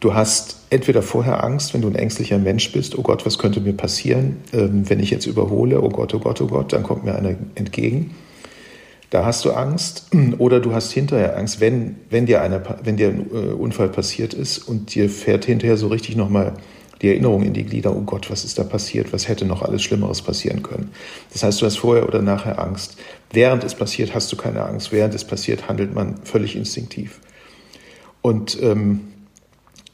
Du 0.00 0.14
hast 0.14 0.58
entweder 0.70 1.02
vorher 1.02 1.42
Angst, 1.42 1.74
wenn 1.74 1.82
du 1.82 1.88
ein 1.88 1.96
ängstlicher 1.96 2.38
Mensch 2.38 2.70
bist, 2.72 2.96
oh 2.96 3.02
Gott, 3.02 3.26
was 3.26 3.38
könnte 3.38 3.60
mir 3.60 3.72
passieren, 3.72 4.36
ähm, 4.52 4.88
wenn 4.88 5.00
ich 5.00 5.10
jetzt 5.10 5.26
überhole, 5.26 5.82
oh 5.82 5.88
Gott, 5.88 6.14
oh 6.14 6.20
Gott, 6.20 6.40
oh 6.40 6.46
Gott, 6.46 6.72
dann 6.72 6.84
kommt 6.84 7.04
mir 7.04 7.16
einer 7.16 7.34
entgegen. 7.56 8.14
Da 9.10 9.24
hast 9.24 9.44
du 9.44 9.50
Angst 9.50 10.10
oder 10.38 10.60
du 10.60 10.72
hast 10.72 10.92
hinterher 10.92 11.36
Angst, 11.36 11.60
wenn, 11.60 11.96
wenn 12.10 12.26
dir, 12.26 12.42
einer, 12.42 12.62
wenn 12.84 12.96
dir 12.96 13.08
ein 13.08 13.26
äh, 13.32 13.52
Unfall 13.52 13.88
passiert 13.88 14.34
ist 14.34 14.58
und 14.58 14.94
dir 14.94 15.10
fährt 15.10 15.44
hinterher 15.44 15.76
so 15.76 15.88
richtig 15.88 16.14
nochmal 16.14 16.54
die 17.02 17.08
Erinnerung 17.08 17.42
in 17.42 17.52
die 17.52 17.64
Glieder, 17.64 17.94
oh 17.94 18.02
Gott, 18.02 18.30
was 18.30 18.44
ist 18.44 18.58
da 18.58 18.64
passiert, 18.64 19.12
was 19.12 19.28
hätte 19.28 19.44
noch 19.44 19.62
alles 19.62 19.82
Schlimmeres 19.82 20.22
passieren 20.22 20.62
können. 20.62 20.90
Das 21.32 21.42
heißt, 21.42 21.60
du 21.60 21.66
hast 21.66 21.78
vorher 21.78 22.06
oder 22.06 22.22
nachher 22.22 22.58
Angst. 22.60 22.96
Während 23.32 23.64
es 23.64 23.74
passiert, 23.74 24.14
hast 24.14 24.30
du 24.32 24.36
keine 24.36 24.64
Angst. 24.64 24.90
Während 24.90 25.14
es 25.14 25.24
passiert, 25.24 25.68
handelt 25.68 25.94
man 25.94 26.16
völlig 26.24 26.56
instinktiv. 26.56 27.20
Und 28.20 28.60
ähm, 28.60 29.00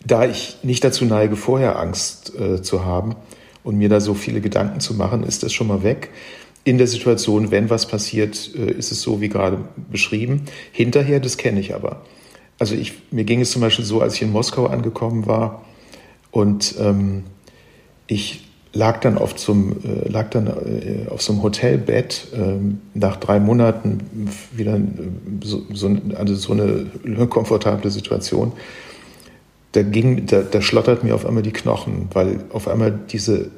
da 0.05 0.27
ich 0.27 0.59
nicht 0.63 0.85
dazu 0.85 1.05
neige, 1.05 1.37
vorher 1.37 1.79
Angst 1.79 2.33
äh, 2.39 2.63
zu 2.63 2.85
haben 2.85 3.17
und 3.63 3.77
mir 3.77 3.89
da 3.89 4.01
so 4.01 4.15
viele 4.15 4.41
Gedanken 4.41 4.81
zu 4.81 4.95
machen, 4.95 5.25
ist 5.25 5.43
das 5.43 5.53
schon 5.53 5.67
mal 5.67 5.83
weg. 5.83 6.11
In 6.65 6.79
der 6.79 6.87
Situation, 6.87 7.51
wenn 7.51 7.71
was 7.71 7.87
passiert, 7.87 8.51
äh, 8.55 8.71
ist 8.71 8.93
es 8.93 9.01
so 9.01 9.21
wie 9.21 9.29
gerade 9.29 9.59
beschrieben. 9.91 10.43
Hinterher, 10.73 11.21
das 11.21 11.37
kenne 11.37 11.61
ich 11.61 11.75
aber. 11.75 12.03
Also 12.59 12.75
ich, 12.75 12.93
mir 13.11 13.25
ging 13.25 13.41
es 13.41 13.51
zum 13.51 13.63
Beispiel 13.63 13.85
so, 13.85 14.01
als 14.01 14.15
ich 14.15 14.23
in 14.23 14.31
Moskau 14.31 14.67
angekommen 14.67 15.27
war 15.27 15.65
und 16.31 16.75
ähm, 16.79 17.25
ich 18.07 18.45
lag 18.73 19.01
dann 19.01 19.19
auf 19.19 19.35
einem, 19.49 19.77
äh, 19.85 20.09
lag 20.09 20.31
dann 20.31 20.47
äh, 20.47 21.09
auf 21.09 21.23
so 21.23 21.33
einem 21.33 21.43
Hotelbett 21.43 22.29
äh, 22.35 22.59
nach 22.95 23.17
drei 23.17 23.41
Monaten 23.41 24.29
wieder 24.53 24.75
äh, 24.75 24.81
so, 25.43 25.63
so, 25.73 25.97
also 26.17 26.35
so 26.35 26.53
eine 26.53 27.27
komfortable 27.29 27.91
Situation 27.91 28.53
da 29.75 29.83
ging, 29.83 30.27
da, 30.27 30.43
da 30.43 30.63
schlottert 30.63 31.03
mir 31.03 31.15
auf 31.15 31.27
einmal 31.27 31.43
die 31.43 31.53
Knochen, 31.53 32.09
weil 32.13 32.45
auf 32.51 32.69
einmal 32.69 32.97
diese, 33.11 33.51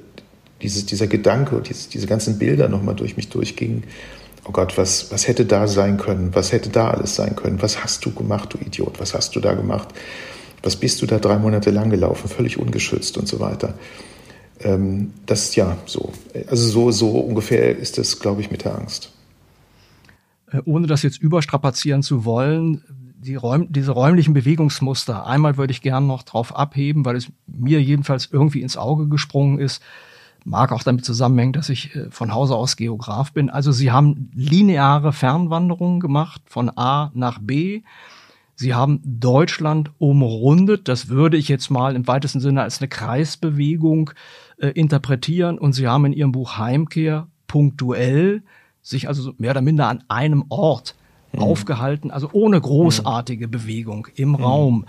dieses, 0.63 0.87
dieser 0.87 1.07
Gedanke 1.07 1.57
und 1.57 1.69
diese, 1.69 1.91
diese 1.91 2.07
ganzen 2.07 2.39
Bilder 2.39 2.69
nochmal 2.69 2.95
durch 2.95 3.17
mich 3.19 3.29
durchgingen. 3.29 3.85
Oh 4.49 4.51
Gott, 4.51 4.79
was, 4.79 5.13
was 5.13 5.29
hätte 5.29 5.45
da 5.45 5.67
sein 5.67 5.99
können? 5.99 6.35
Was 6.35 6.53
hätte 6.53 6.71
da 6.71 6.91
alles 6.91 7.17
sein 7.17 7.37
können? 7.37 7.61
Was 7.61 7.85
hast 7.85 8.05
du 8.07 8.13
gemacht, 8.13 8.55
du 8.55 8.59
Idiot? 8.59 8.99
Was 8.99 9.13
hast 9.13 9.37
du 9.37 9.41
da 9.41 9.53
gemacht? 9.53 9.89
Was 10.63 10.77
bist 10.77 11.03
du 11.03 11.07
da 11.07 11.19
drei 11.19 11.37
Monate 11.39 11.71
lang 11.71 11.91
gelaufen, 11.91 12.29
völlig 12.29 12.59
ungeschützt 12.59 13.19
und 13.19 13.29
so 13.29 13.39
weiter? 13.39 13.75
Ähm, 14.61 15.13
das 15.27 15.45
ist 15.45 15.57
ja 15.57 15.77
so. 15.85 16.13
Also 16.49 16.69
so, 16.69 16.91
so 16.93 17.11
ungefähr 17.11 17.77
ist 17.77 17.99
es, 17.99 18.21
glaube 18.21 18.41
ich, 18.41 18.51
mit 18.51 18.65
der 18.65 18.75
Angst. 18.75 19.13
Äh, 20.51 20.63
ohne 20.65 20.87
das 20.87 21.03
jetzt 21.03 21.21
überstrapazieren 21.21 22.03
zu 22.03 22.25
wollen, 22.25 22.83
die 23.27 23.35
Räum, 23.35 23.73
diese 23.73 23.93
räumlichen 23.93 24.35
Bewegungsmuster, 24.35 25.27
einmal 25.27 25.57
würde 25.57 25.73
ich 25.73 25.83
gern 25.83 26.07
noch 26.07 26.23
drauf 26.23 26.55
abheben, 26.55 27.05
weil 27.05 27.17
es 27.17 27.31
mir 27.47 27.83
jedenfalls 27.83 28.29
irgendwie 28.31 28.63
ins 28.63 28.77
Auge 28.77 29.09
gesprungen 29.09 29.59
ist, 29.59 29.83
mag 30.45 30.71
auch 30.71 30.85
damit 30.85 31.05
zusammenhängen, 31.05 31.53
dass 31.53 31.69
ich 31.69 31.95
äh, 31.95 32.11
von 32.11 32.33
Hause 32.33 32.55
aus 32.55 32.77
Geograf 32.77 33.33
bin. 33.33 33.51
Also 33.51 33.73
Sie 33.73 33.91
haben 33.91 34.31
lineare 34.35 35.13
Fernwanderungen 35.13 36.01
gemacht 36.01 36.41
von 36.47 36.71
A 36.77 37.11
nach 37.15 37.41
B. 37.41 37.83
Sie 38.55 38.73
haben 38.73 39.01
Deutschland 39.05 39.91
umrundet. 39.99 40.89
Das 40.89 41.09
würde 41.09 41.37
ich 41.37 41.49
jetzt 41.49 41.69
mal 41.69 41.97
im 41.97 42.07
weitesten 42.07 42.41
Sinne 42.41 42.63
als 42.63 42.81
eine 42.81 42.89
Kreisbewegung 42.89 44.13
äh, 44.59 44.69
interpretieren. 44.69 45.59
Und 45.59 45.73
Sie 45.73 45.89
haben 45.89 46.07
in 46.07 46.13
Ihrem 46.13 46.33
Buch 46.33 46.57
Heimkehr 46.57 47.27
punktuell 47.49 48.45
sich 48.83 49.09
also 49.09 49.35
mehr 49.39 49.51
oder 49.51 49.63
minder 49.63 49.89
an 49.89 50.05
einem 50.07 50.45
Ort 50.49 50.95
mhm. 51.33 51.41
aufgehalten, 51.41 52.11
also 52.11 52.31
ohne 52.33 52.61
großartige 52.61 53.47
mhm. 53.47 53.51
Bewegung 53.51 54.09
im. 54.15 54.35
Raum. 54.35 54.87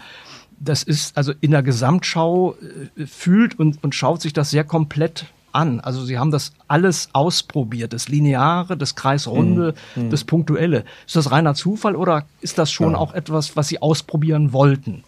Das 0.60 0.82
ist 0.82 1.16
also 1.16 1.34
in 1.40 1.52
der 1.52 1.62
Gesamtschau 1.62 2.56
äh, 2.98 3.06
fühlt 3.06 3.60
und, 3.60 3.84
und 3.84 3.94
schaut 3.94 4.22
sich 4.22 4.34
das 4.34 4.50
sehr 4.50 4.64
komplett 4.64 5.28
an. 5.52 5.80
Also 5.80 6.04
sie 6.04 6.18
haben 6.18 6.32
das 6.32 6.54
alles 6.68 7.10
ausprobiert, 7.14 7.94
das 7.94 8.08
Lineare, 8.10 8.78
das 8.78 8.96
Kreisrunde, 8.96 9.74
mhm. 9.96 10.10
das 10.10 10.24
Punktuelle. 10.24 10.84
Ist 11.06 11.16
das 11.16 11.32
reiner 11.32 11.56
Zufall 11.56 11.96
oder 11.96 12.26
ist 12.42 12.58
das 12.58 12.72
schon 12.72 12.92
ja. 12.92 12.98
auch 12.98 13.14
etwas, 13.14 13.56
was 13.56 13.68
Sie 13.68 13.82
ausprobieren 13.82 14.54
wollten? 14.54 15.04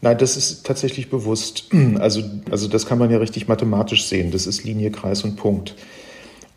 Nein, 0.00 0.16
das 0.18 0.36
ist 0.36 0.64
tatsächlich 0.64 1.10
bewusst. 1.10 1.70
Also, 1.98 2.22
also 2.50 2.68
das 2.68 2.86
kann 2.86 2.98
man 2.98 3.10
ja 3.10 3.18
richtig 3.18 3.48
mathematisch 3.48 4.06
sehen. 4.06 4.30
Das 4.30 4.46
ist 4.46 4.62
Linie, 4.64 4.90
Kreis 4.90 5.24
und 5.24 5.36
Punkt. 5.36 5.74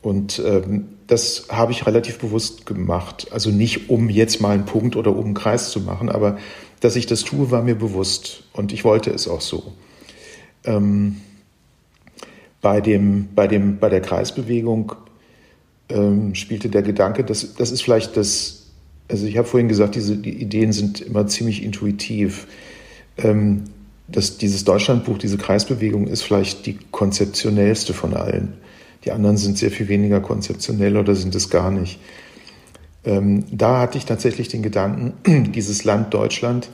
Und 0.01 0.41
ähm, 0.43 0.89
das 1.07 1.47
habe 1.49 1.71
ich 1.71 1.85
relativ 1.85 2.17
bewusst 2.19 2.65
gemacht. 2.65 3.27
Also 3.31 3.51
nicht, 3.51 3.89
um 3.89 4.09
jetzt 4.09 4.41
mal 4.41 4.51
einen 4.51 4.65
Punkt 4.65 4.95
oder 4.95 5.15
um 5.15 5.25
einen 5.25 5.33
Kreis 5.33 5.69
zu 5.69 5.81
machen, 5.81 6.09
aber 6.09 6.37
dass 6.79 6.95
ich 6.95 7.05
das 7.05 7.23
tue, 7.23 7.51
war 7.51 7.61
mir 7.61 7.75
bewusst 7.75 8.43
und 8.53 8.73
ich 8.73 8.83
wollte 8.83 9.11
es 9.11 9.27
auch 9.27 9.41
so. 9.41 9.73
Ähm, 10.63 11.17
bei, 12.61 12.81
dem, 12.81 13.29
bei, 13.35 13.47
dem, 13.47 13.77
bei 13.77 13.89
der 13.89 14.01
Kreisbewegung 14.01 14.93
ähm, 15.89 16.33
spielte 16.33 16.69
der 16.69 16.81
Gedanke, 16.81 17.23
dass, 17.23 17.55
das 17.55 17.71
ist 17.71 17.83
vielleicht 17.83 18.17
das, 18.17 18.67
also 19.07 19.25
ich 19.25 19.37
habe 19.37 19.47
vorhin 19.47 19.67
gesagt, 19.67 19.95
diese 19.95 20.17
die 20.17 20.41
Ideen 20.41 20.73
sind 20.73 21.01
immer 21.01 21.27
ziemlich 21.27 21.63
intuitiv. 21.63 22.47
Ähm, 23.17 23.65
das, 24.07 24.37
dieses 24.37 24.63
Deutschlandbuch, 24.63 25.17
diese 25.17 25.37
Kreisbewegung 25.37 26.07
ist 26.07 26.23
vielleicht 26.23 26.65
die 26.65 26.79
konzeptionellste 26.91 27.93
von 27.93 28.13
allen. 28.13 28.53
Die 29.03 29.11
anderen 29.11 29.37
sind 29.37 29.57
sehr 29.57 29.71
viel 29.71 29.87
weniger 29.87 30.19
konzeptionell 30.19 30.97
oder 30.97 31.15
sind 31.15 31.33
es 31.35 31.49
gar 31.49 31.71
nicht. 31.71 31.99
Ähm, 33.03 33.45
da 33.51 33.79
hatte 33.79 33.97
ich 33.97 34.05
tatsächlich 34.05 34.47
den 34.47 34.61
Gedanken, 34.61 35.13
dieses 35.53 35.83
Land 35.83 36.13
Deutschland, 36.13 36.69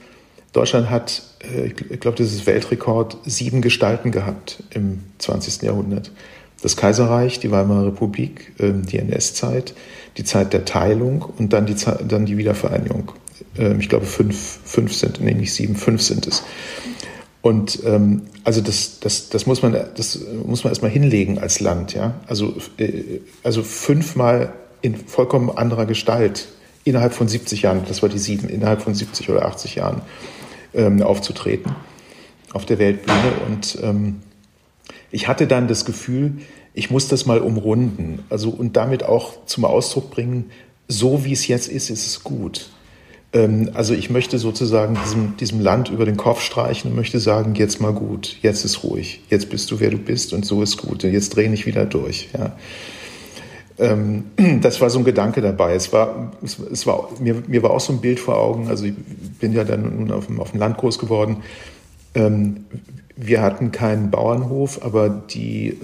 Deutschland 0.54 0.90
hat, 0.90 1.24
äh, 1.42 1.68
ich 1.68 2.00
glaube, 2.00 2.18
das 2.18 2.34
ist 2.34 2.48
Weltrekord, 2.48 3.18
sieben 3.26 3.62
Gestalten 3.62 4.12
gehabt 4.12 4.64
im 4.72 5.04
20. 5.20 5.62
Jahrhundert. 5.62 6.12
Das 6.62 6.76
Kaiserreich, 6.76 7.40
die 7.40 7.52
Weimarer 7.52 7.88
Republik, 7.88 8.54
äh, 8.58 8.72
die 8.74 8.98
NS-Zeit, 8.98 9.76
die 10.18 10.24
Zeit 10.24 10.54
der 10.54 10.66
Teilung 10.66 11.22
und 11.22 11.54
dann 11.54 11.66
die, 11.66 11.76
dann 12.08 12.26
die 12.26 12.38
Wiedervereinigung. 12.38 13.12
Äh, 13.58 13.78
ich 13.78 13.88
glaube, 13.88 14.06
fünf, 14.06 14.60
fünf 14.64 14.94
sind, 14.94 15.22
nee, 15.22 15.46
sieben, 15.46 15.76
fünf 15.76 16.02
sind 16.02 16.26
es. 16.28 16.44
Und 17.48 17.80
ähm, 17.86 18.24
also 18.44 18.60
das, 18.60 19.00
das, 19.00 19.30
das, 19.30 19.46
muss 19.46 19.62
man, 19.62 19.72
das 19.72 20.20
muss 20.46 20.66
man 20.66 20.72
erstmal 20.72 20.92
hinlegen 20.92 21.40
als 21.40 21.62
Land. 21.62 21.94
Ja? 21.94 22.20
Also, 22.28 22.56
äh, 22.78 23.22
also 23.42 23.64
fünfmal 23.64 24.52
in 24.82 24.98
vollkommen 24.98 25.50
anderer 25.50 25.86
Gestalt 25.86 26.50
innerhalb 26.84 27.14
von 27.14 27.30
70 27.30 27.62
Jahren, 27.62 27.84
das 27.88 28.02
war 28.02 28.10
die 28.10 28.20
sieben, 28.20 28.50
innerhalb 28.50 28.82
von 28.82 28.94
70 28.94 29.30
oder 29.30 29.46
80 29.46 29.76
Jahren 29.76 30.02
ähm, 30.74 31.02
aufzutreten 31.02 31.74
auf 32.52 32.66
der 32.66 32.80
Weltbühne. 32.80 33.32
Und 33.48 33.78
ähm, 33.82 34.18
ich 35.10 35.30
hatte 35.30 35.48
dann 35.48 35.70
das 35.70 35.86
Gefühl, 35.86 36.40
ich 36.74 36.92
muss 36.92 37.08
das 37.08 37.26
mal 37.26 37.40
umrunden. 37.40 38.26
Also 38.30 38.50
und 38.50 38.76
damit 38.76 39.04
auch 39.04 39.46
zum 39.46 39.64
Ausdruck 39.64 40.12
bringen, 40.12 40.52
so 40.90 41.24
wie 41.24 41.32
es 41.32 41.48
jetzt 41.48 41.70
ist, 41.70 41.90
ist 41.92 42.08
es 42.08 42.26
gut. 42.26 42.72
Ähm, 43.38 43.70
also 43.74 43.94
ich 43.94 44.10
möchte 44.10 44.40
sozusagen 44.40 44.98
diesem, 45.04 45.38
diesem 45.38 45.60
Land 45.60 45.90
über 45.90 46.06
den 46.06 46.18
Kopf 46.18 46.42
streichen 46.42 46.90
und 46.90 46.98
möchte 46.98 47.20
sagen, 47.20 47.54
jetzt 47.56 47.80
mal 47.80 47.94
gut, 47.94 48.38
jetzt 48.42 48.66
ist 48.66 48.84
ruhig, 48.84 49.22
jetzt 49.30 49.50
bist 49.50 49.70
du, 49.70 49.80
wer 49.80 49.92
du 49.92 49.98
bist 49.98 50.34
und 50.34 50.46
so 50.46 50.62
ist 50.64 50.78
gut 50.78 51.04
und 51.04 51.12
jetzt 51.12 51.36
dreh 51.36 51.48
nicht 51.48 51.66
wieder 51.66 51.86
durch. 51.86 52.30
Ja. 52.38 52.56
Ähm, 53.78 54.24
das 54.62 54.82
war 54.82 54.90
so 54.90 55.00
ein 55.00 55.06
Gedanke 55.06 55.42
dabei. 55.42 55.76
Es 55.76 55.94
war, 55.94 56.32
es, 56.44 56.58
es, 56.60 56.88
war 56.88 57.10
mir, 57.20 57.44
mir 57.48 57.62
war 57.62 57.72
auch 57.72 57.80
so 57.80 57.94
ein 57.94 58.02
Bild 58.02 58.20
vor 58.20 58.38
Augen. 58.38 58.70
Also 58.70 58.86
ich 58.86 58.96
bin 59.40 59.54
ja 59.54 59.64
dann 59.64 59.98
nun 59.98 60.12
auf 60.12 60.26
dem, 60.26 60.40
auf 60.40 60.52
dem 60.52 60.60
Land 60.60 60.78
groß 60.78 60.98
geworden. 60.98 61.38
Ähm, 62.16 62.66
wir 63.16 63.42
hatten 63.42 63.72
keinen 63.72 64.12
Bauernhof, 64.12 64.84
aber 64.84 65.10
die, 65.10 65.76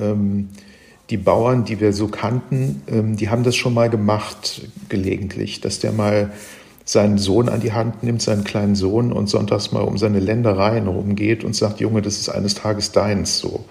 die 1.10 1.18
Bauern, 1.18 1.66
die 1.66 1.80
wir 1.80 1.91
so 1.91 2.08
kannten, 2.08 2.84
die 3.18 3.28
haben 3.28 3.41
das 3.41 3.56
schon 3.56 3.74
mal 3.74 3.89
gemacht, 3.89 4.62
gelegentlich, 4.88 5.60
dass 5.60 5.80
der 5.80 5.93
mal 5.93 6.32
seinen 6.86 7.18
Sohn 7.18 7.50
an 7.50 7.62
die 7.62 7.74
Hand 7.74 8.04
nimmt, 8.04 8.22
seinen 8.22 8.44
kleinen 8.44 8.76
Sohn 8.76 9.12
und 9.12 9.30
sonntags 9.30 9.72
mal 9.72 9.82
um 9.82 9.98
seine 9.98 10.20
Ländereien 10.20 10.88
rumgeht 10.88 11.44
und 11.44 11.56
sagt, 11.56 11.80
Junge, 11.80 12.02
das 12.02 12.18
ist 12.18 12.30
eines 12.30 12.56
Tages 12.56 12.92
deins 12.92 13.40
so. 13.40 13.66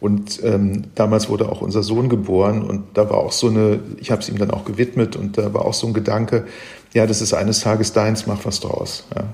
Und 0.00 0.42
ähm, 0.44 0.84
damals 0.94 1.28
wurde 1.28 1.50
auch 1.50 1.60
unser 1.60 1.82
Sohn 1.82 2.08
geboren 2.08 2.62
und 2.62 2.84
da 2.94 3.10
war 3.10 3.18
auch 3.18 3.32
so 3.32 3.48
eine, 3.48 3.80
ich 4.00 4.10
habe 4.10 4.22
es 4.22 4.28
ihm 4.28 4.38
dann 4.38 4.52
auch 4.52 4.64
gewidmet 4.64 5.16
und 5.16 5.36
da 5.36 5.52
war 5.52 5.64
auch 5.64 5.74
so 5.74 5.88
ein 5.88 5.92
Gedanke, 5.92 6.46
ja, 6.94 7.06
das 7.06 7.20
ist 7.20 7.34
eines 7.34 7.60
Tages 7.60 7.92
deins, 7.92 8.26
mach 8.26 8.44
was 8.44 8.60
draus. 8.60 9.04
Ja. 9.14 9.24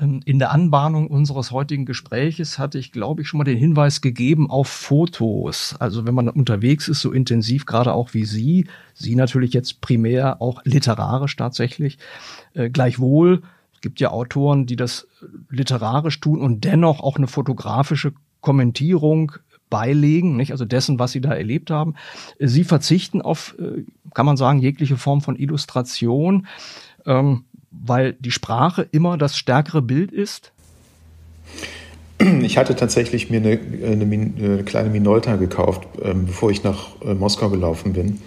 Ähm, 0.00 0.20
in 0.24 0.38
der 0.38 0.50
Anbahnung 0.52 1.08
unseres 1.08 1.50
heutigen 1.50 1.86
Gespräches 1.86 2.58
hatte 2.58 2.78
ich, 2.78 2.92
glaube 2.92 3.22
ich, 3.22 3.28
schon 3.28 3.38
mal 3.38 3.44
den 3.44 3.58
Hinweis 3.58 4.00
gegeben 4.00 4.50
auf 4.50 4.68
Fotos. 4.68 5.76
Also 5.78 6.06
wenn 6.06 6.14
man 6.14 6.28
unterwegs 6.28 6.88
ist, 6.88 7.00
so 7.00 7.12
intensiv, 7.12 7.66
gerade 7.66 7.92
auch 7.92 8.14
wie 8.14 8.24
Sie, 8.24 8.66
Sie 8.94 9.14
natürlich 9.14 9.52
jetzt 9.52 9.80
primär 9.80 10.40
auch 10.40 10.62
literarisch 10.64 11.36
tatsächlich, 11.36 11.98
äh, 12.54 12.70
gleichwohl, 12.70 13.42
gibt 13.82 14.00
ja 14.00 14.10
Autoren, 14.10 14.64
die 14.64 14.76
das 14.76 15.08
literarisch 15.50 16.20
tun 16.20 16.40
und 16.40 16.64
dennoch 16.64 17.00
auch 17.00 17.16
eine 17.16 17.26
fotografische 17.26 18.12
Kommentierung 18.40 19.32
beilegen, 19.68 20.36
nicht? 20.36 20.52
also 20.52 20.64
dessen, 20.64 20.98
was 20.98 21.12
sie 21.12 21.20
da 21.20 21.32
erlebt 21.32 21.70
haben. 21.70 21.94
Sie 22.38 22.62
verzichten 22.64 23.22
auf, 23.22 23.56
äh, 23.58 23.84
kann 24.14 24.26
man 24.26 24.36
sagen, 24.36 24.58
jegliche 24.60 24.96
Form 24.96 25.20
von 25.20 25.36
Illustration. 25.36 26.46
ähm, 27.06 27.44
weil 27.72 28.14
die 28.14 28.30
Sprache 28.30 28.86
immer 28.92 29.18
das 29.18 29.36
stärkere 29.36 29.82
Bild 29.82 30.12
ist? 30.12 30.52
Ich 32.42 32.56
hatte 32.56 32.76
tatsächlich 32.76 33.30
mir 33.30 33.38
eine, 33.38 33.58
eine, 33.84 34.04
eine 34.04 34.62
kleine 34.64 34.90
Minolta 34.90 35.36
gekauft, 35.36 35.88
ähm, 36.02 36.26
bevor 36.26 36.50
ich 36.50 36.62
nach 36.62 37.00
äh, 37.04 37.14
Moskau 37.14 37.50
gelaufen 37.50 37.92
bin 37.92 38.20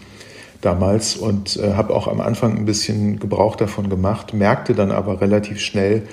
damals 0.62 1.16
und 1.16 1.58
äh, 1.58 1.74
habe 1.74 1.94
auch 1.94 2.08
am 2.08 2.20
Anfang 2.20 2.58
ein 2.58 2.66
bisschen 2.66 3.20
Gebrauch 3.20 3.56
davon 3.56 3.90
gemacht, 3.90 4.34
merkte 4.34 4.74
dann 4.74 4.92
aber 4.92 5.22
relativ 5.22 5.60
schnell, 5.62 6.04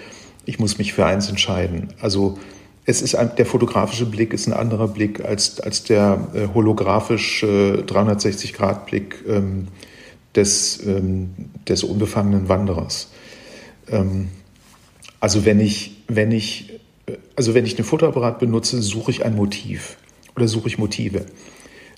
ich 0.45 0.59
muss 0.59 0.79
mich 0.79 0.93
für 0.93 1.07
eins 1.07 1.29
entscheiden. 1.29 1.89
Also 2.01 2.39
es 2.85 3.01
ist 3.01 3.15
ein, 3.15 3.35
der 3.37 3.47
fotografische 3.47 4.07
Blick 4.07 4.33
ist 4.33 4.47
ein 4.47 4.53
anderer 4.53 4.89
Blick 4.89 5.25
als, 5.25 5.61
als 5.61 5.85
der 5.85 6.29
äh, 6.35 6.49
holographische 6.53 7.85
360-Grad-Blick 7.87 9.25
ähm, 9.29 9.69
des, 10.35 10.85
ähm, 10.87 11.31
des 11.69 11.85
unbefangenen 11.85 12.49
Wanderers. 12.49 13.11
Ähm, 13.89 14.29
also 15.21 15.45
wenn 15.45 15.61
ich, 15.61 16.03
wenn 16.09 16.33
ich, 16.33 16.81
also 17.37 17.55
wenn 17.55 17.65
ich 17.65 17.77
einen 17.77 17.85
Fotoapparat 17.85 18.39
benutze, 18.39 18.83
suche 18.83 19.11
ich 19.11 19.25
ein 19.25 19.37
Motiv 19.37 19.97
oder 20.37 20.49
suche 20.49 20.69
ich 20.69 20.79
Motive. 20.79 21.27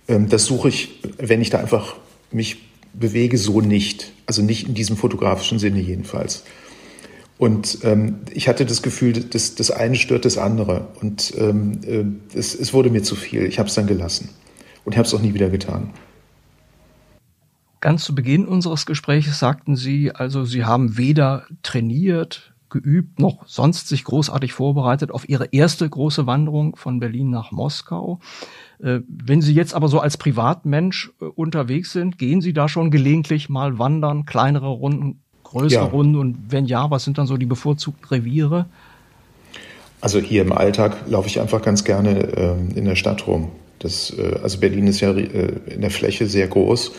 Ähm, 0.08 0.28
das 0.28 0.44
suche 0.44 0.68
ich, 0.68 1.00
wenn 1.18 1.40
ich 1.40 1.50
da 1.50 1.58
einfach 1.58 1.96
mich 2.30 2.58
bewege, 2.92 3.38
so 3.38 3.60
nicht. 3.60 4.12
Also 4.26 4.42
nicht 4.42 4.68
in 4.68 4.74
diesem 4.74 4.96
fotografischen 4.96 5.58
Sinne 5.58 5.80
jedenfalls. 5.80 6.44
Und 7.36 7.78
ähm, 7.82 8.20
ich 8.32 8.48
hatte 8.48 8.64
das 8.64 8.82
Gefühl, 8.82 9.12
das, 9.12 9.54
das 9.54 9.70
eine 9.70 9.96
stört 9.96 10.24
das 10.24 10.38
andere. 10.38 10.88
Und 11.00 11.34
ähm, 11.36 11.80
äh, 11.86 12.38
es, 12.38 12.54
es 12.54 12.72
wurde 12.72 12.90
mir 12.90 13.02
zu 13.02 13.16
viel. 13.16 13.44
Ich 13.46 13.58
habe 13.58 13.68
es 13.68 13.74
dann 13.74 13.86
gelassen. 13.86 14.30
Und 14.84 14.96
habe 14.96 15.06
es 15.06 15.14
auch 15.14 15.20
nie 15.20 15.34
wieder 15.34 15.48
getan. 15.48 15.90
Ganz 17.84 18.02
zu 18.02 18.14
Beginn 18.14 18.46
unseres 18.46 18.86
Gesprächs 18.86 19.38
sagten 19.38 19.76
Sie, 19.76 20.10
also 20.10 20.46
Sie 20.46 20.64
haben 20.64 20.96
weder 20.96 21.44
trainiert, 21.62 22.54
geübt, 22.70 23.18
noch 23.18 23.46
sonst 23.46 23.88
sich 23.88 24.04
großartig 24.04 24.54
vorbereitet 24.54 25.10
auf 25.10 25.28
Ihre 25.28 25.50
erste 25.52 25.86
große 25.86 26.26
Wanderung 26.26 26.76
von 26.76 26.98
Berlin 26.98 27.28
nach 27.28 27.52
Moskau. 27.52 28.20
Äh, 28.82 29.00
wenn 29.06 29.42
Sie 29.42 29.52
jetzt 29.52 29.74
aber 29.74 29.88
so 29.88 30.00
als 30.00 30.16
Privatmensch 30.16 31.12
äh, 31.20 31.26
unterwegs 31.26 31.92
sind, 31.92 32.16
gehen 32.16 32.40
Sie 32.40 32.54
da 32.54 32.70
schon 32.70 32.90
gelegentlich 32.90 33.50
mal 33.50 33.78
wandern, 33.78 34.24
kleinere 34.24 34.68
Runden, 34.68 35.20
größere 35.42 35.84
ja. 35.84 35.90
Runden? 35.90 36.16
Und 36.16 36.38
wenn 36.48 36.64
ja, 36.64 36.90
was 36.90 37.04
sind 37.04 37.18
dann 37.18 37.26
so 37.26 37.36
die 37.36 37.44
bevorzugten 37.44 38.08
Reviere? 38.08 38.64
Also 40.00 40.20
hier 40.20 40.40
im 40.40 40.52
Alltag 40.52 41.04
laufe 41.06 41.28
ich 41.28 41.38
einfach 41.38 41.60
ganz 41.60 41.84
gerne 41.84 42.32
ähm, 42.34 42.70
in 42.74 42.86
der 42.86 42.96
Stadt 42.96 43.26
rum. 43.26 43.50
Das, 43.78 44.10
äh, 44.16 44.38
also 44.42 44.58
Berlin 44.58 44.86
ist 44.86 45.00
ja 45.00 45.12
äh, 45.12 45.52
in 45.66 45.82
der 45.82 45.90
Fläche 45.90 46.26
sehr 46.26 46.48
groß 46.48 46.92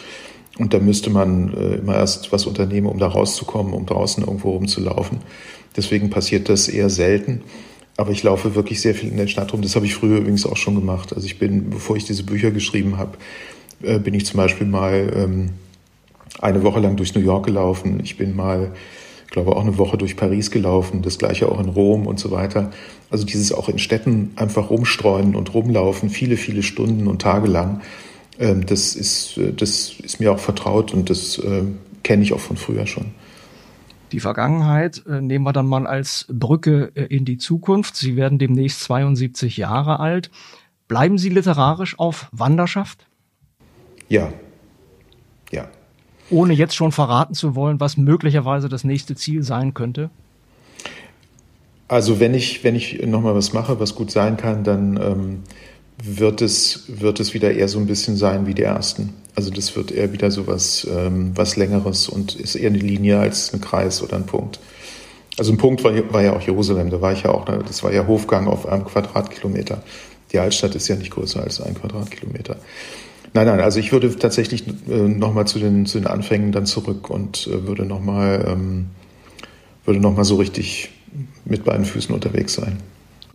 und 0.58 0.74
da 0.74 0.80
müsste 0.80 1.10
man 1.10 1.53
äh, 1.53 1.76
immer 1.76 1.95
erst 1.95 2.32
was 2.32 2.45
unternehmen, 2.45 2.88
um 2.88 2.97
da 2.97 3.08
rauszukommen, 3.08 3.74
um 3.74 3.86
draußen 3.86 4.24
irgendwo 4.24 4.51
rumzulaufen. 4.51 5.20
Deswegen 5.76 6.10
passiert 6.10 6.47
das 6.49 6.70
eher 6.70 6.89
selten. 6.89 7.41
Aber 7.97 8.12
ich 8.12 8.24
laufe 8.24 8.56
wirklich 8.56 8.82
sehr 8.82 8.93
viel 8.93 9.10
in 9.10 9.18
der 9.18 9.28
Stadt 9.28 9.53
rum. 9.53 9.62
Das 9.62 9.76
habe 9.76 9.86
ich 9.86 9.95
früher 9.95 10.18
übrigens 10.18 10.45
auch 10.45 10.58
schon 10.58 10.76
gemacht. 10.76 11.14
Also 11.14 11.26
ich 11.26 11.39
bin, 11.39 11.70
bevor 11.70 11.95
ich 11.95 12.03
diese 12.03 12.24
Bücher 12.24 12.51
geschrieben 12.51 12.97
habe, 12.97 13.18
äh, 13.82 13.99
bin 13.99 14.14
ich 14.14 14.26
zum 14.26 14.38
Beispiel 14.38 14.68
mal 14.68 15.12
ähm, 15.16 15.49
eine 16.41 16.64
Woche 16.64 16.82
lang 16.82 16.97
durch 16.97 17.16
New 17.16 17.22
York 17.22 17.45
gelaufen. 17.45 18.01
Ich 18.03 18.18
bin 18.18 18.36
mal, 18.36 18.74
glaube, 19.36 19.56
auch 19.56 19.62
eine 19.62 19.78
Woche 19.78 19.97
durch 19.97 20.16
Paris 20.16 20.51
gelaufen. 20.51 21.01
Das 21.01 21.18
gleiche 21.18 21.49
auch 21.49 21.60
in 21.60 21.70
Rom 21.70 22.08
und 22.08 22.20
so 22.20 22.32
weiter. 22.32 22.72
Also 23.10 23.26
dieses 23.26 23.51
auch 23.51 23.70
in 23.70 23.80
Städten 23.80 24.32
einfach 24.38 24.70
rumstreuen 24.70 25.36
und 25.36 25.53
rumlaufen, 25.53 26.10
viele, 26.10 26.38
viele 26.38 26.64
Stunden 26.64 27.08
und 27.08 27.22
Tage 27.22 27.47
lang. 27.47 27.82
Ähm, 28.40 28.66
das 28.66 28.96
ist, 28.96 29.38
äh, 29.38 29.54
das 29.54 29.94
ist 30.02 30.20
mir 30.20 30.32
auch 30.32 30.40
vertraut 30.40 30.94
und 30.94 31.10
das 31.10 31.38
äh, 31.38 31.64
kenne 32.04 32.24
ich 32.24 32.34
auch 32.34 32.40
von 32.40 32.58
früher 32.58 32.88
schon. 32.88 33.12
Die 34.12 34.20
Vergangenheit 34.20 35.04
äh, 35.08 35.22
nehmen 35.22 35.46
wir 35.46 35.54
dann 35.54 35.68
mal 35.68 35.88
als 35.88 36.26
Brücke 36.30 36.86
in 37.10 37.26
die 37.26 37.38
Zukunft. 37.38 37.96
Sie 37.96 38.16
werden 38.16 38.38
demnächst 38.38 38.82
72 38.82 39.58
Jahre 39.58 40.00
alt. 40.00 40.30
Bleiben 40.88 41.18
Sie 41.18 41.30
literarisch 41.30 41.98
auf 41.98 42.30
Wanderschaft? 42.32 43.08
Ja. 44.08 44.32
Ja. 45.52 45.68
Ohne 46.30 46.54
jetzt 46.54 46.76
schon 46.76 46.92
verraten 46.92 47.34
zu 47.34 47.56
wollen, 47.56 47.80
was 47.80 47.98
möglicherweise 47.98 48.70
das 48.70 48.84
nächste 48.84 49.16
Ziel 49.16 49.44
sein 49.44 49.74
könnte? 49.74 50.10
Also 51.88 52.20
wenn 52.20 52.34
ich, 52.34 52.64
wenn 52.64 52.76
ich 52.76 53.06
nochmal 53.06 53.36
was 53.36 53.54
mache, 53.54 53.80
was 53.80 53.96
gut 53.96 54.10
sein 54.10 54.38
kann, 54.38 54.64
dann 54.64 54.98
ähm, 54.98 55.44
wird, 56.04 56.41
es, 56.41 56.84
wird 56.88 57.20
es 57.20 57.34
wieder 57.34 57.54
eher 57.54 57.68
so 57.68 57.80
ein 57.80 57.88
bisschen 57.88 58.18
sein 58.18 58.48
wie 58.48 58.54
die 58.54 58.64
ersten. 58.64 59.14
Also 59.36 59.50
das 59.50 59.76
wird 59.76 59.91
eher 59.91 60.14
wieder 60.14 60.32
so 60.32 60.48
was, 60.48 60.88
ähm, 60.89 61.32
was 61.36 61.56
Längeres 61.56 62.08
und 62.08 62.36
ist 62.36 62.56
eher 62.56 62.70
eine 62.70 62.78
Linie 62.78 63.20
als 63.20 63.54
ein 63.54 63.62
Kreis 63.62 64.02
oder 64.02 64.16
ein 64.16 64.26
Punkt. 64.26 64.60
Also 65.38 65.52
ein 65.52 65.58
Punkt 65.58 65.84
war, 65.84 65.93
war 66.14 66.22
ja 66.22 66.34
auch 66.34 66.41
Jerusalem, 66.41 66.89
da 66.89 67.02
war 67.02 67.12
ich 67.12 67.24
ja 67.24 67.32
auch, 67.32 67.46
das 67.46 67.84
war 67.84 67.91
ja 67.91 68.08
Hofgang 68.08 68.48
auf 68.48 68.68
einem 68.68 68.86
Quadratkilometer. 68.86 69.84
Die 70.32 70.39
Altstadt 70.39 70.76
ist 70.76 70.88
ja 70.88 70.96
nicht 70.96 71.12
größer 71.12 71.41
als 71.41 71.62
ein 71.62 71.76
Quadratkilometer. 71.76 72.58
Nein, 73.34 73.48
nein, 73.48 73.60
also 73.60 73.80
ich 73.80 73.91
würde 73.91 74.16
tatsächlich 74.18 74.64
äh, 74.89 74.93
nochmal 74.93 75.46
zu 75.46 75.60
den, 75.60 75.86
zu 75.86 76.00
den 76.00 76.08
Anfängen 76.08 76.54
dann 76.54 76.66
zurück 76.66 77.10
und 77.10 77.48
äh, 77.48 77.68
würde 77.68 77.86
nochmal 77.86 78.46
ähm, 78.48 78.88
noch 79.86 80.24
so 80.24 80.38
richtig 80.38 80.89
mit 81.43 81.66
beiden 81.66 81.86
Füßen 81.86 82.16
unterwegs 82.16 82.54
sein. 82.54 82.78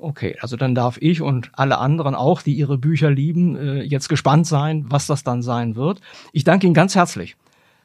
Okay, 0.00 0.36
also 0.40 0.56
dann 0.56 0.74
darf 0.74 0.98
ich 1.00 1.22
und 1.22 1.50
alle 1.52 1.78
anderen 1.78 2.14
auch, 2.14 2.42
die 2.42 2.54
ihre 2.54 2.78
Bücher 2.78 3.10
lieben, 3.10 3.56
äh, 3.56 3.82
jetzt 3.82 4.08
gespannt 4.08 4.46
sein, 4.46 4.86
was 4.88 5.06
das 5.06 5.24
dann 5.24 5.42
sein 5.42 5.76
wird. 5.76 6.00
Ich 6.32 6.44
danke 6.44 6.66
Ihnen 6.66 6.74
ganz 6.74 6.94
herzlich 6.94 7.36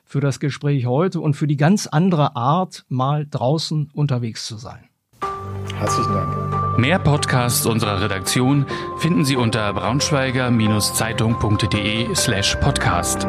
für 0.06 0.22
das 0.22 0.40
Gespräch 0.40 0.86
heute 0.86 1.20
und 1.20 1.36
für 1.36 1.48
die 1.48 1.58
ganz 1.58 1.88
andere 1.88 2.36
Art, 2.36 2.86
mal 2.90 3.26
draußen 3.30 3.90
unterwegs 3.94 4.46
zu 4.46 4.58
sein. 4.58 4.90
Herzlichen 5.78 6.14
Dank. 6.14 6.78
Mehr 6.78 7.00
Podcasts 7.00 7.66
unserer 7.66 8.02
Redaktion 8.02 8.68
finden 8.98 9.26
Sie 9.26 9.36
unter 9.36 9.74
braunschweiger-zeitung.de 9.74 12.16
slash 12.16 12.56
podcast. 12.58 13.28